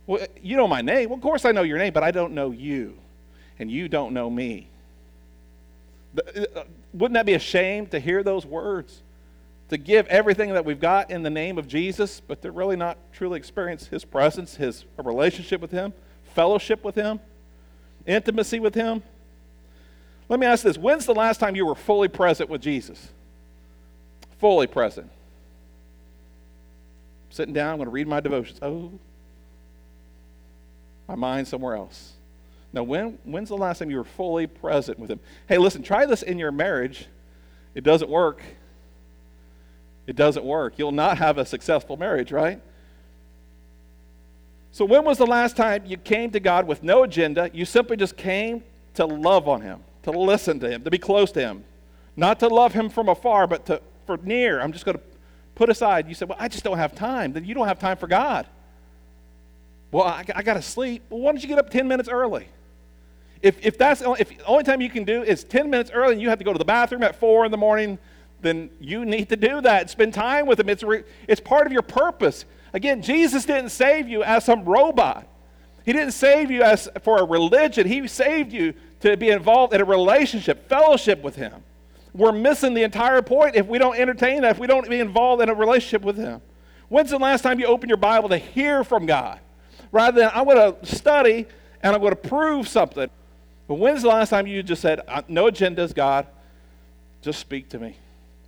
Well, 0.06 0.26
you 0.42 0.56
know 0.56 0.66
my 0.66 0.80
name. 0.80 1.10
Well, 1.10 1.16
of 1.16 1.22
course 1.22 1.44
I 1.44 1.52
know 1.52 1.62
your 1.62 1.76
name, 1.76 1.92
but 1.92 2.02
I 2.02 2.10
don't 2.10 2.32
know 2.32 2.52
you 2.52 3.01
and 3.62 3.70
you 3.70 3.88
don't 3.88 4.12
know 4.12 4.28
me. 4.28 4.68
Uh, 6.18 6.64
wouldn't 6.92 7.14
that 7.14 7.24
be 7.24 7.34
a 7.34 7.38
shame 7.38 7.86
to 7.86 7.98
hear 7.98 8.22
those 8.22 8.44
words? 8.44 9.02
To 9.70 9.78
give 9.78 10.06
everything 10.08 10.52
that 10.52 10.66
we've 10.66 10.80
got 10.80 11.10
in 11.10 11.22
the 11.22 11.30
name 11.30 11.56
of 11.56 11.66
Jesus, 11.66 12.20
but 12.20 12.42
to 12.42 12.50
really 12.50 12.76
not 12.76 12.98
truly 13.12 13.38
experience 13.38 13.86
His 13.86 14.04
presence, 14.04 14.56
His 14.56 14.84
relationship 14.98 15.62
with 15.62 15.70
Him, 15.70 15.94
fellowship 16.34 16.84
with 16.84 16.94
Him, 16.94 17.20
intimacy 18.06 18.60
with 18.60 18.74
Him? 18.74 19.02
Let 20.28 20.38
me 20.40 20.46
ask 20.46 20.62
this 20.62 20.76
when's 20.76 21.06
the 21.06 21.14
last 21.14 21.40
time 21.40 21.56
you 21.56 21.64
were 21.64 21.74
fully 21.74 22.08
present 22.08 22.50
with 22.50 22.60
Jesus? 22.60 23.08
Fully 24.38 24.66
present. 24.66 25.10
sitting 27.30 27.54
down, 27.54 27.70
I'm 27.70 27.76
going 27.78 27.86
to 27.86 27.92
read 27.92 28.08
my 28.08 28.20
devotions. 28.20 28.58
Oh, 28.60 28.92
my 31.08 31.14
mind 31.14 31.48
somewhere 31.48 31.76
else. 31.76 32.12
Now, 32.72 32.82
when, 32.82 33.18
when's 33.24 33.50
the 33.50 33.56
last 33.56 33.78
time 33.78 33.90
you 33.90 33.98
were 33.98 34.04
fully 34.04 34.46
present 34.46 34.98
with 34.98 35.10
Him? 35.10 35.20
Hey, 35.46 35.58
listen, 35.58 35.82
try 35.82 36.06
this 36.06 36.22
in 36.22 36.38
your 36.38 36.52
marriage. 36.52 37.06
It 37.74 37.84
doesn't 37.84 38.10
work. 38.10 38.42
It 40.06 40.16
doesn't 40.16 40.44
work. 40.44 40.74
You'll 40.78 40.92
not 40.92 41.18
have 41.18 41.38
a 41.38 41.44
successful 41.44 41.96
marriage, 41.96 42.32
right? 42.32 42.60
So, 44.72 44.86
when 44.86 45.04
was 45.04 45.18
the 45.18 45.26
last 45.26 45.54
time 45.54 45.84
you 45.84 45.98
came 45.98 46.30
to 46.30 46.40
God 46.40 46.66
with 46.66 46.82
no 46.82 47.02
agenda? 47.02 47.50
You 47.52 47.66
simply 47.66 47.96
just 47.98 48.16
came 48.16 48.64
to 48.94 49.04
love 49.04 49.48
on 49.48 49.60
Him, 49.60 49.80
to 50.04 50.10
listen 50.10 50.58
to 50.60 50.70
Him, 50.70 50.82
to 50.84 50.90
be 50.90 50.98
close 50.98 51.30
to 51.32 51.40
Him. 51.40 51.64
Not 52.16 52.40
to 52.40 52.48
love 52.48 52.72
Him 52.72 52.88
from 52.88 53.08
afar, 53.08 53.46
but 53.46 53.66
to, 53.66 53.82
for 54.06 54.16
near. 54.16 54.60
I'm 54.60 54.72
just 54.72 54.86
going 54.86 54.96
to 54.96 55.04
put 55.54 55.68
aside. 55.68 56.08
You 56.08 56.14
said, 56.14 56.30
Well, 56.30 56.38
I 56.40 56.48
just 56.48 56.64
don't 56.64 56.78
have 56.78 56.94
time. 56.94 57.34
Then 57.34 57.44
you 57.44 57.54
don't 57.54 57.68
have 57.68 57.78
time 57.78 57.98
for 57.98 58.06
God. 58.06 58.46
Well, 59.90 60.04
I, 60.04 60.24
I 60.34 60.42
got 60.42 60.54
to 60.54 60.62
sleep. 60.62 61.02
Well, 61.10 61.20
why 61.20 61.32
don't 61.32 61.42
you 61.42 61.48
get 61.48 61.58
up 61.58 61.68
10 61.68 61.86
minutes 61.86 62.08
early? 62.08 62.48
If, 63.42 63.64
if 63.64 63.76
that's 63.76 64.00
if 64.00 64.28
the 64.28 64.44
only 64.46 64.64
time 64.64 64.80
you 64.80 64.88
can 64.88 65.04
do 65.04 65.22
is 65.22 65.42
10 65.44 65.68
minutes 65.68 65.90
early 65.92 66.12
and 66.12 66.22
you 66.22 66.28
have 66.28 66.38
to 66.38 66.44
go 66.44 66.52
to 66.52 66.58
the 66.58 66.64
bathroom 66.64 67.02
at 67.02 67.16
4 67.18 67.44
in 67.44 67.50
the 67.50 67.58
morning, 67.58 67.98
then 68.40 68.70
you 68.80 69.04
need 69.04 69.28
to 69.30 69.36
do 69.36 69.60
that. 69.60 69.90
Spend 69.90 70.14
time 70.14 70.46
with 70.46 70.60
Him. 70.60 70.68
It's, 70.68 70.82
re, 70.82 71.02
it's 71.26 71.40
part 71.40 71.66
of 71.66 71.72
your 71.72 71.82
purpose. 71.82 72.44
Again, 72.72 73.02
Jesus 73.02 73.44
didn't 73.44 73.70
save 73.70 74.08
you 74.08 74.22
as 74.22 74.44
some 74.44 74.64
robot. 74.64 75.26
He 75.84 75.92
didn't 75.92 76.12
save 76.12 76.50
you 76.50 76.62
as 76.62 76.88
for 77.02 77.18
a 77.18 77.24
religion. 77.24 77.86
He 77.86 78.06
saved 78.06 78.52
you 78.52 78.74
to 79.00 79.16
be 79.16 79.30
involved 79.30 79.74
in 79.74 79.80
a 79.80 79.84
relationship, 79.84 80.68
fellowship 80.68 81.22
with 81.22 81.34
Him. 81.34 81.64
We're 82.14 82.32
missing 82.32 82.74
the 82.74 82.82
entire 82.82 83.22
point 83.22 83.56
if 83.56 83.66
we 83.66 83.78
don't 83.78 83.96
entertain 83.96 84.42
that, 84.42 84.52
if 84.52 84.58
we 84.58 84.66
don't 84.66 84.88
be 84.88 85.00
involved 85.00 85.42
in 85.42 85.48
a 85.48 85.54
relationship 85.54 86.02
with 86.02 86.16
Him. 86.16 86.40
When's 86.88 87.10
the 87.10 87.18
last 87.18 87.42
time 87.42 87.58
you 87.58 87.66
opened 87.66 87.90
your 87.90 87.96
Bible 87.96 88.28
to 88.28 88.38
hear 88.38 88.84
from 88.84 89.06
God? 89.06 89.40
Rather 89.90 90.20
than, 90.20 90.30
I'm 90.34 90.44
going 90.44 90.74
to 90.74 90.86
study 90.86 91.46
and 91.82 91.94
I'm 91.94 92.00
going 92.00 92.12
to 92.12 92.16
prove 92.28 92.68
something. 92.68 93.10
But 93.68 93.74
when's 93.74 94.02
the 94.02 94.08
last 94.08 94.30
time 94.30 94.46
you 94.46 94.62
just 94.62 94.82
said, 94.82 95.00
uh, 95.08 95.22
No 95.28 95.46
agendas, 95.46 95.94
God, 95.94 96.26
just 97.20 97.38
speak 97.38 97.68
to 97.70 97.78
me? 97.78 97.96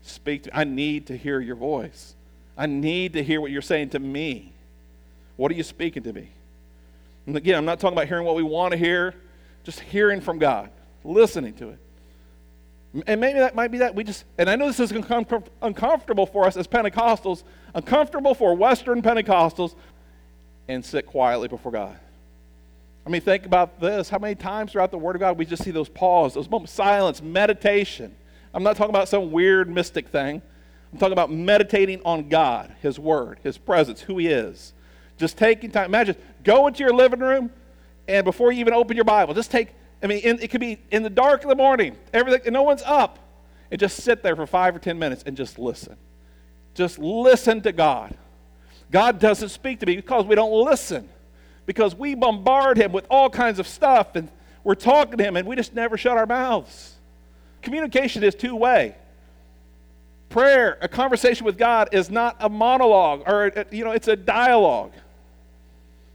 Speak 0.02 0.44
to 0.44 0.50
me. 0.50 0.56
I 0.56 0.64
need 0.64 1.06
to 1.06 1.16
hear 1.16 1.40
your 1.40 1.56
voice. 1.56 2.14
I 2.56 2.66
need 2.66 3.14
to 3.14 3.22
hear 3.22 3.40
what 3.40 3.50
you're 3.50 3.62
saying 3.62 3.90
to 3.90 3.98
me. 3.98 4.52
What 5.36 5.50
are 5.50 5.54
you 5.54 5.62
speaking 5.62 6.02
to 6.04 6.12
me? 6.12 6.28
And 7.26 7.36
again, 7.36 7.56
I'm 7.56 7.64
not 7.64 7.80
talking 7.80 7.96
about 7.96 8.06
hearing 8.06 8.24
what 8.24 8.36
we 8.36 8.42
want 8.42 8.72
to 8.72 8.78
hear, 8.78 9.14
just 9.64 9.80
hearing 9.80 10.20
from 10.20 10.38
God, 10.38 10.70
listening 11.04 11.54
to 11.54 11.70
it. 11.70 11.78
And 13.06 13.20
maybe 13.20 13.40
that 13.40 13.56
might 13.56 13.72
be 13.72 13.78
that 13.78 13.94
we 13.94 14.04
just, 14.04 14.24
and 14.38 14.48
I 14.48 14.54
know 14.54 14.66
this 14.70 14.78
is 14.78 14.92
uncomfortable 14.92 16.26
for 16.26 16.46
us 16.46 16.56
as 16.56 16.68
Pentecostals, 16.68 17.42
uncomfortable 17.74 18.34
for 18.34 18.54
Western 18.54 19.02
Pentecostals, 19.02 19.74
and 20.68 20.84
sit 20.84 21.06
quietly 21.06 21.48
before 21.48 21.72
God. 21.72 21.98
I 23.07 23.11
mean, 23.11 23.20
think 23.20 23.44
about 23.44 23.80
this. 23.80 24.09
How 24.09 24.18
many 24.18 24.34
times 24.34 24.72
throughout 24.72 24.90
the 24.90 24.98
Word 24.98 25.16
of 25.16 25.20
God 25.20 25.36
we 25.36 25.44
just 25.44 25.62
see 25.62 25.70
those 25.70 25.88
pauses, 25.88 26.34
those 26.34 26.50
moments, 26.50 26.72
of 26.72 26.76
silence, 26.76 27.22
meditation. 27.22 28.14
I'm 28.55 28.62
not 28.62 28.76
talking 28.76 28.94
about 28.94 29.09
some 29.09 29.30
weird 29.30 29.68
mystic 29.68 30.09
thing. 30.09 30.40
I'm 30.92 30.98
talking 30.98 31.12
about 31.12 31.30
meditating 31.30 32.00
on 32.05 32.28
God, 32.28 32.74
His 32.80 32.98
Word, 32.98 33.40
His 33.42 33.59
presence, 33.59 34.00
who 34.00 34.16
He 34.18 34.28
is. 34.28 34.72
Just 35.18 35.36
taking 35.36 35.70
time. 35.70 35.86
Imagine, 35.86 36.16
go 36.44 36.66
into 36.66 36.82
your 36.82 36.94
living 36.94 37.20
room, 37.20 37.50
and 38.09 38.24
before 38.24 38.52
you 38.52 38.61
even 38.61 38.72
open 38.72 38.96
your 38.96 39.05
Bible, 39.05 39.34
just 39.34 39.50
take, 39.50 39.68
I 40.02 40.07
mean, 40.07 40.18
in, 40.18 40.40
it 40.40 40.50
could 40.50 40.61
be 40.61 40.78
in 40.90 41.02
the 41.02 41.11
dark 41.11 41.42
of 41.42 41.48
the 41.48 41.57
morning, 41.57 41.96
everything, 42.12 42.42
and 42.46 42.55
no 42.55 42.62
one's 42.62 42.82
up, 42.82 43.18
and 43.70 43.78
just 43.78 44.02
sit 44.02 44.22
there 44.22 44.36
for 44.36 44.46
five 44.46 44.74
or 44.74 44.78
ten 44.78 44.98
minutes 44.98 45.24
and 45.26 45.36
just 45.36 45.59
listen. 45.59 45.96
Just 46.74 46.98
listen 46.98 47.61
to 47.62 47.72
God. 47.72 48.16
God 48.90 49.18
doesn't 49.18 49.48
speak 49.48 49.80
to 49.80 49.86
me 49.86 49.96
because 49.96 50.26
we 50.26 50.34
don't 50.34 50.52
listen, 50.52 51.09
because 51.66 51.94
we 51.94 52.14
bombard 52.14 52.76
Him 52.76 52.92
with 52.92 53.06
all 53.10 53.30
kinds 53.30 53.58
of 53.58 53.66
stuff, 53.66 54.16
and 54.16 54.28
we're 54.62 54.74
talking 54.74 55.18
to 55.18 55.24
Him, 55.24 55.36
and 55.36 55.46
we 55.46 55.56
just 55.56 55.74
never 55.74 55.96
shut 55.96 56.16
our 56.16 56.26
mouths. 56.26 56.94
Communication 57.62 58.22
is 58.22 58.34
two 58.34 58.54
way. 58.54 58.94
Prayer, 60.28 60.78
a 60.80 60.88
conversation 60.88 61.46
with 61.46 61.56
God, 61.56 61.90
is 61.92 62.10
not 62.10 62.36
a 62.40 62.48
monologue 62.48 63.22
or, 63.26 63.56
uh, 63.56 63.64
you 63.70 63.84
know, 63.84 63.92
it's 63.92 64.08
a 64.08 64.16
dialogue. 64.16 64.92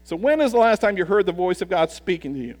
So, 0.04 0.16
when 0.16 0.40
is 0.40 0.52
the 0.52 0.58
last 0.58 0.80
time 0.80 0.96
you 0.96 1.04
heard 1.04 1.26
the 1.26 1.32
voice 1.32 1.62
of 1.62 1.68
God 1.68 1.90
speaking 1.90 2.34
to 2.34 2.40
you? 2.40 2.56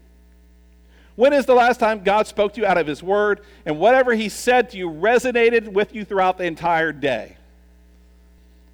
When 1.16 1.32
is 1.32 1.44
the 1.46 1.54
last 1.54 1.78
time 1.78 2.02
God 2.02 2.26
spoke 2.26 2.54
to 2.54 2.60
you 2.60 2.66
out 2.66 2.78
of 2.78 2.86
His 2.86 3.02
Word 3.02 3.40
and 3.66 3.78
whatever 3.78 4.14
He 4.14 4.28
said 4.28 4.70
to 4.70 4.78
you 4.78 4.88
resonated 4.88 5.68
with 5.68 5.94
you 5.94 6.04
throughout 6.04 6.38
the 6.38 6.44
entire 6.44 6.92
day? 6.92 7.36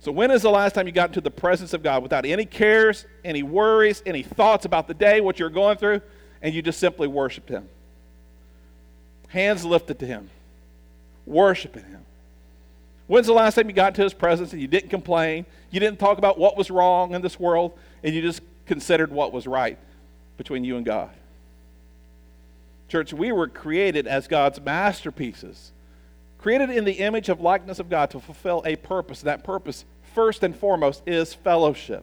So, 0.06 0.12
when 0.12 0.30
is 0.30 0.42
the 0.42 0.50
last 0.50 0.76
time 0.76 0.86
you 0.86 0.92
got 0.92 1.08
into 1.08 1.20
the 1.20 1.32
presence 1.32 1.72
of 1.72 1.82
God 1.82 2.00
without 2.00 2.24
any 2.24 2.44
cares, 2.44 3.06
any 3.24 3.42
worries, 3.42 4.04
any 4.06 4.22
thoughts 4.22 4.64
about 4.64 4.86
the 4.86 4.94
day, 4.94 5.20
what 5.20 5.40
you're 5.40 5.50
going 5.50 5.78
through, 5.78 6.00
and 6.40 6.54
you 6.54 6.62
just 6.62 6.78
simply 6.78 7.08
worshiped 7.08 7.48
Him? 7.48 7.68
Hands 9.26 9.64
lifted 9.64 9.98
to 9.98 10.06
Him, 10.06 10.30
worshiping 11.26 11.82
Him. 11.82 12.02
When's 13.08 13.26
the 13.26 13.32
last 13.32 13.56
time 13.56 13.68
you 13.68 13.74
got 13.74 13.88
into 13.88 14.04
His 14.04 14.14
presence 14.14 14.52
and 14.52 14.62
you 14.62 14.68
didn't 14.68 14.90
complain? 14.90 15.44
You 15.72 15.80
didn't 15.80 15.98
talk 15.98 16.18
about 16.18 16.38
what 16.38 16.56
was 16.56 16.70
wrong 16.70 17.12
in 17.12 17.20
this 17.20 17.40
world, 17.40 17.76
and 18.04 18.14
you 18.14 18.22
just 18.22 18.42
considered 18.64 19.10
what 19.10 19.32
was 19.32 19.48
right 19.48 19.76
between 20.36 20.62
you 20.62 20.76
and 20.76 20.86
God? 20.86 21.10
Church, 22.88 23.12
we 23.12 23.32
were 23.32 23.48
created 23.48 24.06
as 24.06 24.28
God's 24.28 24.60
masterpieces, 24.60 25.72
created 26.38 26.70
in 26.70 26.84
the 26.84 27.00
image 27.00 27.28
of 27.28 27.40
likeness 27.40 27.80
of 27.80 27.90
God 27.90 28.10
to 28.10 28.20
fulfill 28.20 28.62
a 28.64 28.76
purpose. 28.76 29.22
That 29.22 29.42
purpose, 29.42 29.84
first 30.16 30.42
and 30.42 30.56
foremost, 30.56 31.02
is 31.06 31.34
fellowship. 31.34 32.02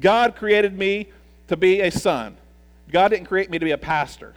God 0.00 0.36
created 0.36 0.78
me 0.78 1.08
to 1.48 1.56
be 1.56 1.80
a 1.80 1.90
son. 1.90 2.36
God 2.88 3.08
didn't 3.08 3.26
create 3.26 3.50
me 3.50 3.58
to 3.58 3.64
be 3.64 3.72
a 3.72 3.78
pastor. 3.78 4.32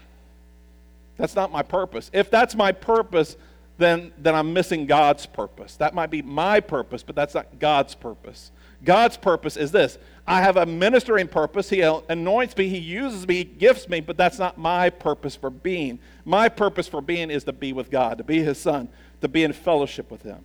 That's 1.18 1.36
not 1.36 1.52
my 1.52 1.62
purpose. 1.62 2.10
If 2.14 2.32
that's 2.32 2.56
my 2.56 2.72
purpose, 2.72 3.38
then, 3.78 4.12
then 4.18 4.34
I'm 4.34 4.54
missing 4.54 4.88
God's 4.88 5.28
purpose. 5.28 5.76
That 5.76 5.94
might 5.94 6.10
be 6.10 6.24
my 6.24 6.62
purpose, 6.62 7.04
but 7.04 7.16
that's 7.16 7.36
not 7.36 7.60
God's 7.60 7.94
purpose. 7.94 8.52
God's 8.84 9.18
purpose 9.18 9.56
is 9.56 9.72
this 9.72 10.00
I 10.26 10.42
have 10.42 10.58
a 10.58 10.66
ministering 10.66 11.28
purpose. 11.28 11.70
He 11.70 11.82
anoints 11.82 12.58
me, 12.58 12.70
He 12.70 12.80
uses 12.80 13.28
me, 13.28 13.36
He 13.36 13.44
gifts 13.44 13.88
me, 13.88 14.02
but 14.02 14.18
that's 14.18 14.40
not 14.40 14.58
my 14.58 14.90
purpose 14.90 15.36
for 15.36 15.52
being. 15.52 16.00
My 16.26 16.50
purpose 16.50 16.88
for 16.88 17.02
being 17.02 17.30
is 17.30 17.44
to 17.44 17.54
be 17.54 17.72
with 17.72 17.92
God, 17.92 18.18
to 18.18 18.24
be 18.24 18.42
His 18.42 18.58
Son, 18.58 18.90
to 19.22 19.28
be 19.28 19.44
in 19.44 19.54
fellowship 19.54 20.10
with 20.10 20.24
Him. 20.24 20.44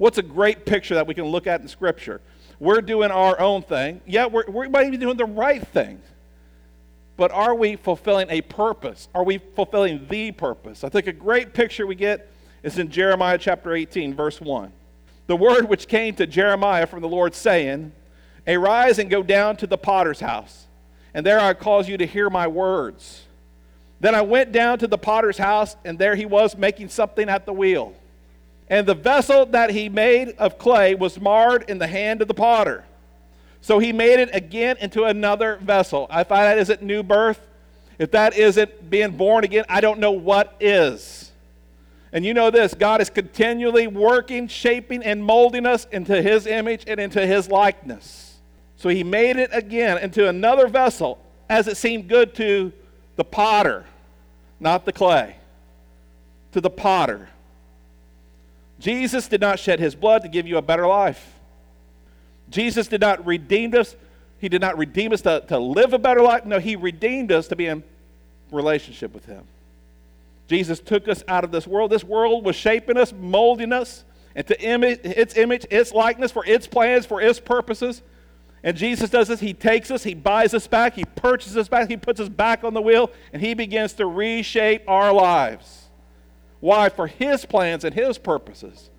What's 0.00 0.16
a 0.16 0.22
great 0.22 0.64
picture 0.64 0.94
that 0.94 1.06
we 1.06 1.12
can 1.12 1.26
look 1.26 1.46
at 1.46 1.60
in 1.60 1.68
Scripture? 1.68 2.22
We're 2.58 2.80
doing 2.80 3.10
our 3.10 3.38
own 3.38 3.60
thing. 3.60 4.00
Yeah, 4.06 4.28
we're, 4.28 4.46
we 4.46 4.66
might 4.66 4.90
be 4.90 4.96
doing 4.96 5.18
the 5.18 5.26
right 5.26 5.62
thing. 5.62 6.00
But 7.18 7.30
are 7.32 7.54
we 7.54 7.76
fulfilling 7.76 8.30
a 8.30 8.40
purpose? 8.40 9.10
Are 9.14 9.22
we 9.22 9.36
fulfilling 9.36 10.06
the 10.08 10.32
purpose? 10.32 10.84
I 10.84 10.88
think 10.88 11.06
a 11.06 11.12
great 11.12 11.52
picture 11.52 11.86
we 11.86 11.96
get 11.96 12.30
is 12.62 12.78
in 12.78 12.90
Jeremiah 12.90 13.36
chapter 13.36 13.74
18, 13.74 14.14
verse 14.14 14.40
1 14.40 14.72
the 15.26 15.36
word 15.36 15.68
which 15.68 15.86
came 15.86 16.14
to 16.14 16.26
Jeremiah 16.26 16.86
from 16.86 17.02
the 17.02 17.08
Lord, 17.08 17.34
saying, 17.34 17.92
Arise 18.48 18.98
and 18.98 19.10
go 19.10 19.22
down 19.22 19.58
to 19.58 19.66
the 19.66 19.76
potter's 19.76 20.20
house, 20.20 20.66
and 21.12 21.26
there 21.26 21.38
I 21.38 21.52
cause 21.52 21.90
you 21.90 21.98
to 21.98 22.06
hear 22.06 22.30
my 22.30 22.46
words. 22.46 23.26
Then 24.00 24.14
I 24.14 24.22
went 24.22 24.50
down 24.50 24.78
to 24.78 24.88
the 24.88 24.96
potter's 24.96 25.36
house, 25.36 25.76
and 25.84 25.98
there 25.98 26.16
he 26.16 26.24
was 26.24 26.56
making 26.56 26.88
something 26.88 27.28
at 27.28 27.44
the 27.44 27.52
wheel. 27.52 27.94
And 28.70 28.86
the 28.86 28.94
vessel 28.94 29.46
that 29.46 29.70
he 29.70 29.88
made 29.88 30.30
of 30.38 30.56
clay 30.56 30.94
was 30.94 31.20
marred 31.20 31.68
in 31.68 31.78
the 31.78 31.88
hand 31.88 32.22
of 32.22 32.28
the 32.28 32.34
potter. 32.34 32.84
So 33.60 33.80
he 33.80 33.92
made 33.92 34.20
it 34.20 34.30
again 34.32 34.76
into 34.80 35.04
another 35.04 35.56
vessel. 35.56 36.06
I 36.08 36.22
find 36.22 36.44
that 36.44 36.58
isn't 36.58 36.80
new 36.80 37.02
birth. 37.02 37.40
If 37.98 38.12
that 38.12 38.34
isn't 38.38 38.88
being 38.88 39.16
born 39.16 39.44
again, 39.44 39.64
I 39.68 39.80
don't 39.80 39.98
know 39.98 40.12
what 40.12 40.56
is. 40.60 41.32
And 42.12 42.24
you 42.24 42.32
know 42.32 42.50
this 42.50 42.72
God 42.72 43.00
is 43.00 43.10
continually 43.10 43.88
working, 43.88 44.48
shaping, 44.48 45.02
and 45.02 45.22
molding 45.22 45.66
us 45.66 45.86
into 45.92 46.22
His 46.22 46.46
image 46.46 46.84
and 46.86 46.98
into 46.98 47.26
His 47.26 47.48
likeness. 47.48 48.38
So 48.76 48.88
He 48.88 49.04
made 49.04 49.36
it 49.36 49.50
again 49.52 49.98
into 49.98 50.28
another 50.28 50.68
vessel 50.68 51.18
as 51.48 51.66
it 51.66 51.76
seemed 51.76 52.08
good 52.08 52.34
to 52.36 52.72
the 53.16 53.24
potter, 53.24 53.84
not 54.60 54.86
the 54.86 54.92
clay, 54.92 55.36
to 56.52 56.60
the 56.60 56.70
potter. 56.70 57.28
Jesus 58.80 59.28
did 59.28 59.40
not 59.40 59.58
shed 59.58 59.78
His 59.78 59.94
blood 59.94 60.22
to 60.22 60.28
give 60.28 60.46
you 60.46 60.56
a 60.56 60.62
better 60.62 60.86
life. 60.86 61.34
Jesus 62.48 62.88
did 62.88 63.00
not 63.00 63.24
redeem 63.24 63.74
us. 63.74 63.94
He 64.38 64.48
did 64.48 64.62
not 64.62 64.76
redeem 64.78 65.12
us 65.12 65.20
to, 65.20 65.44
to 65.48 65.58
live 65.58 65.92
a 65.92 65.98
better 65.98 66.22
life. 66.22 66.44
No, 66.46 66.58
He 66.58 66.74
redeemed 66.74 67.30
us 67.30 67.46
to 67.48 67.56
be 67.56 67.66
in 67.66 67.84
relationship 68.50 69.14
with 69.14 69.26
Him. 69.26 69.44
Jesus 70.48 70.80
took 70.80 71.06
us 71.06 71.22
out 71.28 71.44
of 71.44 71.52
this 71.52 71.66
world. 71.66 71.92
This 71.92 72.02
world 72.02 72.44
was 72.44 72.56
shaping 72.56 72.96
us, 72.96 73.12
molding 73.12 73.72
us 73.72 74.04
into 74.34 74.60
image, 74.60 75.00
its 75.04 75.36
image, 75.36 75.66
its 75.70 75.92
likeness, 75.92 76.32
for 76.32 76.44
its 76.46 76.66
plans, 76.66 77.06
for 77.06 77.20
its 77.20 77.38
purposes. 77.38 78.02
And 78.64 78.76
Jesus 78.76 79.10
does 79.10 79.28
this. 79.28 79.40
He 79.40 79.54
takes 79.54 79.90
us, 79.90 80.02
He 80.02 80.14
buys 80.14 80.54
us 80.54 80.66
back, 80.66 80.94
He 80.94 81.04
purchases 81.04 81.56
us 81.56 81.68
back, 81.68 81.88
He 81.88 81.96
puts 81.96 82.18
us 82.18 82.28
back 82.28 82.64
on 82.64 82.74
the 82.74 82.82
wheel, 82.82 83.10
and 83.32 83.42
He 83.42 83.54
begins 83.54 83.92
to 83.94 84.06
reshape 84.06 84.88
our 84.88 85.12
lives. 85.12 85.89
Why? 86.60 86.88
For 86.88 87.06
His 87.06 87.44
plans 87.44 87.84
and 87.84 87.94
His 87.94 88.18
purposes. 88.18 88.90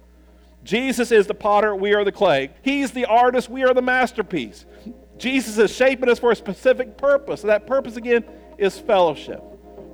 Jesus 0.64 1.12
is 1.12 1.28
the 1.28 1.34
potter, 1.34 1.76
we 1.76 1.93
are 1.93 2.03
the 2.03 2.12
clay. 2.12 2.51
He's 2.62 2.91
the 2.91 3.05
artist, 3.05 3.49
we 3.49 3.64
are 3.64 3.74
the 3.74 3.82
masterpiece. 3.82 4.66
Jesus 5.18 5.57
is 5.57 5.76
shaping 5.76 6.09
us 6.09 6.20
for 6.20 6.32
a 6.32 6.36
specific 6.36 6.97
purpose. 6.97 7.41
And 7.41 7.49
that 7.49 7.68
purpose, 7.68 7.95
again, 7.95 8.24
is 8.57 8.78
fellowship. 8.78 9.43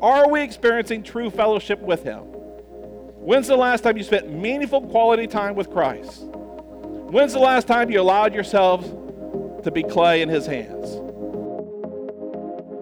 Are 0.02 0.30
we 0.30 0.42
experiencing 0.42 1.04
true 1.04 1.30
fellowship 1.30 1.80
with 1.80 2.04
Him? 2.04 2.20
When's 2.20 3.48
the 3.48 3.58
last 3.58 3.82
time 3.82 3.98
you 3.98 4.04
spent 4.04 4.32
meaningful 4.32 4.82
quality 4.82 5.28
time 5.28 5.56
with 5.56 5.70
Christ? 5.70 6.24
When's 6.24 7.34
the 7.34 7.40
last 7.40 7.68
time 7.68 7.90
you 7.90 8.00
allowed 8.00 8.34
yourselves 8.34 8.88
to 9.64 9.72
be 9.72 9.84
clay 9.84 10.22
in 10.22 10.30
His 10.30 10.46
hands? 10.46 11.07